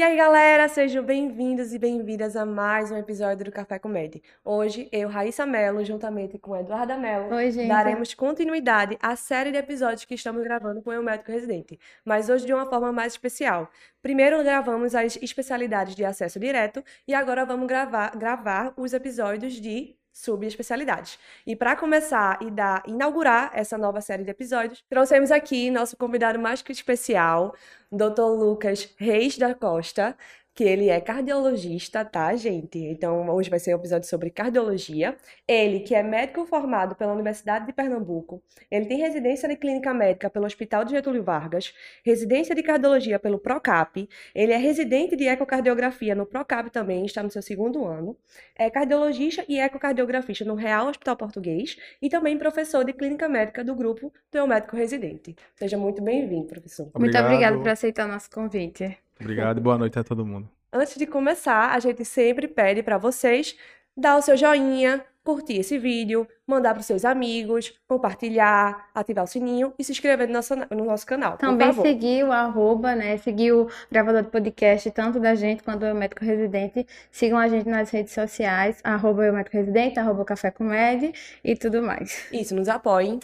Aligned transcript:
E 0.00 0.02
aí, 0.02 0.16
galera, 0.16 0.66
sejam 0.66 1.04
bem-vindos 1.04 1.74
e 1.74 1.78
bem-vindas 1.78 2.34
a 2.34 2.46
mais 2.46 2.90
um 2.90 2.96
episódio 2.96 3.44
do 3.44 3.52
Café 3.52 3.78
com 3.78 3.86
Med. 3.86 4.22
Hoje, 4.42 4.88
eu, 4.90 5.10
Raíssa 5.10 5.44
Mello, 5.44 5.84
juntamente 5.84 6.38
com 6.38 6.56
Eduarda 6.56 6.96
Mello, 6.96 7.34
Oi, 7.34 7.50
gente. 7.50 7.68
daremos 7.68 8.14
continuidade 8.14 8.96
à 9.02 9.14
série 9.14 9.52
de 9.52 9.58
episódios 9.58 10.06
que 10.06 10.14
estamos 10.14 10.42
gravando 10.42 10.80
com 10.80 10.88
o 10.88 11.02
médico 11.02 11.30
residente, 11.30 11.78
mas 12.02 12.30
hoje 12.30 12.46
de 12.46 12.54
uma 12.54 12.64
forma 12.64 12.90
mais 12.90 13.12
especial. 13.12 13.70
Primeiro 14.00 14.42
gravamos 14.42 14.94
as 14.94 15.18
especialidades 15.20 15.94
de 15.94 16.02
acesso 16.02 16.40
direto 16.40 16.82
e 17.06 17.12
agora 17.12 17.44
vamos 17.44 17.66
gravar, 17.66 18.16
gravar 18.16 18.72
os 18.78 18.94
episódios 18.94 19.52
de 19.52 19.99
subespecialidades. 20.12 21.18
E 21.46 21.54
para 21.54 21.76
começar 21.76 22.38
e 22.42 22.50
dar 22.50 22.82
inaugurar 22.86 23.50
essa 23.54 23.78
nova 23.78 24.00
série 24.00 24.24
de 24.24 24.30
episódios, 24.30 24.82
trouxemos 24.88 25.30
aqui 25.30 25.70
nosso 25.70 25.96
convidado 25.96 26.38
mais 26.38 26.62
que 26.62 26.72
especial, 26.72 27.54
Dr. 27.90 28.22
Lucas 28.38 28.92
Reis 28.98 29.38
da 29.38 29.54
Costa, 29.54 30.16
que 30.54 30.64
ele 30.64 30.88
é 30.88 31.00
cardiologista, 31.00 32.04
tá, 32.04 32.34
gente? 32.36 32.78
Então, 32.78 33.28
hoje 33.30 33.48
vai 33.48 33.58
ser 33.58 33.74
um 33.74 33.78
episódio 33.78 34.08
sobre 34.08 34.30
cardiologia. 34.30 35.16
Ele, 35.46 35.80
que 35.80 35.94
é 35.94 36.02
médico 36.02 36.44
formado 36.44 36.94
pela 36.94 37.12
Universidade 37.12 37.66
de 37.66 37.72
Pernambuco, 37.72 38.42
ele 38.70 38.86
tem 38.86 38.98
residência 38.98 39.48
de 39.48 39.56
clínica 39.56 39.94
médica 39.94 40.28
pelo 40.28 40.46
Hospital 40.46 40.84
de 40.84 40.90
Getúlio 40.92 41.22
Vargas, 41.22 41.72
residência 42.04 42.54
de 42.54 42.62
cardiologia 42.62 43.18
pelo 43.18 43.38
Procap, 43.38 44.08
ele 44.34 44.52
é 44.52 44.56
residente 44.56 45.16
de 45.16 45.24
ecocardiografia 45.24 46.14
no 46.14 46.26
Procap 46.26 46.70
também, 46.70 47.04
está 47.04 47.22
no 47.22 47.30
seu 47.30 47.42
segundo 47.42 47.86
ano, 47.86 48.16
é 48.56 48.68
cardiologista 48.68 49.44
e 49.48 49.58
ecocardiografista 49.58 50.44
no 50.44 50.54
Real 50.54 50.88
Hospital 50.88 51.16
Português 51.16 51.76
e 52.02 52.08
também 52.08 52.38
professor 52.38 52.84
de 52.84 52.92
clínica 52.92 53.28
médica 53.28 53.64
do 53.64 53.74
grupo 53.74 54.12
do 54.30 54.46
médico 54.46 54.76
residente. 54.76 55.36
Seja 55.54 55.78
muito 55.78 56.02
bem-vindo, 56.02 56.46
professor. 56.46 56.90
Muito 56.98 57.16
obrigada 57.18 57.58
por 57.58 57.68
aceitar 57.68 58.06
o 58.06 58.12
nosso 58.12 58.30
convite. 58.30 58.98
Obrigado 59.20 59.58
e 59.58 59.60
boa 59.60 59.76
noite 59.76 59.98
a 59.98 60.04
todo 60.04 60.24
mundo. 60.24 60.48
Antes 60.72 60.96
de 60.96 61.06
começar, 61.06 61.74
a 61.74 61.78
gente 61.78 62.04
sempre 62.04 62.48
pede 62.48 62.82
para 62.82 62.96
vocês 62.96 63.56
dar 63.96 64.16
o 64.16 64.22
seu 64.22 64.36
joinha, 64.36 65.04
curtir 65.22 65.58
esse 65.58 65.78
vídeo, 65.78 66.26
mandar 66.46 66.72
para 66.72 66.80
os 66.80 66.86
seus 66.86 67.04
amigos, 67.04 67.74
compartilhar, 67.86 68.88
ativar 68.94 69.24
o 69.24 69.26
sininho 69.26 69.74
e 69.78 69.84
se 69.84 69.92
inscrever 69.92 70.26
no 70.26 70.34
nosso, 70.34 70.54
no 70.56 70.84
nosso 70.84 71.06
canal. 71.06 71.36
Também 71.36 71.72
seguir 71.72 72.24
o 72.24 72.32
arroba, 72.32 72.94
né? 72.94 73.18
Seguir 73.18 73.52
o 73.52 73.68
gravador 73.90 74.22
de 74.22 74.30
podcast, 74.30 74.90
tanto 74.92 75.20
da 75.20 75.34
gente 75.34 75.62
quanto 75.62 75.80
do 75.80 75.94
médico 75.94 76.24
residente. 76.24 76.86
Sigam 77.10 77.38
a 77.38 77.48
gente 77.48 77.68
nas 77.68 77.90
redes 77.90 78.14
sociais, 78.14 78.80
arroba 78.82 79.26
eu 79.26 79.32
médico 79.32 79.56
residente, 79.56 79.98
arroba 79.98 80.24
café 80.24 80.50
com 80.50 80.64
med 80.64 81.12
e 81.44 81.56
tudo 81.56 81.82
mais. 81.82 82.26
Isso, 82.32 82.54
nos 82.54 82.68
apoiem, 82.68 83.20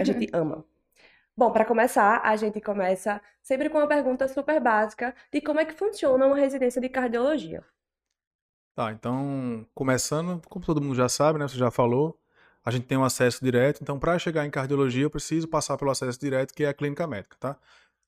a 0.00 0.04
gente 0.04 0.28
ama. 0.32 0.64
Bom, 1.36 1.52
para 1.52 1.64
começar, 1.64 2.20
a 2.22 2.36
gente 2.36 2.60
começa 2.60 3.20
sempre 3.42 3.70
com 3.70 3.78
uma 3.78 3.88
pergunta 3.88 4.28
super 4.28 4.60
básica 4.60 5.14
de 5.32 5.40
como 5.40 5.60
é 5.60 5.64
que 5.64 5.72
funciona 5.72 6.26
uma 6.26 6.36
residência 6.36 6.80
de 6.80 6.88
cardiologia. 6.88 7.64
Tá, 8.74 8.92
então, 8.92 9.66
começando, 9.74 10.40
como 10.48 10.64
todo 10.64 10.80
mundo 10.80 10.94
já 10.94 11.08
sabe, 11.08 11.38
né? 11.38 11.46
Você 11.48 11.56
já 11.58 11.70
falou, 11.70 12.18
a 12.64 12.70
gente 12.70 12.86
tem 12.86 12.96
um 12.96 13.04
acesso 13.04 13.44
direto. 13.44 13.80
Então, 13.82 13.98
para 13.98 14.18
chegar 14.18 14.46
em 14.46 14.50
cardiologia, 14.50 15.02
eu 15.04 15.10
preciso 15.10 15.48
passar 15.48 15.76
pelo 15.76 15.90
acesso 15.90 16.18
direto, 16.18 16.54
que 16.54 16.64
é 16.64 16.68
a 16.68 16.74
clínica 16.74 17.06
médica, 17.06 17.36
tá? 17.38 17.56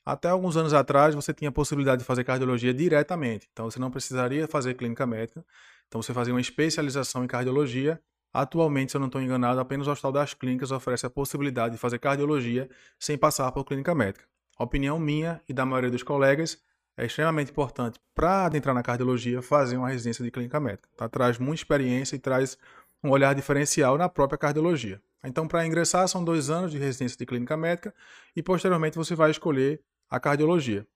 Até 0.05 0.29
alguns 0.29 0.57
anos 0.57 0.75
atrás, 0.75 1.15
você 1.15 1.33
tinha 1.35 1.49
a 1.51 1.53
possibilidade 1.53 2.01
de 2.01 2.07
fazer 2.07 2.25
cardiologia 2.25 2.75
diretamente. 2.75 3.49
Então, 3.53 3.71
você 3.71 3.79
não 3.79 3.91
precisaria 3.91 4.49
fazer 4.49 4.75
clínica 4.75 5.07
médica. 5.07 5.45
Então, 5.89 6.03
você 6.03 6.13
fazia 6.15 6.35
uma 6.35 6.41
especialização 6.41 7.25
em 7.25 7.27
cardiologia. 7.29 8.01
Atualmente, 8.33 8.93
se 8.93 8.97
eu 8.97 9.01
não 9.01 9.09
estou 9.09 9.21
enganado, 9.21 9.61
apenas 9.61 9.87
o 9.87 9.91
Hospital 9.91 10.13
das 10.13 10.33
Clínicas 10.33 10.71
oferece 10.71 11.05
a 11.05 11.11
possibilidade 11.11 11.75
de 11.75 11.79
fazer 11.79 11.99
cardiologia 11.99 12.69
sem 12.99 13.19
passar 13.19 13.51
por 13.53 13.65
clínica 13.65 13.95
médica. 13.95 14.25
A 14.59 14.65
opinião 14.65 14.99
minha 14.99 15.41
e 15.49 15.53
da 15.53 15.67
maioria 15.67 15.91
dos 15.91 16.03
colegas 16.03 16.59
é 16.97 17.07
extremamente 17.07 17.51
importante 17.51 17.99
para 18.15 18.47
adentrar 18.47 18.75
na 18.75 18.83
cardiologia 18.83 19.43
fazer 19.43 19.77
uma 19.77 19.89
residência 19.89 20.25
de 20.25 20.31
clínica 20.31 20.61
médica. 20.61 20.89
Tá? 20.97 21.09
Traz 21.09 21.39
muita 21.39 21.61
experiência 21.61 22.17
e 22.17 22.19
traz 22.19 22.57
um 23.03 23.11
olhar 23.11 23.35
diferencial 23.35 23.99
na 23.99 24.09
própria 24.09 24.39
cardiologia. 24.39 25.01
Então, 25.25 25.47
para 25.47 25.67
ingressar, 25.67 26.07
são 26.09 26.25
dois 26.25 26.51
anos 26.51 26.71
de 26.71 26.79
residência 26.79 27.17
de 27.17 27.27
clínica 27.27 27.57
médica 27.57 27.95
e 28.35 28.43
posteriormente 28.43 28.97
você 28.97 29.15
vai 29.15 29.31
escolher 29.31 29.81
a 30.11 30.19
cardiologia. 30.19 30.87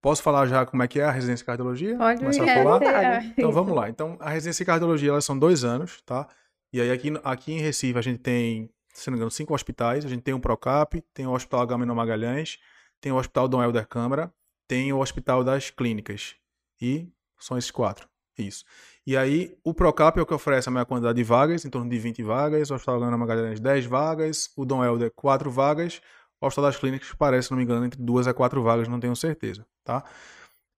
Posso 0.00 0.22
falar 0.22 0.46
já 0.46 0.64
como 0.64 0.82
é 0.82 0.88
que 0.88 1.00
é 1.00 1.04
a 1.04 1.10
residência 1.10 1.42
de 1.42 1.46
cardiologia? 1.46 1.96
Pode 1.96 2.20
Começar 2.20 2.44
me 2.44 2.50
a 2.50 2.62
falar? 2.62 2.78
reter. 2.78 3.34
Então 3.36 3.50
vamos 3.50 3.74
lá. 3.74 3.88
Então, 3.88 4.16
a 4.20 4.30
residência 4.30 4.64
de 4.64 4.66
cardiologia 4.66 5.10
elas 5.10 5.24
são 5.24 5.38
dois 5.38 5.64
anos, 5.64 6.00
tá? 6.02 6.28
E 6.72 6.80
aí 6.80 6.90
aqui, 6.90 7.12
aqui 7.24 7.52
em 7.52 7.60
Recife 7.60 7.98
a 7.98 8.02
gente 8.02 8.18
tem, 8.18 8.70
se 8.92 9.08
não 9.08 9.12
me 9.12 9.18
engano, 9.18 9.30
cinco 9.30 9.54
hospitais. 9.54 10.04
A 10.04 10.08
gente 10.08 10.22
tem 10.22 10.34
o 10.34 10.40
Procap, 10.40 11.00
tem 11.14 11.26
o 11.26 11.32
Hospital 11.32 11.60
Agamenon 11.60 11.94
Magalhães, 11.94 12.58
tem 13.00 13.12
o 13.12 13.16
Hospital 13.16 13.48
Dom 13.48 13.62
Helder 13.62 13.86
Câmara, 13.86 14.32
tem 14.66 14.92
o 14.92 15.00
Hospital 15.00 15.42
das 15.42 15.70
Clínicas. 15.70 16.36
E 16.80 17.08
são 17.38 17.56
esses 17.56 17.70
quatro. 17.70 18.08
Isso. 18.36 18.64
E 19.06 19.16
aí, 19.16 19.56
o 19.64 19.74
Procap 19.74 20.18
é 20.18 20.22
o 20.22 20.26
que 20.26 20.34
oferece 20.34 20.68
a 20.68 20.72
maior 20.72 20.84
quantidade 20.84 21.16
de 21.16 21.24
vagas, 21.24 21.64
em 21.64 21.70
torno 21.70 21.90
de 21.90 21.98
20 21.98 22.22
vagas. 22.22 22.70
O 22.70 22.74
Hospital 22.74 22.96
Agamenon 22.96 23.18
Magalhães, 23.18 23.58
10 23.58 23.86
vagas. 23.86 24.50
O 24.56 24.64
Dom 24.64 24.84
Helder, 24.84 25.10
4 25.10 25.50
vagas. 25.50 26.00
O 26.40 26.46
Hospital 26.46 26.70
das 26.70 26.76
Clínicas 26.76 27.12
parece, 27.18 27.48
se 27.48 27.50
não 27.50 27.58
me 27.58 27.64
engano, 27.64 27.84
entre 27.84 28.00
duas 28.00 28.28
a 28.28 28.34
quatro 28.34 28.62
vagas, 28.62 28.86
não 28.86 29.00
tenho 29.00 29.16
certeza, 29.16 29.66
tá? 29.82 30.04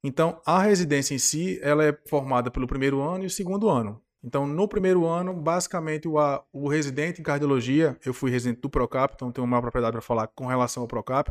Então, 0.02 0.40
a 0.46 0.62
residência 0.62 1.14
em 1.14 1.18
si, 1.18 1.58
ela 1.62 1.84
é 1.84 1.92
formada 2.06 2.50
pelo 2.50 2.66
primeiro 2.66 3.02
ano 3.02 3.24
e 3.24 3.26
o 3.26 3.30
segundo 3.30 3.68
ano. 3.68 4.00
Então, 4.22 4.46
no 4.46 4.68
primeiro 4.68 5.06
ano, 5.06 5.32
basicamente, 5.34 6.06
o, 6.06 6.18
a- 6.18 6.44
o 6.52 6.68
residente 6.68 7.20
em 7.20 7.24
cardiologia, 7.24 7.96
eu 8.04 8.12
fui 8.12 8.30
residente 8.30 8.60
do 8.60 8.68
Procap, 8.70 9.14
então 9.14 9.32
tenho 9.32 9.46
uma 9.46 9.60
propriedade 9.60 9.92
para 9.92 10.02
falar 10.02 10.26
com 10.28 10.46
relação 10.46 10.82
ao 10.82 10.88
Procap, 10.88 11.30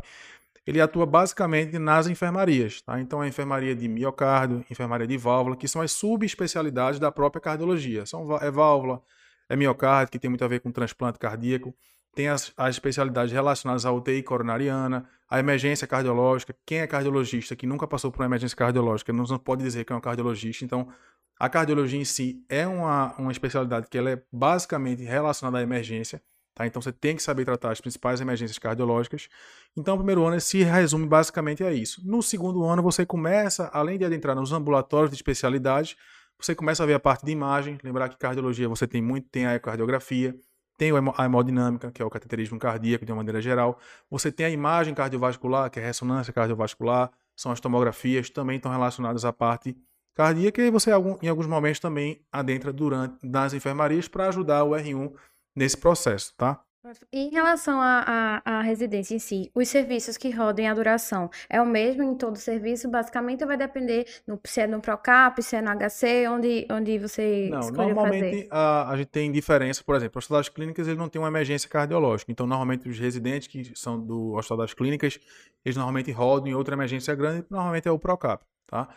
ele 0.66 0.80
atua 0.80 1.06
basicamente 1.06 1.78
nas 1.78 2.06
enfermarias, 2.06 2.82
tá? 2.82 3.00
Então, 3.00 3.20
a 3.20 3.28
enfermaria 3.28 3.74
de 3.74 3.88
miocárdio, 3.88 4.64
enfermaria 4.70 5.06
de 5.06 5.16
válvula, 5.16 5.56
que 5.56 5.66
são 5.68 5.80
as 5.82 5.92
subespecialidades 5.92 7.00
da 7.00 7.10
própria 7.10 7.40
cardiologia. 7.40 8.04
São, 8.06 8.36
é 8.38 8.50
válvula, 8.50 9.02
é 9.48 9.56
miocárdio, 9.56 10.12
que 10.12 10.18
tem 10.18 10.28
muito 10.30 10.44
a 10.44 10.48
ver 10.48 10.60
com 10.60 10.70
transplante 10.70 11.18
cardíaco, 11.18 11.74
tem 12.14 12.28
as, 12.28 12.52
as 12.56 12.74
especialidades 12.74 13.32
relacionadas 13.32 13.86
à 13.86 13.92
UTI 13.92 14.22
coronariana, 14.22 15.08
a 15.28 15.38
emergência 15.38 15.86
cardiológica. 15.86 16.54
Quem 16.66 16.78
é 16.78 16.86
cardiologista 16.86 17.54
que 17.54 17.66
nunca 17.66 17.86
passou 17.86 18.10
por 18.10 18.20
uma 18.20 18.26
emergência 18.26 18.56
cardiológica 18.56 19.12
não, 19.12 19.24
não 19.24 19.38
pode 19.38 19.62
dizer 19.62 19.84
que 19.84 19.92
é 19.92 19.96
um 19.96 20.00
cardiologista. 20.00 20.64
Então, 20.64 20.88
a 21.38 21.48
cardiologia 21.48 22.00
em 22.00 22.04
si 22.04 22.44
é 22.48 22.66
uma, 22.66 23.14
uma 23.16 23.32
especialidade 23.32 23.86
que 23.88 23.96
ela 23.96 24.10
é 24.10 24.22
basicamente 24.32 25.02
relacionada 25.02 25.58
à 25.58 25.62
emergência. 25.62 26.20
Tá? 26.54 26.66
Então, 26.66 26.82
você 26.82 26.92
tem 26.92 27.14
que 27.14 27.22
saber 27.22 27.44
tratar 27.44 27.70
as 27.70 27.80
principais 27.80 28.20
emergências 28.20 28.58
cardiológicas. 28.58 29.28
Então, 29.76 29.94
o 29.94 29.98
primeiro 29.98 30.24
ano 30.26 30.40
se 30.40 30.62
resume 30.62 31.06
basicamente 31.06 31.62
a 31.62 31.72
isso. 31.72 32.02
No 32.04 32.22
segundo 32.22 32.64
ano, 32.64 32.82
você 32.82 33.06
começa, 33.06 33.70
além 33.72 33.98
de 33.98 34.04
adentrar 34.04 34.34
nos 34.34 34.52
ambulatórios 34.52 35.10
de 35.10 35.16
especialidade, 35.16 35.96
você 36.38 36.54
começa 36.54 36.82
a 36.82 36.86
ver 36.86 36.94
a 36.94 37.00
parte 37.00 37.24
de 37.24 37.32
imagem. 37.32 37.78
Lembrar 37.84 38.08
que 38.08 38.18
cardiologia 38.18 38.68
você 38.68 38.86
tem 38.86 39.00
muito, 39.00 39.28
tem 39.28 39.46
a 39.46 39.54
ecocardiografia, 39.54 40.34
tem 40.80 40.92
a 41.14 41.24
hemodinâmica, 41.26 41.92
que 41.92 42.00
é 42.00 42.04
o 42.06 42.08
cateterismo 42.08 42.58
cardíaco 42.58 43.04
de 43.04 43.12
uma 43.12 43.16
maneira 43.16 43.38
geral. 43.38 43.78
Você 44.10 44.32
tem 44.32 44.46
a 44.46 44.48
imagem 44.50 44.94
cardiovascular, 44.94 45.70
que 45.70 45.78
é 45.78 45.82
a 45.82 45.86
ressonância 45.86 46.32
cardiovascular, 46.32 47.10
são 47.36 47.52
as 47.52 47.60
tomografias, 47.60 48.30
também 48.30 48.56
estão 48.56 48.72
relacionadas 48.72 49.26
à 49.26 49.30
parte 49.30 49.76
cardíaca, 50.14 50.62
e 50.62 50.70
você, 50.70 50.90
em 51.20 51.28
alguns 51.28 51.46
momentos, 51.46 51.80
também 51.80 52.24
adentra 52.32 52.72
durante 52.72 53.14
nas 53.22 53.52
enfermarias 53.52 54.08
para 54.08 54.28
ajudar 54.28 54.64
o 54.64 54.70
R1 54.70 55.12
nesse 55.54 55.76
processo, 55.76 56.34
tá? 56.34 56.64
Em 57.12 57.28
relação 57.28 57.78
à 57.78 58.40
à- 58.44 58.58
à 58.58 58.62
residência 58.62 59.14
em 59.14 59.18
si, 59.18 59.50
os 59.54 59.68
serviços 59.68 60.16
que 60.16 60.30
rodem 60.30 60.66
a 60.66 60.72
duração, 60.72 61.28
é 61.48 61.60
o 61.60 61.66
mesmo 61.66 62.02
em 62.02 62.14
todo 62.14 62.36
serviço? 62.38 62.88
Basicamente 62.88 63.44
vai 63.44 63.58
depender 63.58 64.06
no, 64.26 64.40
se 64.46 64.62
é 64.62 64.66
no 64.66 64.80
Procap, 64.80 65.42
se 65.42 65.56
é 65.56 65.60
no 65.60 65.68
HC, 65.70 66.26
onde, 66.28 66.66
onde 66.70 66.98
você 66.98 67.48
Não, 67.50 67.70
normalmente 67.70 68.24
fazer. 68.24 68.48
a, 68.50 68.90
a 68.90 68.96
gente 68.96 69.08
tem 69.08 69.30
diferença, 69.30 69.84
por 69.84 69.94
exemplo, 69.94 70.16
o 70.16 70.18
Hospital 70.20 70.38
das 70.38 70.48
Clínicas 70.48 70.88
ele 70.88 70.96
não 70.96 71.08
tem 71.10 71.20
uma 71.20 71.28
emergência 71.28 71.68
cardiológica, 71.68 72.32
então 72.32 72.46
normalmente 72.46 72.88
os 72.88 72.98
residentes 72.98 73.46
que 73.46 73.72
são 73.78 74.00
do 74.00 74.32
Hospital 74.32 74.56
das 74.58 74.72
Clínicas, 74.72 75.20
eles 75.62 75.76
normalmente 75.76 76.10
rodam 76.10 76.48
em 76.48 76.54
outra 76.54 76.74
emergência 76.74 77.14
grande, 77.14 77.44
normalmente 77.50 77.86
é 77.88 77.90
o 77.90 77.98
Procap, 77.98 78.42
tá? 78.66 78.88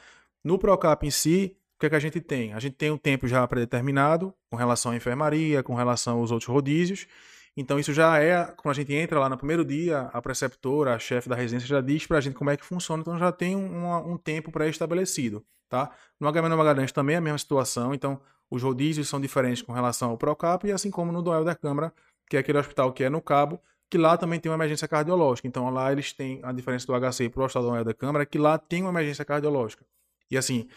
No 0.42 0.58
Procap 0.58 1.06
em 1.06 1.12
si, 1.12 1.58
o 1.76 1.80
que 1.82 1.88
é 1.88 1.90
que 1.90 1.96
a 1.98 2.00
gente 2.00 2.22
tem? 2.22 2.54
A 2.54 2.60
gente 2.60 2.78
tem 2.78 2.92
um 2.92 2.98
tempo 2.98 3.28
já 3.28 3.46
predeterminado 3.46 4.34
com 4.50 4.56
relação 4.56 4.94
à 4.94 4.96
enfermaria, 4.96 5.62
com 5.62 5.76
relação 5.76 6.20
aos 6.20 6.32
outros 6.32 6.48
rodízios, 6.48 7.08
então 7.56 7.80
isso 7.80 7.94
já 7.94 8.20
é, 8.20 8.46
quando 8.58 8.72
a 8.72 8.76
gente 8.76 8.94
entra 8.94 9.20
lá 9.20 9.30
no 9.30 9.38
primeiro 9.38 9.64
dia, 9.64 10.10
a 10.14 10.22
preceptora, 10.22 10.96
a 10.96 11.00
chefe 11.00 11.30
da 11.30 11.36
residência 11.36 11.68
já 11.68 11.82
diz 11.82 12.08
pra 12.08 12.20
gente 12.20 12.36
como 12.36 12.50
é 12.50 12.58
que 12.58 12.66
funciona, 12.66 13.02
então 13.02 13.18
já 13.18 13.32
tem 13.32 13.56
um, 13.56 14.14
um 14.14 14.18
tempo 14.18 14.52
pré-estabelecido, 14.52 15.46
tá? 15.70 15.92
No 16.20 16.32
HMN 16.32 16.56
Magalhães 16.56 16.92
também 16.92 17.16
é 17.16 17.18
a 17.18 17.22
mesma 17.22 17.38
situação, 17.38 17.94
então 17.94 18.20
os 18.50 18.62
rodízios 18.62 19.08
são 19.08 19.20
diferentes 19.20 19.62
com 19.62 19.72
relação 19.72 20.12
ao 20.12 20.18
Procap, 20.18 20.68
e 20.68 20.72
assim 20.72 20.92
como 20.92 21.12
no 21.12 21.22
Doel 21.22 21.44
da 21.44 21.56
Câmara, 21.56 21.94
que 22.30 22.38
é 22.38 22.40
aquele 22.40 22.58
hospital 22.58 22.92
que 22.94 23.04
é 23.04 23.10
no 23.10 23.22
Cabo, 23.22 23.60
que 23.90 23.98
lá 23.98 24.18
também 24.18 24.40
tem 24.40 24.52
uma 24.52 24.56
emergência 24.56 24.88
cardiológica. 24.88 25.48
Então 25.48 25.70
lá 25.70 25.92
eles 25.92 26.14
têm 26.14 26.40
a 26.44 26.52
diferença 26.52 26.88
do 26.88 26.94
HC 26.94 27.30
para 27.30 27.42
o 27.42 27.46
Hospital 27.46 27.70
Doel 27.70 27.84
da 27.84 27.94
Câmara, 27.94 28.26
que 28.26 28.40
lá 28.40 28.58
tem 28.58 28.82
uma 28.82 28.90
emergência 28.90 29.24
cardiológica. 29.24 29.86
E 30.32 30.38
assim, 30.38 30.68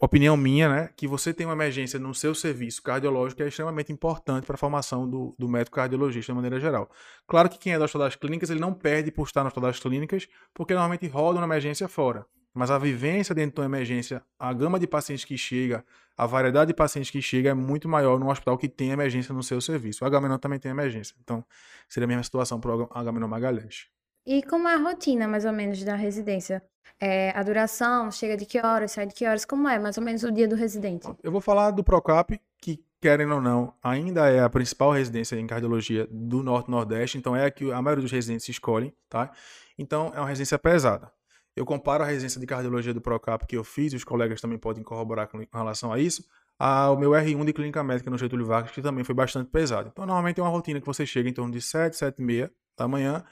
opinião 0.00 0.36
minha, 0.36 0.68
né, 0.68 0.90
que 0.96 1.06
você 1.06 1.32
tem 1.32 1.46
uma 1.46 1.54
emergência 1.54 1.98
no 1.98 2.14
seu 2.14 2.34
serviço 2.34 2.82
cardiológico 2.82 3.42
é 3.42 3.48
extremamente 3.48 3.92
importante 3.92 4.44
para 4.44 4.54
a 4.54 4.58
formação 4.58 5.08
do, 5.08 5.34
do 5.38 5.48
médico 5.48 5.76
cardiologista 5.76 6.32
de 6.32 6.36
maneira 6.36 6.60
geral. 6.60 6.90
Claro 7.26 7.48
que 7.48 7.58
quem 7.58 7.72
é 7.72 7.78
do 7.78 7.84
Hospital 7.84 8.06
das 8.06 8.16
Clínicas, 8.16 8.50
ele 8.50 8.60
não 8.60 8.74
perde 8.74 9.10
por 9.10 9.26
estar 9.26 9.42
no 9.42 9.48
Hospital 9.48 9.70
das 9.70 9.80
Clínicas, 9.80 10.28
porque 10.52 10.74
normalmente 10.74 11.06
roda 11.06 11.38
uma 11.38 11.46
emergência 11.46 11.88
fora. 11.88 12.26
mas 12.54 12.72
a 12.72 12.78
vivência 12.78 13.34
dentro 13.34 13.54
de 13.54 13.60
uma 13.60 13.66
emergência, 13.66 14.20
a 14.36 14.52
gama 14.52 14.80
de 14.80 14.86
pacientes 14.86 15.24
que 15.24 15.38
chega, 15.38 15.84
a 16.16 16.26
variedade 16.26 16.68
de 16.68 16.74
pacientes 16.74 17.08
que 17.08 17.22
chega 17.22 17.50
é 17.50 17.54
muito 17.54 17.88
maior 17.88 18.18
no 18.18 18.28
hospital 18.28 18.58
que 18.58 18.68
tem 18.68 18.90
emergência 18.90 19.32
no 19.32 19.44
seu 19.44 19.60
serviço. 19.60 20.02
O 20.02 20.06
Agamenon 20.06 20.38
também 20.38 20.58
tem 20.58 20.70
emergência. 20.70 21.14
Então, 21.22 21.44
seria 21.88 22.06
a 22.06 22.08
mesma 22.08 22.24
situação 22.24 22.58
para 22.60 22.74
o 22.74 22.88
Agamenon 22.92 23.28
Magalhães. 23.28 23.86
E 24.26 24.42
como 24.42 24.66
é 24.68 24.74
a 24.74 24.78
rotina, 24.78 25.28
mais 25.28 25.44
ou 25.44 25.52
menos, 25.52 25.82
da 25.84 25.94
residência? 25.94 26.60
É, 27.00 27.30
a 27.30 27.42
duração, 27.42 28.10
chega 28.10 28.36
de 28.36 28.44
que 28.44 28.58
horas, 28.58 28.92
sai 28.92 29.06
de 29.06 29.14
que 29.14 29.26
horas? 29.26 29.44
Como 29.44 29.68
é, 29.68 29.78
mais 29.78 29.96
ou 29.96 30.04
menos, 30.04 30.22
o 30.22 30.32
dia 30.32 30.48
do 30.48 30.56
residente? 30.56 31.08
Eu 31.22 31.30
vou 31.30 31.40
falar 31.40 31.70
do 31.70 31.84
Procap, 31.84 32.40
que, 32.60 32.82
querem 33.00 33.30
ou 33.30 33.40
não, 33.40 33.72
ainda 33.82 34.28
é 34.28 34.40
a 34.40 34.50
principal 34.50 34.92
residência 34.92 35.36
em 35.36 35.46
cardiologia 35.46 36.08
do 36.10 36.42
Norte-Nordeste, 36.42 37.16
então 37.16 37.36
é 37.36 37.46
a 37.46 37.50
que 37.50 37.70
a 37.70 37.80
maioria 37.80 38.02
dos 38.02 38.12
residentes 38.12 38.48
escolhem, 38.48 38.92
tá? 39.08 39.30
Então, 39.78 40.12
é 40.14 40.18
uma 40.18 40.28
residência 40.28 40.58
pesada. 40.58 41.10
Eu 41.54 41.64
comparo 41.64 42.04
a 42.04 42.06
residência 42.06 42.40
de 42.40 42.46
cardiologia 42.46 42.92
do 42.92 43.00
Procap 43.00 43.46
que 43.46 43.56
eu 43.56 43.64
fiz, 43.64 43.92
os 43.92 44.04
colegas 44.04 44.40
também 44.40 44.58
podem 44.58 44.82
corroborar 44.82 45.28
com 45.28 45.44
relação 45.52 45.92
a 45.92 45.98
isso, 45.98 46.24
ao 46.58 46.96
meu 46.96 47.10
R1 47.10 47.44
de 47.44 47.52
clínica 47.52 47.84
médica 47.84 48.10
no 48.10 48.18
Getúlio 48.18 48.44
Vargas, 48.44 48.72
que 48.72 48.82
também 48.82 49.04
foi 49.04 49.14
bastante 49.14 49.48
pesado. 49.48 49.90
Então, 49.92 50.04
normalmente 50.04 50.40
é 50.40 50.42
uma 50.42 50.50
rotina 50.50 50.80
que 50.80 50.86
você 50.86 51.06
chega 51.06 51.28
em 51.28 51.32
torno 51.32 51.52
de 51.52 51.60
7, 51.60 51.96
7 51.96 52.18
e 52.18 52.24
meia 52.24 52.50
da 52.76 52.88
manhã, 52.88 53.24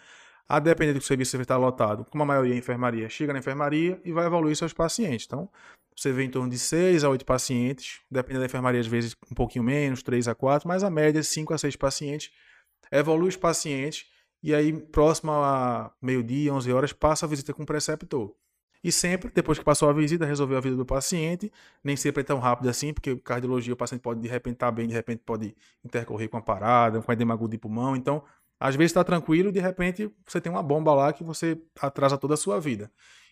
a 0.49 0.59
depender 0.59 0.93
do 0.93 1.01
que 1.01 1.05
o 1.05 1.09
serviço 1.09 1.41
está 1.41 1.57
lotado, 1.57 2.05
como 2.05 2.23
a 2.23 2.27
maioria 2.27 2.55
é 2.55 2.59
enfermaria, 2.59 3.09
chega 3.09 3.33
na 3.33 3.39
enfermaria 3.39 4.01
e 4.05 4.13
vai 4.13 4.27
evoluir 4.27 4.57
seus 4.57 4.73
pacientes. 4.73 5.27
Então, 5.27 5.49
você 5.97 6.13
vê 6.13 6.25
em 6.25 6.31
torno 6.31 6.51
de 6.51 6.59
6 6.59 7.05
a 7.05 7.09
8 7.09 7.25
pacientes, 7.25 8.01
dependendo 8.11 8.41
da 8.41 8.47
enfermaria, 8.47 8.81
às 8.81 8.87
vezes 8.87 9.17
um 9.31 9.35
pouquinho 9.35 9.65
menos, 9.65 10.03
3 10.03 10.29
a 10.29 10.35
4, 10.35 10.69
mas 10.69 10.85
a 10.85 10.91
média 10.91 11.21
é 11.21 11.23
5 11.23 11.55
a 11.55 11.59
6 11.59 11.75
pacientes. 11.77 12.31
Evolui 12.93 13.29
os 13.29 13.37
pacientes 13.37 14.07
e 14.43 14.55
aí, 14.55 14.73
próximo 14.73 15.33
a 15.33 15.91
meio-dia, 16.01 16.53
11 16.53 16.73
horas, 16.73 16.93
passa 16.93 17.27
a 17.27 17.29
visita 17.29 17.53
com 17.53 17.63
o 17.63 17.67
preceptor. 17.67 18.35
E 18.85 18.93
sempre, 18.93 19.31
depois 19.35 19.59
que 19.59 19.65
passou 19.65 19.89
a 19.89 19.93
visita, 19.93 20.25
resolveu 20.25 20.59
a 20.59 20.61
vida 20.61 20.77
do 20.77 20.87
paciente. 20.87 21.51
Nem 21.83 21.97
sempre 21.97 22.21
é 22.21 22.25
tão 22.25 22.39
rápido 22.39 22.69
assim, 22.69 22.93
porque 22.93 23.17
cardiologia 23.17 23.75
o 23.75 23.77
paciente 23.77 24.03
pode 24.03 24.21
de 24.21 24.29
repente 24.29 24.55
estar 24.55 24.67
tá 24.67 24.73
bem, 24.73 24.87
de 24.87 24.95
repente 24.95 25.23
pode 25.27 25.57
intercorrer 25.85 26.29
com 26.29 26.37
a 26.37 26.43
parada, 26.43 27.03
com 27.03 27.11
edema 27.13 27.35
agudo 27.35 27.51
de 27.51 27.59
pulmão. 27.59 27.97
Então, 27.97 28.23
às 28.59 28.75
vezes 28.75 28.91
está 28.91 29.05
tranquilo, 29.05 29.53
de 29.53 29.61
repente 29.61 30.11
você 30.27 30.41
tem 30.41 30.51
uma 30.51 30.63
bomba 30.63 30.95
lá 30.95 31.13
que 31.13 31.23
você 31.23 31.61
atrasa 31.81 32.17
toda 32.17 32.35
a 32.35 32.37
sua 32.37 32.59
vida. 32.59 32.91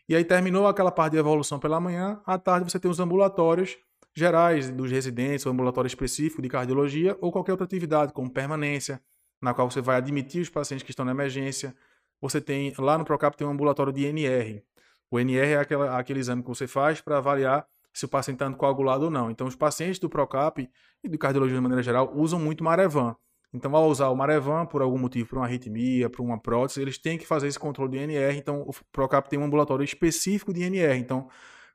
E 0.08 0.14
aí 0.14 0.24
terminou 0.24 0.66
aquela 0.66 0.90
parte 0.90 1.12
de 1.12 1.18
evolução 1.18 1.58
pela 1.58 1.80
manhã, 1.80 2.20
à 2.26 2.38
tarde 2.38 2.70
você 2.70 2.78
tem 2.78 2.90
os 2.90 3.00
ambulatórios 3.00 3.76
gerais 4.14 4.70
dos 4.70 4.90
residentes, 4.90 5.44
o 5.46 5.50
ambulatório 5.50 5.88
específico 5.88 6.40
de 6.40 6.48
cardiologia 6.48 7.16
ou 7.20 7.32
qualquer 7.32 7.52
outra 7.52 7.64
atividade, 7.64 8.12
como 8.12 8.30
permanência, 8.30 9.02
na 9.40 9.52
qual 9.52 9.70
você 9.70 9.80
vai 9.80 9.96
admitir 9.96 10.42
os 10.42 10.50
pacientes 10.50 10.84
que 10.84 10.90
estão 10.90 11.04
na 11.04 11.10
emergência. 11.10 11.74
Você 12.20 12.40
tem, 12.40 12.72
lá 12.78 12.96
no 12.96 13.04
Procap 13.04 13.36
tem 13.36 13.46
um 13.46 13.50
ambulatório 13.50 13.92
de 13.92 14.04
NR. 14.04 14.62
O 15.10 15.18
NR 15.18 15.52
é 15.52 15.56
aquela, 15.56 15.98
aquele 15.98 16.20
exame 16.20 16.42
que 16.42 16.48
você 16.48 16.66
faz 16.66 17.00
para 17.00 17.18
avaliar 17.18 17.66
se 17.92 18.04
o 18.04 18.08
paciente 18.08 18.42
está 18.42 18.52
coagulado 18.52 19.04
ou 19.04 19.10
não. 19.10 19.30
Então, 19.30 19.46
os 19.46 19.56
pacientes 19.56 19.98
do 19.98 20.08
Procap 20.08 20.68
e 21.02 21.08
do 21.08 21.18
cardiologia 21.18 21.56
de 21.56 21.62
maneira 21.62 21.82
geral 21.82 22.12
usam 22.14 22.38
muito 22.38 22.64
Marevan. 22.64 23.16
Então, 23.54 23.74
ao 23.76 23.88
usar 23.88 24.08
o 24.08 24.16
Marevan, 24.16 24.66
por 24.66 24.82
algum 24.82 24.98
motivo, 24.98 25.28
por 25.28 25.38
uma 25.38 25.44
arritmia, 25.44 26.10
por 26.10 26.22
uma 26.22 26.36
prótese, 26.36 26.82
eles 26.82 26.98
têm 26.98 27.16
que 27.16 27.24
fazer 27.24 27.46
esse 27.46 27.58
controle 27.58 27.92
de 27.92 27.98
NR. 27.98 28.36
Então, 28.36 28.62
o 28.62 28.72
Procap 28.90 29.28
tem 29.28 29.38
um 29.38 29.44
ambulatório 29.44 29.84
específico 29.84 30.52
de 30.52 30.64
NR. 30.64 30.98
Então, 30.98 31.28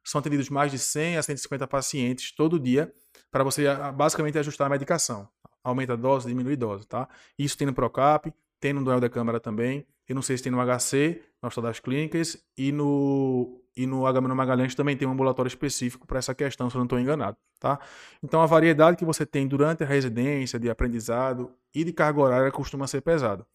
são 0.03 0.19
atendidos 0.19 0.49
mais 0.49 0.73
de 0.73 0.77
100 0.77 1.17
a 1.17 1.23
150 1.23 1.65
pacientes 1.67 2.33
todo 2.35 2.59
dia 2.59 2.93
para 3.31 3.45
você 3.45 3.63
basicamente 3.95 4.37
ajustar 4.37 4.67
a 4.67 4.69
medicação. 4.69 5.29
Aumenta 5.63 5.93
a 5.93 5.95
dose, 5.95 6.27
diminui 6.27 6.53
a 6.53 6.57
dose, 6.57 6.85
tá? 6.85 7.07
Isso 7.37 7.57
tem 7.57 7.65
no 7.65 7.73
Procap, 7.73 8.33
tem 8.59 8.73
no 8.73 8.83
Duel 8.83 8.99
da 8.99 9.09
Câmara 9.09 9.39
também. 9.39 9.87
Eu 10.09 10.15
não 10.15 10.23
sei 10.23 10.35
se 10.35 10.43
tem 10.43 10.51
no 10.51 10.57
HC, 10.57 11.21
no 11.39 11.47
Hospital 11.47 11.69
das 11.69 11.79
Clínicas, 11.79 12.43
e 12.57 12.71
no, 12.71 13.61
e 13.77 13.85
no 13.85 14.11
HM 14.11 14.35
Magalhães 14.35 14.73
também 14.73 14.97
tem 14.97 15.07
um 15.07 15.11
ambulatório 15.11 15.47
específico 15.47 16.07
para 16.07 16.17
essa 16.17 16.33
questão, 16.33 16.67
se 16.67 16.75
eu 16.75 16.79
não 16.79 16.85
estou 16.85 16.99
enganado, 16.99 17.37
tá? 17.59 17.79
Então 18.23 18.41
a 18.41 18.47
variedade 18.47 18.97
que 18.97 19.05
você 19.05 19.23
tem 19.23 19.47
durante 19.47 19.83
a 19.83 19.85
residência, 19.85 20.59
de 20.59 20.67
aprendizado 20.67 21.53
e 21.75 21.83
de 21.83 21.93
carga 21.93 22.19
horária 22.19 22.51
costuma 22.51 22.87
ser 22.87 23.01
pesada. 23.01 23.45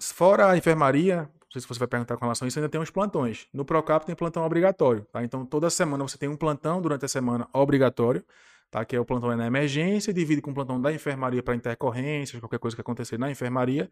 Fora 0.00 0.50
a 0.50 0.56
enfermaria, 0.56 1.18
não 1.18 1.50
sei 1.52 1.60
se 1.60 1.68
você 1.68 1.78
vai 1.78 1.86
perguntar 1.86 2.16
com 2.16 2.24
relação 2.24 2.46
a 2.46 2.48
isso, 2.48 2.58
ainda 2.58 2.68
tem 2.68 2.80
os 2.80 2.90
plantões. 2.90 3.46
No 3.52 3.64
Procap 3.64 4.04
tem 4.04 4.14
plantão 4.16 4.44
obrigatório, 4.44 5.06
tá? 5.12 5.22
Então 5.22 5.46
toda 5.46 5.70
semana 5.70 6.02
você 6.02 6.18
tem 6.18 6.28
um 6.28 6.36
plantão 6.36 6.82
durante 6.82 7.04
a 7.04 7.08
semana 7.08 7.48
obrigatório, 7.52 8.24
tá? 8.74 8.84
Que 8.84 8.96
é 8.96 9.00
o 9.00 9.04
plantão 9.04 9.30
é 9.30 9.36
na 9.36 9.46
emergência, 9.46 10.12
divide 10.12 10.42
com 10.42 10.50
o 10.50 10.54
plantão 10.54 10.80
da 10.80 10.92
enfermaria 10.92 11.40
para 11.40 11.54
intercorrências, 11.54 12.40
qualquer 12.40 12.58
coisa 12.58 12.76
que 12.76 12.80
acontecer 12.80 13.16
na 13.16 13.30
enfermaria. 13.30 13.88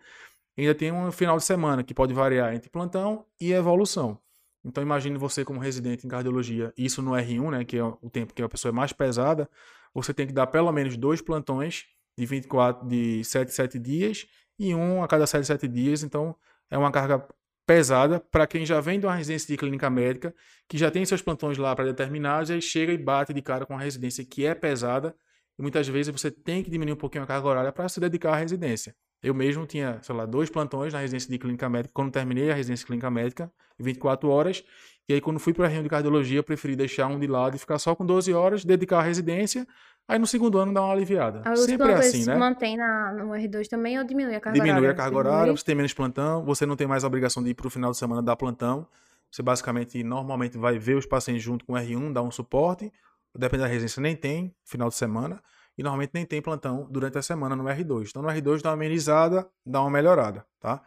E 0.57 0.63
ainda 0.63 0.75
tem 0.75 0.91
um 0.91 1.13
final 1.13 1.37
de 1.37 1.45
semana 1.45 1.85
que 1.85 1.95
pode 1.95 2.13
variar 2.13 2.53
entre 2.53 2.69
plantão 2.69 3.25
e 3.41 3.53
evolução. 3.53 4.19
Então 4.65 4.83
imagine 4.83 5.17
você 5.17 5.45
como 5.45 5.61
residente 5.61 6.05
em 6.05 6.11
cardiologia, 6.11 6.73
isso 6.77 7.01
no 7.01 7.13
R1, 7.13 7.51
né, 7.53 7.65
que 7.65 7.77
é 7.77 7.85
o 7.85 8.11
tempo 8.11 8.35
que 8.35 8.43
a 8.43 8.49
pessoa 8.49 8.71
é 8.71 8.75
mais 8.75 8.93
pesada, 8.93 9.49
você 9.95 10.13
tem 10.13 10.27
que 10.27 10.33
dar 10.33 10.49
pelo 10.49 10.73
menos 10.73 10.97
dois 10.97 11.21
plantões 11.21 11.85
de 12.19 12.27
24 12.27 12.87
de 12.89 13.23
7 13.23 13.53
7 13.53 13.79
dias 13.79 14.27
e 14.59 14.75
um 14.75 15.03
a 15.03 15.07
cada 15.07 15.29
7 15.29 15.47
7 15.47 15.69
dias, 15.69 16.03
então 16.03 16.35
é 16.69 16.77
uma 16.77 16.91
carga 16.91 17.25
pesada 17.67 18.21
para 18.21 18.47
quem 18.47 18.67
já 18.67 18.81
vem 18.81 18.99
de 18.99 19.07
uma 19.07 19.15
residência 19.15 19.47
de 19.47 19.57
clínica 19.57 19.89
médica, 19.89 20.35
que 20.69 20.77
já 20.77 20.91
tem 20.91 21.05
seus 21.05 21.23
plantões 21.23 21.59
lá 21.59 21.75
para 21.75 21.85
determinados, 21.85 22.51
aí 22.51 22.61
chega 22.61 22.93
e 22.93 22.99
bate 22.99 23.33
de 23.33 23.43
cara 23.43 23.65
com 23.65 23.75
a 23.75 23.81
residência 23.81 24.25
que 24.25 24.45
é 24.45 24.55
pesada, 24.55 25.15
e 25.59 25.63
muitas 25.63 25.87
vezes 25.87 26.13
você 26.13 26.31
tem 26.31 26.63
que 26.63 26.71
diminuir 26.71 26.95
um 26.95 26.97
pouquinho 26.99 27.25
a 27.25 27.27
carga 27.27 27.47
horária 27.47 27.73
para 27.73 27.89
se 27.89 28.01
dedicar 28.01 28.33
à 28.33 28.37
residência. 28.37 28.95
Eu 29.23 29.35
mesmo 29.35 29.65
tinha, 29.67 30.01
sei 30.03 30.15
lá, 30.15 30.27
dois 30.27 30.51
plantões 30.51 30.93
na 30.93 30.99
residência 30.99 31.31
de 31.31 31.39
clínica 31.39 31.69
médica, 31.69 31.93
quando 31.95 32.11
terminei 32.11 32.51
a 32.51 32.55
residência 32.55 32.83
de 32.83 32.87
clínica 32.87 33.11
médica, 33.11 33.53
24 33.79 34.29
horas, 34.29 34.65
e 35.09 35.15
aí 35.15 35.21
quando 35.21 35.39
fui 35.39 35.53
para 35.53 35.67
a 35.67 35.69
reunião 35.69 35.85
de 35.85 35.89
cardiologia, 35.89 36.43
preferi 36.43 36.75
deixar 36.75 37.07
um 37.07 37.19
de 37.19 37.27
lado 37.27 37.55
e 37.55 37.59
ficar 37.59 37.79
só 37.79 37.95
com 37.95 38.05
12 38.05 38.33
horas, 38.33 38.65
dedicar 38.65 38.99
à 38.99 39.03
residência, 39.03 39.67
Aí 40.09 40.19
no 40.19 40.27
segundo 40.27 40.59
ano 40.59 40.75
dá 40.75 40.83
uma 40.83 40.93
aliviada. 40.93 41.43
Aí 41.45 41.57
Sempre 41.57 41.93
é 41.93 41.95
assim, 41.95 42.27
né? 42.27 42.37
mantém 42.37 42.77
na, 42.77 43.13
no 43.13 43.31
R2 43.31 43.67
também 43.69 43.99
ou 43.99 44.05
diminui 44.05 44.35
a 44.35 44.41
carga 44.41 44.59
diminui 44.59 44.81
horária? 44.81 44.89
Diminui 44.89 44.91
a 44.91 44.95
carga 44.95 45.17
horária, 45.17 45.53
você 45.53 45.65
tem 45.65 45.75
menos 45.75 45.95
plantão, 45.95 46.45
você 46.45 46.67
não 46.67 46.77
tem 46.77 46.87
mais 46.87 47.05
a 47.05 47.07
obrigação 47.07 47.43
de 47.43 47.51
ir 47.51 47.55
para 47.55 47.67
o 47.67 47.71
final 47.71 47.91
de 47.91 47.97
semana 47.97 48.23
dar 48.23 48.37
plantão. 48.37 48.87
Você 49.31 49.43
basicamente, 49.43 50.03
normalmente, 50.05 50.59
vai 50.59 50.79
ver 50.79 50.97
os 50.97 51.07
pacientes 51.07 51.43
junto 51.43 51.65
com 51.65 51.73
o 51.73 51.77
R1, 51.77 52.13
dar 52.13 52.23
um 52.23 52.31
suporte. 52.31 52.93
Depende 53.35 53.63
da 53.63 53.69
residência, 53.69 54.03
nem 54.03 54.15
tem 54.15 54.55
final 54.65 54.89
de 54.89 54.95
semana. 54.95 55.43
E 55.79 55.83
normalmente 55.83 56.11
nem 56.13 56.27
tem 56.27 56.43
plantão 56.43 56.87
durante 56.91 57.17
a 57.17 57.23
semana 57.23 57.57
no 57.57 57.65
R2. 57.65 58.09
Então 58.11 58.21
no 58.21 58.29
R2 58.29 58.61
dá 58.61 58.71
uma 58.71 58.75
amenizada, 58.75 59.49
dá 59.65 59.81
uma 59.81 59.91
melhorada, 59.91 60.45
tá? 60.61 60.83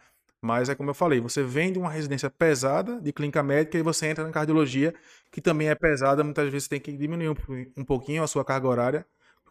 Mas 0.45 0.69
é 0.69 0.75
como 0.75 0.91
eu 0.91 0.93
falei, 0.93 1.19
você 1.19 1.43
vem 1.43 1.73
de 1.73 1.79
uma 1.79 1.89
residência 1.89 2.29
pesada 2.29 3.01
de 3.01 3.11
clínica 3.11 3.41
médica 3.41 3.77
e 3.77 3.81
você 3.81 4.07
entra 4.07 4.23
na 4.23 4.31
cardiologia, 4.31 4.93
que 5.31 5.41
também 5.41 5.69
é 5.69 5.75
pesada, 5.75 6.23
muitas 6.23 6.49
vezes 6.51 6.67
tem 6.67 6.79
que 6.79 6.91
diminuir 6.95 7.29
um, 7.29 7.35
um 7.77 7.83
pouquinho 7.83 8.23
a 8.23 8.27
sua 8.27 8.45
carga 8.45 8.67
horária 8.67 9.05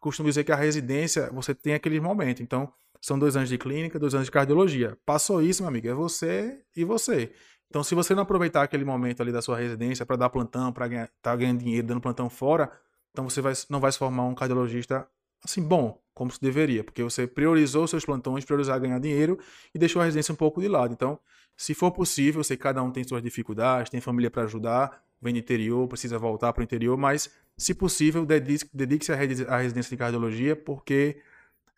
costumo 0.05 0.29
dizer 0.29 0.45
que 0.45 0.53
a 0.53 0.57
residência, 0.57 1.31
você 1.33 1.55
tem 1.55 1.73
aquele 1.73 1.99
momento. 1.99 2.43
Então, 2.43 2.71
são 3.01 3.19
dois 3.19 3.37
anos 3.37 3.49
de 3.49 3.57
clínica, 3.57 3.99
dois 3.99 4.15
anos 4.15 4.27
de 4.27 4.31
cardiologia. 4.31 4.99
Passou 5.07 5.41
isso, 5.41 5.63
meu 5.63 5.69
amigo, 5.69 5.89
é 5.89 5.95
você 5.95 6.61
e 6.77 6.85
você. 6.85 7.33
Então, 7.71 7.83
se 7.83 7.95
você 7.95 8.15
não 8.15 8.23
aproveitar 8.23 8.63
aquele 8.63 8.85
momento 8.85 9.23
ali 9.23 9.33
da 9.33 9.41
sua 9.41 9.57
residência 9.57 10.05
para 10.05 10.17
dar 10.17 10.29
plantão, 10.29 10.71
para 10.73 10.87
estar 10.87 11.09
tá 11.23 11.35
ganhando 11.35 11.61
dinheiro, 11.61 11.87
dando 11.87 12.03
plantão 12.03 12.29
fora, 12.29 12.71
então 13.11 13.29
você 13.29 13.41
vai, 13.41 13.55
não 13.71 13.81
vai 13.81 13.91
se 13.91 13.99
formar 13.99 14.25
um 14.25 14.35
cardiologista 14.35 15.09
assim 15.43 15.63
bom, 15.63 15.99
como 16.15 16.31
se 16.31 16.41
deveria, 16.41 16.85
porque 16.85 17.03
você 17.03 17.27
priorizou 17.27 17.87
seus 17.87 18.05
plantões, 18.05 18.45
priorizar 18.45 18.81
ganhar 18.81 18.99
dinheiro 19.01 19.39
e 19.75 19.79
deixou 19.79 20.01
a 20.01 20.05
residência 20.05 20.33
um 20.33 20.37
pouco 20.37 20.61
de 20.61 20.69
lado. 20.69 20.93
Então, 20.93 21.19
se 21.57 21.75
for 21.75 21.91
possível, 21.91 22.41
eu 22.41 22.45
sei 22.45 22.57
que 22.57 22.63
cada 22.63 22.83
um 22.83 22.91
tem 22.91 23.05
suas 23.05 23.23
dificuldades, 23.23 23.91
tem 23.91 24.01
família 24.01 24.31
para 24.31 24.45
ajudar, 24.45 25.03
vem 25.21 25.33
do 25.33 25.39
interior, 25.39 25.89
precisa 25.89 26.19
voltar 26.19 26.53
para 26.53 26.61
o 26.61 26.65
interior, 26.65 26.97
mas 26.97 27.31
se 27.57 27.75
possível, 27.75 28.27
dedique-se 28.27 29.13
à 29.13 29.17
residência 29.17 29.91
de 29.91 29.97
cardiologia, 29.97 30.57
porque 30.57 31.21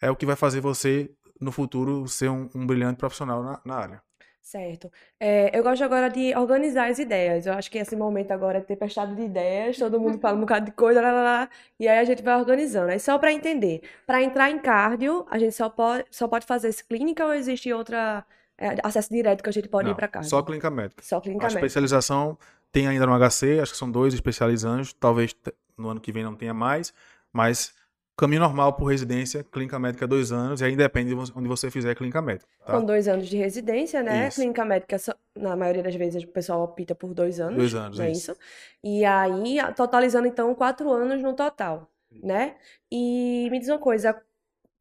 é 0.01 0.11
o 0.11 0.17
que 0.17 0.27
vai 0.27 0.37
fazer 0.37 0.61
você, 0.61 1.11
no 1.41 1.53
futuro, 1.53 2.07
ser 2.09 2.31
um, 2.31 2.49
um 2.55 2.67
brilhante 2.67 2.99
profissional 2.99 3.43
na, 3.43 3.61
na 3.65 3.75
área. 3.75 4.03
Certo. 4.47 4.93
É, 5.19 5.51
eu 5.59 5.61
gosto 5.61 5.83
agora 5.83 6.09
de 6.09 6.33
organizar 6.37 6.89
as 6.89 7.01
ideias. 7.01 7.47
Eu 7.47 7.55
acho 7.55 7.69
que 7.69 7.79
esse 7.79 7.97
momento 7.97 8.31
agora 8.31 8.59
é 8.59 8.61
ter 8.61 8.77
prestado 8.77 9.13
de 9.13 9.23
ideias, 9.23 9.77
todo 9.77 9.99
mundo 9.99 10.21
fala 10.21 10.37
um 10.37 10.41
bocado 10.47 10.67
de 10.67 10.71
coisa, 10.71 11.01
lá, 11.01 11.11
lá, 11.11 11.23
lá, 11.25 11.51
e 11.81 11.89
aí 11.89 11.99
a 11.99 12.05
gente 12.05 12.23
vai 12.23 12.39
organizando. 12.39 12.93
É 12.93 12.99
só 13.01 13.19
para 13.19 13.33
entender. 13.33 13.83
Para 14.07 14.23
entrar 14.23 14.49
em 14.49 14.61
cardio, 14.61 15.27
a 15.33 15.37
gente 15.37 15.53
só 15.53 15.69
pode, 15.69 16.05
só 16.13 16.29
pode 16.29 16.47
fazer 16.47 16.73
clínica 16.89 17.27
ou 17.27 17.35
existe 17.35 17.73
outra 17.73 18.25
é, 18.57 18.77
acesso 18.85 19.13
direto 19.13 19.43
que 19.43 19.49
a 19.49 19.53
gente 19.53 19.69
pode 19.69 19.87
Não, 19.87 19.95
ir 19.95 19.97
para 19.97 20.07
cardio? 20.07 20.31
Só 20.31 20.41
clínica 20.41 20.71
médica. 20.71 21.03
Só 21.03 21.21
clínica 21.21 21.47
a 21.47 21.49
médica. 21.49 21.67
especialização 21.67 22.39
tem 22.71 22.87
ainda 22.87 23.05
no 23.05 23.19
HC, 23.19 23.59
acho 23.61 23.73
que 23.73 23.79
são 23.79 23.91
dois 23.91 24.15
especializantes, 24.15 24.93
talvez 24.93 25.35
no 25.77 25.89
ano 25.89 26.01
que 26.01 26.13
vem 26.13 26.23
não 26.23 26.37
tenha 26.37 26.55
mais, 26.55 26.95
mas 27.33 27.75
caminho 28.17 28.41
normal 28.41 28.73
por 28.73 28.87
residência, 28.87 29.45
clínica 29.45 29.79
médica 29.79 30.07
dois 30.07 30.33
anos, 30.33 30.61
e 30.61 30.65
aí 30.65 30.75
depende 30.75 31.15
de 31.15 31.33
onde 31.35 31.47
você 31.47 31.71
fizer 31.71 31.95
clínica 31.95 32.23
médica. 32.23 32.51
Tá? 32.65 32.73
Com 32.73 32.85
dois 32.85 33.07
anos 33.07 33.29
de 33.29 33.37
residência, 33.37 34.03
né? 34.03 34.29
Isso. 34.29 34.37
Clínica 34.41 34.65
médica, 34.65 34.97
na 35.37 35.55
maioria 35.55 35.83
das 35.83 35.95
vezes, 35.95 36.23
o 36.25 36.29
pessoal 36.29 36.63
opta 36.63 36.95
por 36.95 37.13
dois 37.13 37.39
anos. 37.41 37.57
Dois 37.57 37.75
anos, 37.75 38.01
é 38.01 38.07
é 38.07 38.11
isso. 38.11 38.33
isso? 38.33 38.41
E 38.83 39.05
aí, 39.05 39.59
totalizando, 39.75 40.27
então, 40.27 40.55
quatro 40.55 40.91
anos 40.91 41.23
no 41.23 41.35
total, 41.35 41.91
né? 42.23 42.57
E 42.91 43.49
me 43.51 43.59
diz 43.59 43.69
uma 43.69 43.79
coisa, 43.79 44.19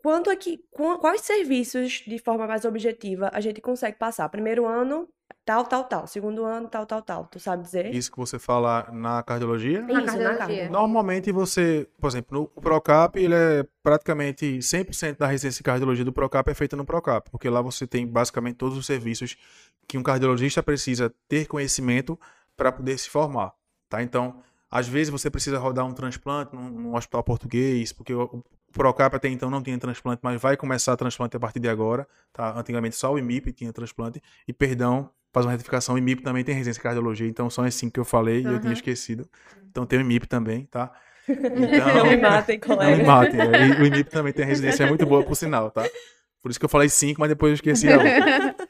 quanto 0.01 0.29
é 0.29 0.35
que, 0.35 0.63
quais 1.01 1.21
serviços, 1.21 2.03
de 2.07 2.17
forma 2.19 2.47
mais 2.47 2.63
objetiva, 2.63 3.29
a 3.33 3.41
gente 3.41 3.59
consegue 3.59 3.97
passar? 3.97 4.29
Primeiro 4.29 4.65
ano, 4.65 5.09
tal, 5.45 5.65
tal, 5.65 5.83
tal. 5.83 6.07
Segundo 6.07 6.43
ano, 6.43 6.67
tal, 6.67 6.85
tal, 6.85 7.01
tal. 7.01 7.25
Tu 7.25 7.39
sabe 7.39 7.63
dizer? 7.63 7.93
Isso 7.93 8.11
que 8.11 8.17
você 8.17 8.39
fala 8.39 8.89
na 8.91 9.21
cardiologia. 9.23 9.81
Na 9.81 9.87
Isso, 9.87 10.01
na 10.01 10.05
cardiologia. 10.05 10.37
cardio. 10.37 10.71
Normalmente 10.71 11.31
você, 11.31 11.87
por 11.99 12.07
exemplo, 12.07 12.51
no 12.55 12.61
Procap, 12.61 13.15
ele 13.17 13.35
é 13.35 13.65
praticamente 13.83 14.57
100% 14.57 15.17
da 15.17 15.27
residência 15.27 15.59
de 15.59 15.63
cardiologia 15.63 16.03
do 16.03 16.11
Procap 16.11 16.49
é 16.49 16.53
feita 16.53 16.75
no 16.75 16.85
Procap, 16.85 17.29
porque 17.29 17.49
lá 17.49 17.61
você 17.61 17.85
tem 17.85 18.07
basicamente 18.07 18.55
todos 18.55 18.77
os 18.77 18.85
serviços 18.85 19.37
que 19.87 19.97
um 19.97 20.03
cardiologista 20.03 20.63
precisa 20.63 21.13
ter 21.27 21.47
conhecimento 21.47 22.19
para 22.57 22.71
poder 22.71 22.97
se 22.97 23.09
formar, 23.09 23.53
tá? 23.89 24.01
Então, 24.01 24.41
às 24.71 24.87
vezes 24.87 25.11
você 25.11 25.29
precisa 25.29 25.59
rodar 25.59 25.85
um 25.85 25.93
transplante 25.93 26.55
num, 26.55 26.69
num 26.69 26.95
hospital 26.95 27.23
português, 27.23 27.93
porque 27.93 28.13
o, 28.13 28.23
o 28.23 28.43
Procap 28.75 29.15
até 29.15 29.29
então 29.29 29.49
não 29.49 29.63
tinha 29.63 29.77
transplante, 29.77 30.19
mas 30.21 30.39
vai 30.41 30.57
começar 30.57 30.97
transplante 30.97 31.37
a 31.37 31.39
partir 31.39 31.61
de 31.61 31.69
agora, 31.69 32.05
tá? 32.33 32.59
Antigamente 32.59 32.97
só 32.97 33.13
o 33.13 33.17
IMIP 33.17 33.53
tinha 33.53 33.71
transplante, 33.71 34.21
e 34.45 34.51
perdão, 34.51 35.09
faz 35.31 35.45
uma 35.45 35.53
retificação, 35.53 35.95
o 35.95 35.97
IMIP 35.97 36.21
também 36.21 36.43
tem 36.43 36.53
residência 36.53 36.79
de 36.79 36.83
cardiologia, 36.83 37.25
então 37.25 37.49
são 37.49 37.65
esses 37.65 37.79
cinco 37.79 37.93
que 37.93 37.99
eu 38.01 38.05
falei 38.05 38.41
e 38.41 38.45
eu 38.45 38.59
tinha 38.59 38.73
esquecido. 38.73 39.29
Então 39.71 39.85
tem 39.85 39.97
o 39.97 40.01
IMIP 40.01 40.27
também, 40.27 40.65
tá? 40.65 40.91
Não 41.25 42.05
me 42.05 42.17
matem, 42.17 42.59
Não 42.59 42.69
me 42.69 42.75
colega. 42.75 43.03
matem. 43.05 43.39
é, 43.39 43.81
o 43.81 43.85
IMIP 43.85 44.09
também 44.09 44.33
tem 44.33 44.45
residência 44.45 44.83
é 44.83 44.89
muito 44.89 45.05
boa, 45.05 45.23
por 45.23 45.35
sinal, 45.35 45.71
tá? 45.71 45.89
Por 46.41 46.51
isso 46.51 46.59
que 46.59 46.65
eu 46.65 46.69
falei 46.69 46.89
cinco, 46.89 47.21
mas 47.21 47.29
depois 47.29 47.51
eu 47.51 47.55
esqueci 47.55 47.89
a 47.89 47.97
outra. 47.97 48.55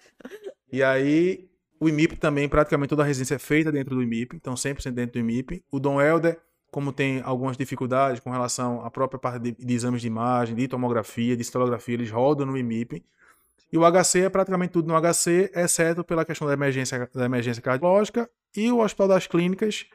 E 0.71 0.83
aí, 0.83 1.47
o 1.79 1.87
IMIP 1.87 2.17
também, 2.17 2.49
praticamente 2.49 2.89
toda 2.89 3.03
a 3.03 3.05
residência 3.05 3.35
é 3.35 3.39
feita 3.39 3.71
dentro 3.71 3.95
do 3.95 4.03
IMIP, 4.03 4.35
então 4.35 4.53
100% 4.55 4.91
dentro 4.91 5.13
do 5.13 5.19
IMIP. 5.19 5.63
O 5.71 5.79
Dom 5.79 6.01
Helder, 6.01 6.37
como 6.75 6.91
tem 6.91 7.21
algumas 7.23 7.55
dificuldades 7.55 8.19
com 8.19 8.29
relação 8.29 8.85
à 8.85 8.91
própria 8.91 9.17
parte 9.17 9.41
de, 9.41 9.51
de 9.53 9.73
exames 9.73 10.01
de 10.01 10.07
imagem, 10.07 10.53
de 10.53 10.67
tomografia, 10.67 11.33
de 11.37 11.41
cistolografia, 11.41 11.93
eles 11.93 12.11
rodam 12.11 12.45
no 12.45 12.57
IMIP. 12.57 13.01
E 13.71 13.77
o 13.77 13.89
HC 13.89 14.25
é 14.25 14.29
praticamente 14.29 14.73
tudo 14.73 14.89
no 14.89 15.01
HC, 15.01 15.51
exceto 15.55 16.03
pela 16.03 16.25
questão 16.25 16.45
da 16.45 16.53
emergência, 16.53 17.09
da 17.15 17.23
emergência 17.23 17.61
cardiológica 17.61 18.29
e 18.57 18.69
o 18.73 18.79
Hospital 18.79 19.07
das 19.07 19.25
Clínicas, 19.25 19.85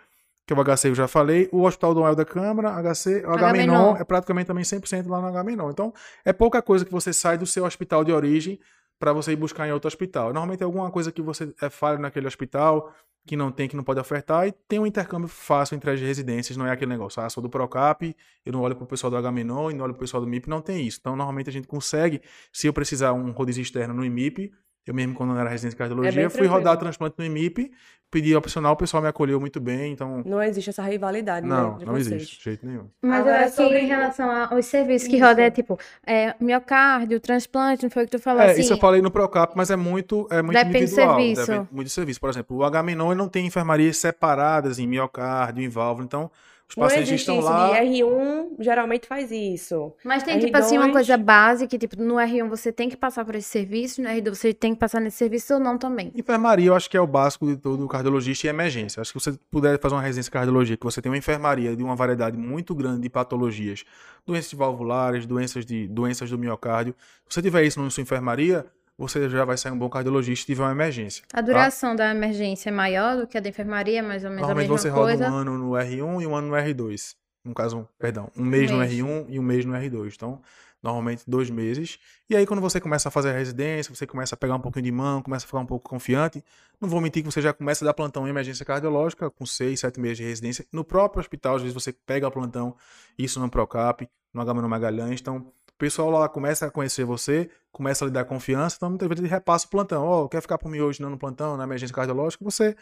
que 0.46 0.54
é 0.54 0.56
o 0.56 0.64
HC 0.64 0.88
eu 0.88 0.94
já 0.94 1.06
falei, 1.06 1.50
o 1.52 1.64
Hospital 1.64 1.92
Dom 1.92 2.08
Helder 2.08 2.24
Câmara, 2.24 2.70
HC, 2.70 3.26
o. 3.26 3.32
H-Menon 3.32 3.96
é 3.98 4.04
praticamente 4.04 4.46
também 4.46 4.64
100% 4.64 5.06
lá 5.06 5.20
no 5.20 5.26
H-Menon. 5.26 5.68
Então, 5.68 5.92
é 6.24 6.32
pouca 6.32 6.62
coisa 6.62 6.86
que 6.86 6.90
você 6.90 7.12
sai 7.12 7.36
do 7.36 7.44
seu 7.44 7.66
hospital 7.66 8.02
de 8.04 8.10
origem 8.10 8.58
para 9.00 9.14
você 9.14 9.32
ir 9.32 9.36
buscar 9.36 9.66
em 9.66 9.72
outro 9.72 9.88
hospital. 9.88 10.26
Normalmente 10.26 10.60
é 10.60 10.64
alguma 10.64 10.90
coisa 10.90 11.10
que 11.10 11.22
você 11.22 11.52
é 11.60 11.70
falho 11.70 11.98
naquele 11.98 12.26
hospital, 12.26 12.94
que 13.26 13.34
não 13.34 13.50
tem, 13.50 13.66
que 13.66 13.74
não 13.74 13.82
pode 13.82 13.98
ofertar, 13.98 14.46
e 14.46 14.52
tem 14.52 14.78
um 14.78 14.86
intercâmbio 14.86 15.26
fácil 15.26 15.74
entre 15.74 15.90
as 15.90 16.00
residências, 16.00 16.56
não 16.56 16.66
é 16.66 16.70
aquele 16.70 16.90
negócio, 16.90 17.22
ah, 17.22 17.28
sou 17.28 17.42
do 17.42 17.48
Procap, 17.48 18.14
eu 18.44 18.52
não 18.52 18.60
olho 18.60 18.76
pro 18.76 18.86
pessoal 18.86 19.10
do 19.10 19.16
H-Menon 19.16 19.70
e 19.70 19.74
não 19.74 19.84
olho 19.84 19.94
pro 19.94 20.00
pessoal 20.00 20.22
do 20.22 20.28
MIP, 20.28 20.48
não 20.48 20.60
tem 20.60 20.86
isso. 20.86 20.98
Então, 21.00 21.16
normalmente 21.16 21.48
a 21.48 21.52
gente 21.52 21.66
consegue, 21.66 22.20
se 22.52 22.66
eu 22.66 22.72
precisar 22.72 23.12
um 23.14 23.30
rodízio 23.32 23.62
externo 23.62 23.94
no 23.94 24.04
IMIP, 24.04 24.52
eu 24.86 24.94
mesmo 24.94 25.14
quando 25.14 25.32
eu 25.34 25.38
era 25.38 25.48
residente 25.48 25.72
de 25.72 25.76
cardiologia, 25.76 26.12
bem 26.12 26.28
fui 26.30 26.46
rodar 26.46 26.76
transplante 26.76 27.14
no 27.18 27.24
IMIP, 27.24 27.70
pedi 28.10 28.34
opcional, 28.34 28.72
o 28.72 28.76
pessoal 28.76 29.00
me 29.02 29.08
acolheu 29.08 29.38
muito 29.38 29.60
bem, 29.60 29.92
então... 29.92 30.22
Não 30.26 30.42
existe 30.42 30.70
essa 30.70 30.82
rivalidade, 30.82 31.46
né, 31.46 31.54
Não, 31.54 31.74
entre 31.74 31.86
não 31.86 31.92
vocês. 31.92 32.08
existe, 32.08 32.38
de 32.38 32.44
jeito 32.44 32.66
nenhum. 32.66 32.88
Mas 33.00 33.20
Agora, 33.20 33.44
assim, 33.44 33.54
sobre- 33.62 33.78
em 33.78 33.86
relação 33.86 34.30
aos 34.50 34.66
serviços 34.66 35.06
que 35.06 35.14
Isso. 35.16 35.24
rodam, 35.24 35.44
é 35.44 35.50
tipo, 35.50 35.78
é, 36.04 36.34
miocárdio, 36.40 37.20
transplante, 37.20 37.84
não 37.84 37.90
foi 37.90 38.02
o 38.02 38.06
que 38.06 38.16
tu 38.16 38.18
falou 38.22 38.42
É, 38.42 38.50
assim? 38.50 38.62
isso 38.62 38.72
eu 38.72 38.78
falei 38.78 39.00
no 39.00 39.10
Procap, 39.12 39.52
mas 39.56 39.70
é 39.70 39.76
muito, 39.76 40.26
é 40.30 40.42
muito 40.42 40.56
Depende 40.56 40.72
do 40.72 40.82
individual. 40.84 41.16
serviço. 41.18 41.46
Depende 41.46 41.68
muito 41.70 41.86
do 41.86 41.90
serviço. 41.90 42.20
Por 42.20 42.30
exemplo, 42.30 42.56
o 42.56 42.64
H-Menon 42.64 43.12
ele 43.12 43.18
não 43.18 43.28
tem 43.28 43.46
enfermarias 43.46 43.96
separadas 43.98 44.80
em 44.80 44.88
miocárdio, 44.88 45.62
em 45.62 45.68
válvula. 45.68 46.04
Então, 46.04 46.30
os 46.70 46.76
Não 46.76 46.84
pacientes 46.84 47.08
existe 47.08 47.22
estão 47.22 47.38
isso 47.40 47.48
lá. 47.48 47.68
de 47.80 47.86
R1, 47.86 48.46
geralmente 48.60 49.06
faz 49.06 49.30
isso. 49.32 49.92
Mas 50.04 50.22
tem, 50.22 50.38
tipo 50.38 50.56
assim, 50.56 50.78
uma 50.78 50.88
R2. 50.88 50.92
coisa 50.92 51.16
básica, 51.16 51.68
que, 51.68 51.78
tipo, 51.78 52.00
no 52.00 52.14
R1 52.14 52.48
você 52.48 52.72
tem 52.72 52.88
que 52.88 52.96
passar 52.96 53.24
por 53.24 53.34
esse 53.34 53.48
serviço, 53.48 54.00
no 54.00 54.08
R2 54.08 54.34
você 54.34 54.54
tem 54.54 54.72
que 54.74 54.78
passar 54.80 55.00
nesse 55.00 55.16
serviço 55.16 55.54
ou 55.54 55.60
não 55.60 55.76
também. 55.76 56.12
Enfermaria, 56.14 56.68
eu 56.68 56.74
acho 56.74 56.88
que 56.88 56.96
é 56.96 57.00
o 57.00 57.06
básico 57.06 57.46
de 57.46 57.56
todo 57.56 57.86
cardiologista 57.88 58.46
e 58.46 58.50
emergência. 58.50 59.00
Acho 59.00 59.12
que 59.12 59.20
se 59.20 59.30
você 59.32 59.38
puder 59.50 59.78
fazer 59.80 59.94
uma 59.96 60.02
residência 60.02 60.28
de 60.28 60.32
cardiologia, 60.32 60.76
que 60.76 60.84
você 60.84 61.02
tem 61.02 61.10
uma 61.10 61.18
enfermaria 61.18 61.74
de 61.74 61.82
uma 61.82 61.96
variedade 61.96 62.36
muito 62.38 62.74
grande 62.74 63.00
de 63.02 63.10
patologias, 63.10 63.84
doenças 64.24 64.52
valvulares, 64.52 65.26
doenças 65.26 65.66
de 65.66 65.88
doenças 65.88 66.30
do 66.30 66.38
miocárdio. 66.38 66.94
Se 67.28 67.34
você 67.34 67.42
tiver 67.42 67.64
isso 67.64 67.80
na 67.82 67.90
sua 67.90 68.02
enfermaria, 68.02 68.64
você 69.00 69.28
já 69.30 69.46
vai 69.46 69.56
ser 69.56 69.72
um 69.72 69.78
bom 69.78 69.88
cardiologista 69.88 70.42
se 70.42 70.46
tiver 70.46 70.62
uma 70.62 70.72
emergência. 70.72 71.24
A 71.32 71.40
duração 71.40 71.96
da 71.96 72.10
emergência 72.10 72.68
é 72.68 72.72
maior 72.72 73.16
do 73.16 73.26
que 73.26 73.38
a 73.38 73.40
da 73.40 73.48
enfermaria, 73.48 74.02
mais 74.02 74.24
ou 74.24 74.30
menos 74.30 74.44
a 74.44 74.46
Normalmente 74.48 74.70
mesma 74.70 74.78
você 74.78 74.90
coisa. 74.90 75.24
roda 75.24 75.34
um 75.34 75.38
ano 75.38 75.58
no 75.58 75.70
R1 75.70 76.22
e 76.22 76.26
um 76.26 76.36
ano 76.36 76.48
no 76.48 76.54
R2. 76.54 77.14
No 77.42 77.54
caso, 77.54 77.88
perdão, 77.98 78.30
um 78.36 78.44
mês 78.44 78.70
no 78.70 78.76
mês. 78.76 78.92
R1 78.92 79.26
e 79.30 79.38
um 79.38 79.42
mês 79.42 79.64
no 79.64 79.72
R2. 79.72 80.12
Então, 80.14 80.42
normalmente 80.82 81.22
dois 81.26 81.48
meses. 81.48 81.98
E 82.28 82.36
aí, 82.36 82.46
quando 82.46 82.60
você 82.60 82.78
começa 82.78 83.08
a 83.08 83.10
fazer 83.10 83.30
a 83.30 83.32
residência, 83.32 83.94
você 83.94 84.06
começa 84.06 84.34
a 84.34 84.38
pegar 84.38 84.54
um 84.56 84.60
pouquinho 84.60 84.84
de 84.84 84.92
mão, 84.92 85.22
começa 85.22 85.46
a 85.46 85.48
ficar 85.48 85.60
um 85.60 85.66
pouco 85.66 85.88
confiante. 85.88 86.44
Não 86.78 86.86
vou 86.86 87.00
mentir 87.00 87.22
que 87.22 87.30
você 87.30 87.40
já 87.40 87.54
começa 87.54 87.82
a 87.82 87.86
dar 87.86 87.94
plantão 87.94 88.26
em 88.26 88.30
emergência 88.30 88.66
cardiológica 88.66 89.30
com 89.30 89.46
seis, 89.46 89.80
sete 89.80 89.98
meses 89.98 90.18
de 90.18 90.24
residência. 90.24 90.66
No 90.70 90.84
próprio 90.84 91.20
hospital, 91.20 91.56
às 91.56 91.62
vezes 91.62 91.74
você 91.74 91.90
pega 91.90 92.30
plantão, 92.30 92.76
isso 93.18 93.40
no 93.40 93.48
Procap, 93.48 94.06
no 94.32 94.44
no 94.44 94.68
Magalhães. 94.68 95.20
Então, 95.20 95.36
o 95.38 95.59
pessoal 95.80 96.10
lá 96.10 96.28
começa 96.28 96.66
a 96.66 96.70
conhecer 96.70 97.04
você, 97.04 97.50
começa 97.72 98.04
a 98.04 98.06
lhe 98.06 98.12
dar 98.12 98.24
confiança, 98.24 98.76
então 98.76 98.88
muitas 98.90 99.08
vezes 99.08 99.20
ele 99.24 99.30
repassa 99.30 99.66
o 99.66 99.70
plantão. 99.70 100.04
Ó, 100.04 100.28
quer 100.28 100.40
ficar 100.42 100.58
por 100.58 100.70
mim 100.70 100.80
hoje 100.80 101.02
não 101.02 101.10
no 101.10 101.18
plantão, 101.18 101.56
na 101.56 101.64
emergência 101.64 101.94
cardiológica? 101.94 102.44
Você 102.44 102.76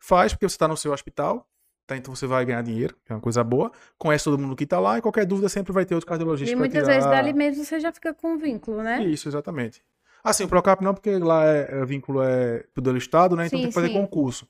faz 0.00 0.32
porque 0.32 0.48
você 0.48 0.54
está 0.54 0.66
no 0.68 0.76
seu 0.76 0.92
hospital, 0.92 1.46
tá? 1.86 1.96
Então 1.96 2.14
você 2.14 2.26
vai 2.26 2.44
ganhar 2.44 2.62
dinheiro, 2.62 2.96
que 3.04 3.12
é 3.12 3.14
uma 3.14 3.20
coisa 3.20 3.42
boa. 3.44 3.70
Conhece 3.98 4.24
todo 4.24 4.38
mundo 4.38 4.56
que 4.56 4.64
está 4.64 4.78
lá 4.80 4.98
e 4.98 5.02
qualquer 5.02 5.26
dúvida 5.26 5.48
sempre 5.48 5.72
vai 5.72 5.84
ter 5.84 5.94
outro 5.94 6.08
cardiologista 6.08 6.54
E 6.54 6.56
muitas 6.56 6.82
tirar. 6.82 6.94
vezes 6.94 7.10
dali 7.10 7.32
mesmo 7.32 7.64
você 7.64 7.78
já 7.80 7.92
fica 7.92 8.14
com 8.14 8.34
um 8.34 8.38
vínculo, 8.38 8.82
né? 8.82 9.02
Isso, 9.04 9.28
exatamente. 9.28 9.82
Assim, 10.22 10.44
o 10.44 10.48
Procap 10.48 10.82
não, 10.82 10.94
porque 10.94 11.18
lá 11.18 11.44
é, 11.44 11.80
é 11.80 11.84
vínculo 11.84 12.22
é 12.22 12.64
do 12.74 12.96
Estado, 12.96 13.36
né? 13.36 13.46
Então 13.46 13.58
Sim, 13.58 13.62
tem 13.64 13.70
que 13.70 13.74
fazer 13.74 13.88
sim. 13.88 13.94
concurso. 13.94 14.48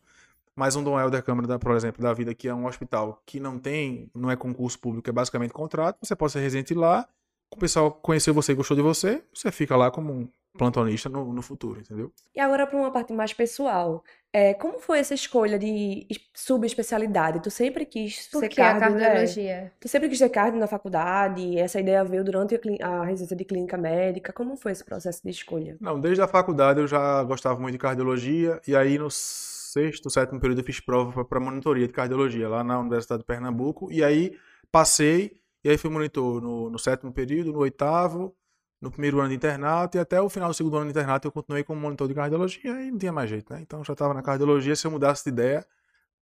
Mas 0.54 0.76
um 0.76 0.84
Dom 0.84 0.98
Helder 1.00 1.20
Câmara, 1.24 1.48
da- 1.48 1.58
por 1.58 1.74
exemplo, 1.74 2.00
da 2.00 2.12
vida, 2.12 2.32
que 2.32 2.46
é 2.46 2.54
um 2.54 2.66
hospital 2.66 3.20
que 3.26 3.40
não 3.40 3.58
tem, 3.58 4.08
não 4.14 4.30
é 4.30 4.36
concurso 4.36 4.78
público, 4.78 5.10
é 5.10 5.12
basicamente 5.12 5.52
contrato, 5.52 5.98
você 6.00 6.14
pode 6.14 6.32
ser 6.32 6.38
residente 6.40 6.74
lá, 6.74 7.08
o 7.50 7.56
pessoal 7.56 7.90
conheceu 7.92 8.34
você, 8.34 8.54
gostou 8.54 8.76
de 8.76 8.82
você, 8.82 9.22
você 9.32 9.50
fica 9.52 9.76
lá 9.76 9.90
como 9.90 10.12
um 10.12 10.28
plantonista 10.56 11.08
no, 11.08 11.32
no 11.32 11.42
futuro, 11.42 11.80
entendeu? 11.80 12.12
E 12.34 12.40
agora 12.40 12.66
para 12.66 12.76
uma 12.78 12.90
parte 12.90 13.12
mais 13.12 13.32
pessoal. 13.32 14.04
É, 14.32 14.52
como 14.54 14.80
foi 14.80 14.98
essa 14.98 15.14
escolha 15.14 15.58
de 15.58 16.06
es- 16.10 16.18
subespecialidade? 16.34 17.40
Tu 17.40 17.50
sempre 17.50 17.86
quis 17.86 18.28
Por 18.28 18.40
ser 18.40 18.48
que 18.48 18.60
a 18.60 18.72
cardio, 18.72 18.94
né? 18.96 19.00
cardiologia? 19.04 19.72
Tu 19.80 19.88
sempre 19.88 20.08
quis 20.08 20.18
ser 20.18 20.28
cardio 20.28 20.58
na 20.58 20.66
faculdade? 20.66 21.56
Essa 21.58 21.80
ideia 21.80 22.04
veio 22.04 22.24
durante 22.24 22.54
a, 22.80 22.88
a 22.88 23.04
residência 23.04 23.36
de 23.36 23.44
clínica 23.44 23.76
médica? 23.76 24.32
Como 24.32 24.56
foi 24.56 24.72
esse 24.72 24.84
processo 24.84 25.22
de 25.22 25.30
escolha? 25.30 25.76
Não, 25.80 26.00
desde 26.00 26.22
a 26.22 26.28
faculdade 26.28 26.80
eu 26.80 26.86
já 26.86 27.22
gostava 27.24 27.58
muito 27.60 27.72
de 27.74 27.78
cardiologia, 27.78 28.60
e 28.66 28.74
aí 28.74 28.98
no 28.98 29.08
sexto, 29.10 30.10
sétimo 30.10 30.40
período 30.40 30.60
eu 30.60 30.64
fiz 30.64 30.80
prova 30.80 31.24
para 31.24 31.40
monitoria 31.40 31.86
de 31.86 31.92
cardiologia 31.92 32.48
lá 32.48 32.62
na 32.64 32.78
Universidade 32.80 33.20
de 33.22 33.26
Pernambuco, 33.26 33.90
e 33.92 34.02
aí 34.02 34.36
passei, 34.70 35.32
e 35.64 35.70
aí 35.70 35.78
fui 35.78 35.90
monitor 35.90 36.40
no, 36.40 36.70
no 36.70 36.78
sétimo 36.78 37.12
período, 37.12 37.52
no 37.52 37.58
oitavo, 37.60 38.36
no 38.80 38.90
primeiro 38.90 39.18
ano 39.20 39.30
de 39.30 39.34
internato, 39.34 39.96
e 39.96 40.00
até 40.00 40.20
o 40.20 40.28
final 40.28 40.50
do 40.50 40.54
segundo 40.54 40.76
ano 40.76 40.84
de 40.86 40.90
internato 40.90 41.26
eu 41.26 41.32
continuei 41.32 41.64
como 41.64 41.80
monitor 41.80 42.06
de 42.06 42.14
cardiologia, 42.14 42.70
e 42.82 42.90
não 42.90 42.98
tinha 42.98 43.12
mais 43.12 43.30
jeito, 43.30 43.52
né? 43.52 43.60
Então 43.62 43.80
eu 43.80 43.84
já 43.84 43.94
estava 43.94 44.12
na 44.12 44.22
cardiologia, 44.22 44.76
se 44.76 44.86
eu 44.86 44.90
mudasse 44.90 45.24
de 45.24 45.30
ideia, 45.30 45.66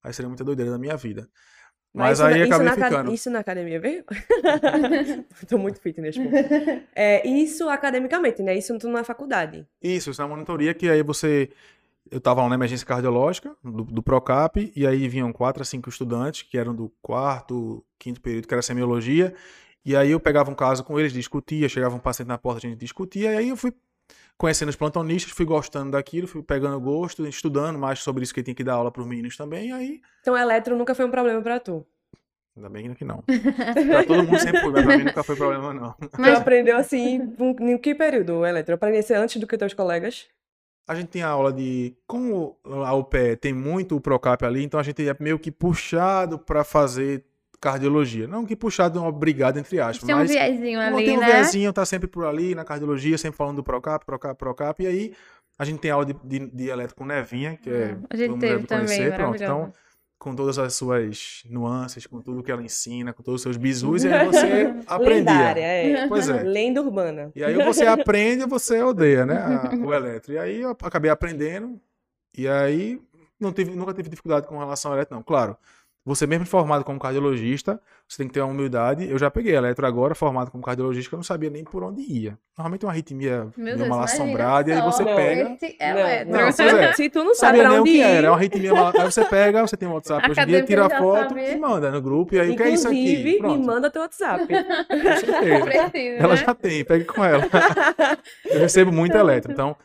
aí 0.03 0.13
seria 0.15 0.29
muita 0.29 0.45
doideira 0.45 0.71
da 0.71 0.79
minha 0.79 0.97
vida. 0.97 1.29
Mas, 1.95 2.19
isso 2.19 2.23
na- 2.23 2.29
aí 2.35 2.43
isso 2.43 2.45
acabei 2.55 2.65
na 2.67 2.73
aca- 2.73 2.85
ficando. 2.89 3.13
Isso 3.13 3.31
na 3.31 3.39
academia, 3.41 3.81
veio? 3.81 4.05
Tô 5.49 5.59
muito 5.59 5.81
fit 5.81 6.01
nesse 6.01 6.23
ponto. 6.23 6.35
É, 6.95 7.27
isso 7.29 7.69
academicamente, 7.69 8.43
né? 8.43 8.57
Isso 8.57 8.73
tudo 8.79 8.93
na 8.93 9.05
faculdade. 9.05 9.67
Isso, 9.83 10.11
isso 10.11 10.23
é 10.23 10.25
uma 10.25 10.35
monitoria 10.37 10.73
que 10.73 10.89
aí 10.89 11.03
você. 11.03 11.51
Eu 12.11 12.19
estava 12.19 12.43
lá 12.43 12.49
na 12.49 12.55
emergência 12.57 12.87
cardiológica, 12.87 13.57
do, 13.63 13.85
do 13.85 14.03
Procap, 14.03 14.71
e 14.77 14.87
aí 14.87 15.09
vinham 15.09 15.33
quatro 15.33 15.63
a 15.63 15.65
cinco 15.65 15.89
estudantes, 15.89 16.43
que 16.43 16.59
eram 16.59 16.75
do 16.75 16.93
quarto, 17.01 17.85
quinto 17.99 18.21
período, 18.21 18.47
que 18.47 18.53
era 18.55 18.63
semiologia. 18.63 19.35
E 19.85 19.97
aí 19.97 20.11
eu 20.11 20.21
pegava 20.21 20.51
um 20.51 20.55
caso 20.55 20.85
com 20.85 20.99
eles, 20.99 21.13
discutia, 21.13 21.69
chegava 21.69 21.95
um 21.95 21.99
paciente 21.99 22.29
na 22.29 22.39
porta, 22.39 22.59
a 22.67 22.71
gente 22.71 22.79
discutia, 22.79 23.33
e 23.33 23.37
aí 23.37 23.49
eu 23.49 23.57
fui 23.57 23.73
conhecendo 24.37 24.69
os 24.69 24.77
plantonistas, 24.77 25.33
fui 25.33 25.47
gostando 25.47 25.93
daquilo, 25.93 26.27
fui 26.27 26.43
pegando 26.43 26.79
gosto, 26.81 27.27
estudando 27.27 27.79
mais 27.79 28.01
sobre 28.01 28.23
isso 28.25 28.35
que 28.35 28.41
eu 28.41 28.45
tinha 28.45 28.55
que 28.55 28.65
dar 28.65 28.75
aula 28.75 28.91
para 28.91 29.03
os 29.03 29.09
meninos 29.09 29.37
também, 29.37 29.73
aí, 29.73 30.01
Então, 30.21 30.37
eletro 30.37 30.77
nunca 30.77 30.95
foi 30.95 31.05
um 31.05 31.11
problema 31.11 31.41
pra 31.41 31.59
tu. 31.61 31.85
ainda 32.57 32.69
bem 32.69 32.93
que 32.95 33.05
não. 33.05 33.23
pra 33.23 34.05
todo 34.05 34.25
mundo 34.25 34.39
sempre 34.39 34.61
foi, 34.61 34.73
mas 34.73 34.85
pra 34.85 34.99
mim 34.99 35.05
nunca 35.05 35.23
foi 35.23 35.37
problema, 35.37 35.73
não. 35.73 35.93
Tu 35.93 36.09
Mas 36.19 36.39
aprendeu 36.39 36.77
assim, 36.77 37.35
em 37.61 37.79
que 37.79 37.95
período, 37.95 38.35
o 38.39 38.47
eletro? 38.47 38.75
Aprendesse 38.75 39.15
antes 39.15 39.41
do 39.41 39.47
que 39.47 39.57
teus 39.57 39.75
colegas? 39.75 40.27
A 40.87 40.95
gente 40.95 41.09
tem 41.09 41.23
a 41.23 41.29
aula 41.29 41.53
de. 41.53 41.97
Como 42.07 42.57
a 42.65 42.95
UPE 42.95 43.37
tem 43.37 43.53
muito 43.53 43.97
o 43.97 44.01
Procap 44.01 44.45
ali, 44.45 44.63
então 44.65 44.81
a 44.81 44.83
gente 44.83 45.07
é 45.09 45.17
meio 45.21 45.39
que 45.39 45.51
puxado 45.51 46.39
para 46.39 46.65
fazer 46.65 47.25
cardiologia. 47.61 48.27
Não 48.27 48.45
que 48.45 48.57
puxado, 48.57 49.03
obrigado, 49.05 49.57
entre 49.59 49.79
aspas. 49.79 50.05
tem 50.05 50.15
um 50.15 50.25
viezinho 50.25 50.81
ali, 50.81 51.05
tem 51.05 51.17
um 51.17 51.21
né? 51.21 51.43
vizinho, 51.43 51.73
tá 51.73 51.87
sempre 51.87 52.09
por 52.09 52.27
ali 52.27 52.57
na 52.57 52.65
cardiologia, 52.65 53.17
sempre 53.17 53.37
falando 53.37 53.57
do 53.57 53.63
Procap, 53.63 54.05
Procap, 54.05 54.37
Procap. 54.37 54.83
E 54.83 54.87
aí 54.87 55.15
a 55.57 55.65
gente 55.65 55.79
tem 55.79 55.93
aula 55.93 56.05
de, 56.05 56.15
de, 56.25 56.51
de 56.51 56.69
elétrico 56.69 56.99
com 56.99 57.07
Nevinha, 57.07 57.57
que 57.57 57.71
é. 57.71 57.95
Hum, 57.95 58.03
a 58.11 58.17
gente 58.17 58.39
teve 58.39 58.55
deve 58.55 58.67
também, 58.67 58.87
conhecer, 58.87 59.15
pronto. 59.15 59.43
Então. 59.43 59.73
Com 60.23 60.37
todas 60.37 60.57
as 60.57 60.75
suas 60.77 61.43
nuances, 61.51 62.07
com 62.07 62.21
tudo 62.21 62.45
que 62.45 62.53
ela 62.53 62.63
ensina, 62.63 63.13
com 63.13 63.25
todos 63.25 63.41
os 63.41 63.43
seus 63.43 63.57
bizus, 63.57 64.05
e 64.05 64.09
aí 64.13 64.25
você 64.25 64.73
aprendia. 64.87 65.17
Lendária, 65.17 65.61
é. 65.63 66.07
Pois 66.07 66.29
é. 66.29 66.43
Lenda 66.45 66.81
urbana. 66.81 67.33
E 67.35 67.43
aí 67.43 67.55
você 67.65 67.85
aprende 67.89 68.45
ou 68.45 68.49
você 68.49 68.81
odeia, 68.81 69.27
né? 69.27 69.37
a- 69.37 69.75
o 69.75 69.93
eletro. 69.93 70.33
E 70.33 70.39
aí 70.39 70.61
eu 70.61 70.71
acabei 70.71 71.11
aprendendo. 71.11 71.81
E 72.39 72.47
aí, 72.47 73.01
não 73.41 73.53
tive, 73.53 73.75
nunca 73.75 73.93
tive 73.93 74.09
dificuldade 74.09 74.47
com 74.47 74.57
relação 74.57 74.93
ao 74.93 74.97
eletro, 74.97 75.17
não. 75.17 75.25
Claro, 75.25 75.57
você 76.05 76.27
mesmo 76.27 76.45
formado 76.45 76.85
como 76.85 76.99
cardiologista, 76.99 77.81
você 78.09 78.19
tem 78.19 78.27
que 78.27 78.35
ter 78.35 78.41
uma 78.41 78.53
humildade. 78.53 79.09
Eu 79.09 79.17
já 79.19 79.31
peguei 79.31 79.55
eletro 79.55 79.87
agora, 79.87 80.15
formado 80.17 80.51
como 80.51 80.63
cardiologista, 80.63 81.15
eu 81.15 81.19
não 81.19 81.23
sabia 81.23 81.49
nem 81.49 81.63
por 81.63 81.85
onde 81.85 82.03
ia. 82.03 82.37
Normalmente 82.59 82.85
é 82.85 82.87
uma 82.87 82.93
arritmia, 82.93 83.47
Meu 83.57 83.75
uma 83.75 83.77
Deus, 83.77 83.89
mal 83.89 84.01
assombrada, 84.01 84.69
e 84.71 84.73
aí 84.73 84.83
você 84.83 85.05
não, 85.05 85.15
pega. 85.15 85.57
É 85.79 86.25
Não, 86.25 86.33
não, 86.33 86.47
é. 86.47 86.93
Se 86.93 87.09
tu 87.09 87.23
não 87.23 87.35
sabe 87.35 87.59
Sabia 87.59 87.63
pra 87.63 87.71
nem 87.71 87.81
o 87.81 87.85
que 87.85 87.91
ir, 87.99 88.01
era, 88.01 88.27
é 88.27 88.31
uma 88.31 88.37
arritmia 88.37 88.75
mal. 88.75 88.93
Aí 88.99 89.05
você 89.05 89.25
pega, 89.25 89.63
você 89.63 89.77
tem 89.77 89.89
um 89.89 89.93
WhatsApp 89.93 90.29
hoje 90.29 90.41
em 90.41 90.47
dia, 90.47 90.65
tira 90.65 90.87
a 90.87 90.91
foto 90.91 91.29
sabia. 91.29 91.53
e 91.53 91.57
manda 91.57 91.91
no 91.91 92.03
grupo. 92.03 92.35
E 92.35 92.41
aí, 92.41 92.51
o 92.51 92.57
que 92.57 92.63
é 92.65 92.71
isso 92.71 92.89
aqui? 92.89 92.99
inclusive, 92.99 93.33
me 93.33 93.39
Pronto, 93.39 93.65
manda 93.67 93.91
teu 93.91 94.03
WhatsApp. 94.03 94.47
com 94.47 95.17
certeza. 95.17 95.65
Precisa, 95.65 96.17
Ela 96.19 96.35
né? 96.35 96.37
já 96.37 96.55
tem, 96.55 96.85
pegue 96.85 97.05
com 97.05 97.25
ela. 97.25 97.45
Eu 98.45 98.59
recebo 98.59 98.91
muito 98.91 99.17
eletro. 99.17 99.53
Então, 99.53 99.77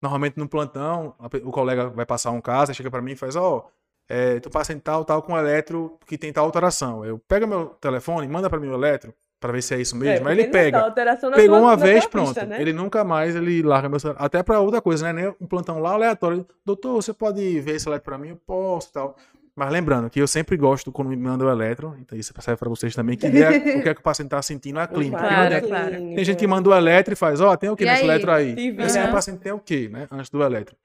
normalmente 0.00 0.38
no 0.38 0.48
plantão, 0.48 1.14
o 1.44 1.50
colega 1.50 1.90
vai 1.90 2.06
passar 2.06 2.30
um 2.30 2.40
caso, 2.40 2.72
chega 2.72 2.90
pra 2.90 3.02
mim 3.02 3.12
e 3.12 3.16
faz, 3.16 3.36
ó, 3.36 3.68
é, 4.08 4.38
tu 4.40 4.48
passa 4.50 4.72
em 4.72 4.78
tal, 4.78 5.04
tal 5.04 5.22
com 5.22 5.36
eletro 5.36 5.98
que 6.06 6.16
tem 6.18 6.32
tal 6.32 6.44
alteração. 6.44 7.04
Eu 7.04 7.18
pega 7.18 7.46
meu 7.46 7.66
telefone, 7.80 8.26
manda 8.28 8.48
pra 8.48 8.60
mim 8.60 8.68
o 8.68 8.74
eletro, 8.74 9.12
pra 9.40 9.52
ver 9.52 9.62
se 9.62 9.74
é 9.74 9.80
isso 9.80 9.96
mesmo. 9.96 10.28
É, 10.28 10.32
aí 10.32 10.38
ele 10.38 10.48
pega. 10.48 10.80
alteração 10.80 11.30
na 11.30 11.36
Pegou 11.36 11.58
uma 11.60 11.70
na 11.70 11.76
vez, 11.76 12.06
pronto. 12.06 12.28
pista, 12.28 12.46
né? 12.46 12.60
Ele 12.60 12.72
nunca 12.72 13.02
mais 13.04 13.34
ele 13.36 13.62
larga 13.62 13.88
meu 13.88 13.98
celular. 14.00 14.22
Até 14.22 14.42
pra 14.42 14.60
outra 14.60 14.80
coisa, 14.80 15.12
né? 15.12 15.22
Nem 15.22 15.34
um 15.40 15.46
plantão 15.46 15.78
lá 15.80 15.92
aleatório. 15.92 16.46
Doutor, 16.64 16.94
você 16.94 17.12
pode 17.12 17.60
ver 17.60 17.76
esse 17.76 17.88
eletro 17.88 18.04
pra 18.04 18.18
mim? 18.18 18.28
Eu 18.30 18.36
posso 18.46 18.88
e 18.90 18.92
tal. 18.92 19.16
Mas 19.58 19.72
lembrando 19.72 20.10
que 20.10 20.20
eu 20.20 20.26
sempre 20.26 20.54
gosto 20.54 20.92
quando 20.92 21.08
me 21.08 21.16
mandam 21.16 21.48
o 21.48 21.50
eletro, 21.50 21.96
então 21.98 22.18
isso 22.18 22.30
serve 22.40 22.58
pra 22.58 22.68
vocês 22.68 22.94
também, 22.94 23.16
que 23.16 23.24
é, 23.26 23.48
o 23.78 23.82
que 23.82 23.88
é 23.88 23.94
que 23.94 24.00
o 24.00 24.02
paciente 24.02 24.28
tá 24.28 24.42
sentindo 24.42 24.74
na 24.74 24.84
clínica. 24.86 25.16
Porque 25.16 25.34
não 25.34 25.48
Claro, 25.48 25.66
claro. 25.66 25.90
tem 26.14 26.24
gente 26.26 26.36
que 26.38 26.46
manda 26.46 26.68
o 26.68 26.74
eletro 26.74 27.14
e 27.14 27.16
faz, 27.16 27.40
ó, 27.40 27.56
tem 27.56 27.70
o 27.70 27.74
que 27.76 27.86
nesse 27.86 28.02
aí? 28.02 28.06
eletro 28.06 28.30
aí? 28.32 28.54
E. 28.54 28.82
Esse 28.82 29.08
paciente 29.08 29.38
tem 29.40 29.52
o 29.52 29.58
quê, 29.58 29.88
né? 29.90 30.06
Antes 30.12 30.28
do 30.28 30.42
eletro. 30.42 30.76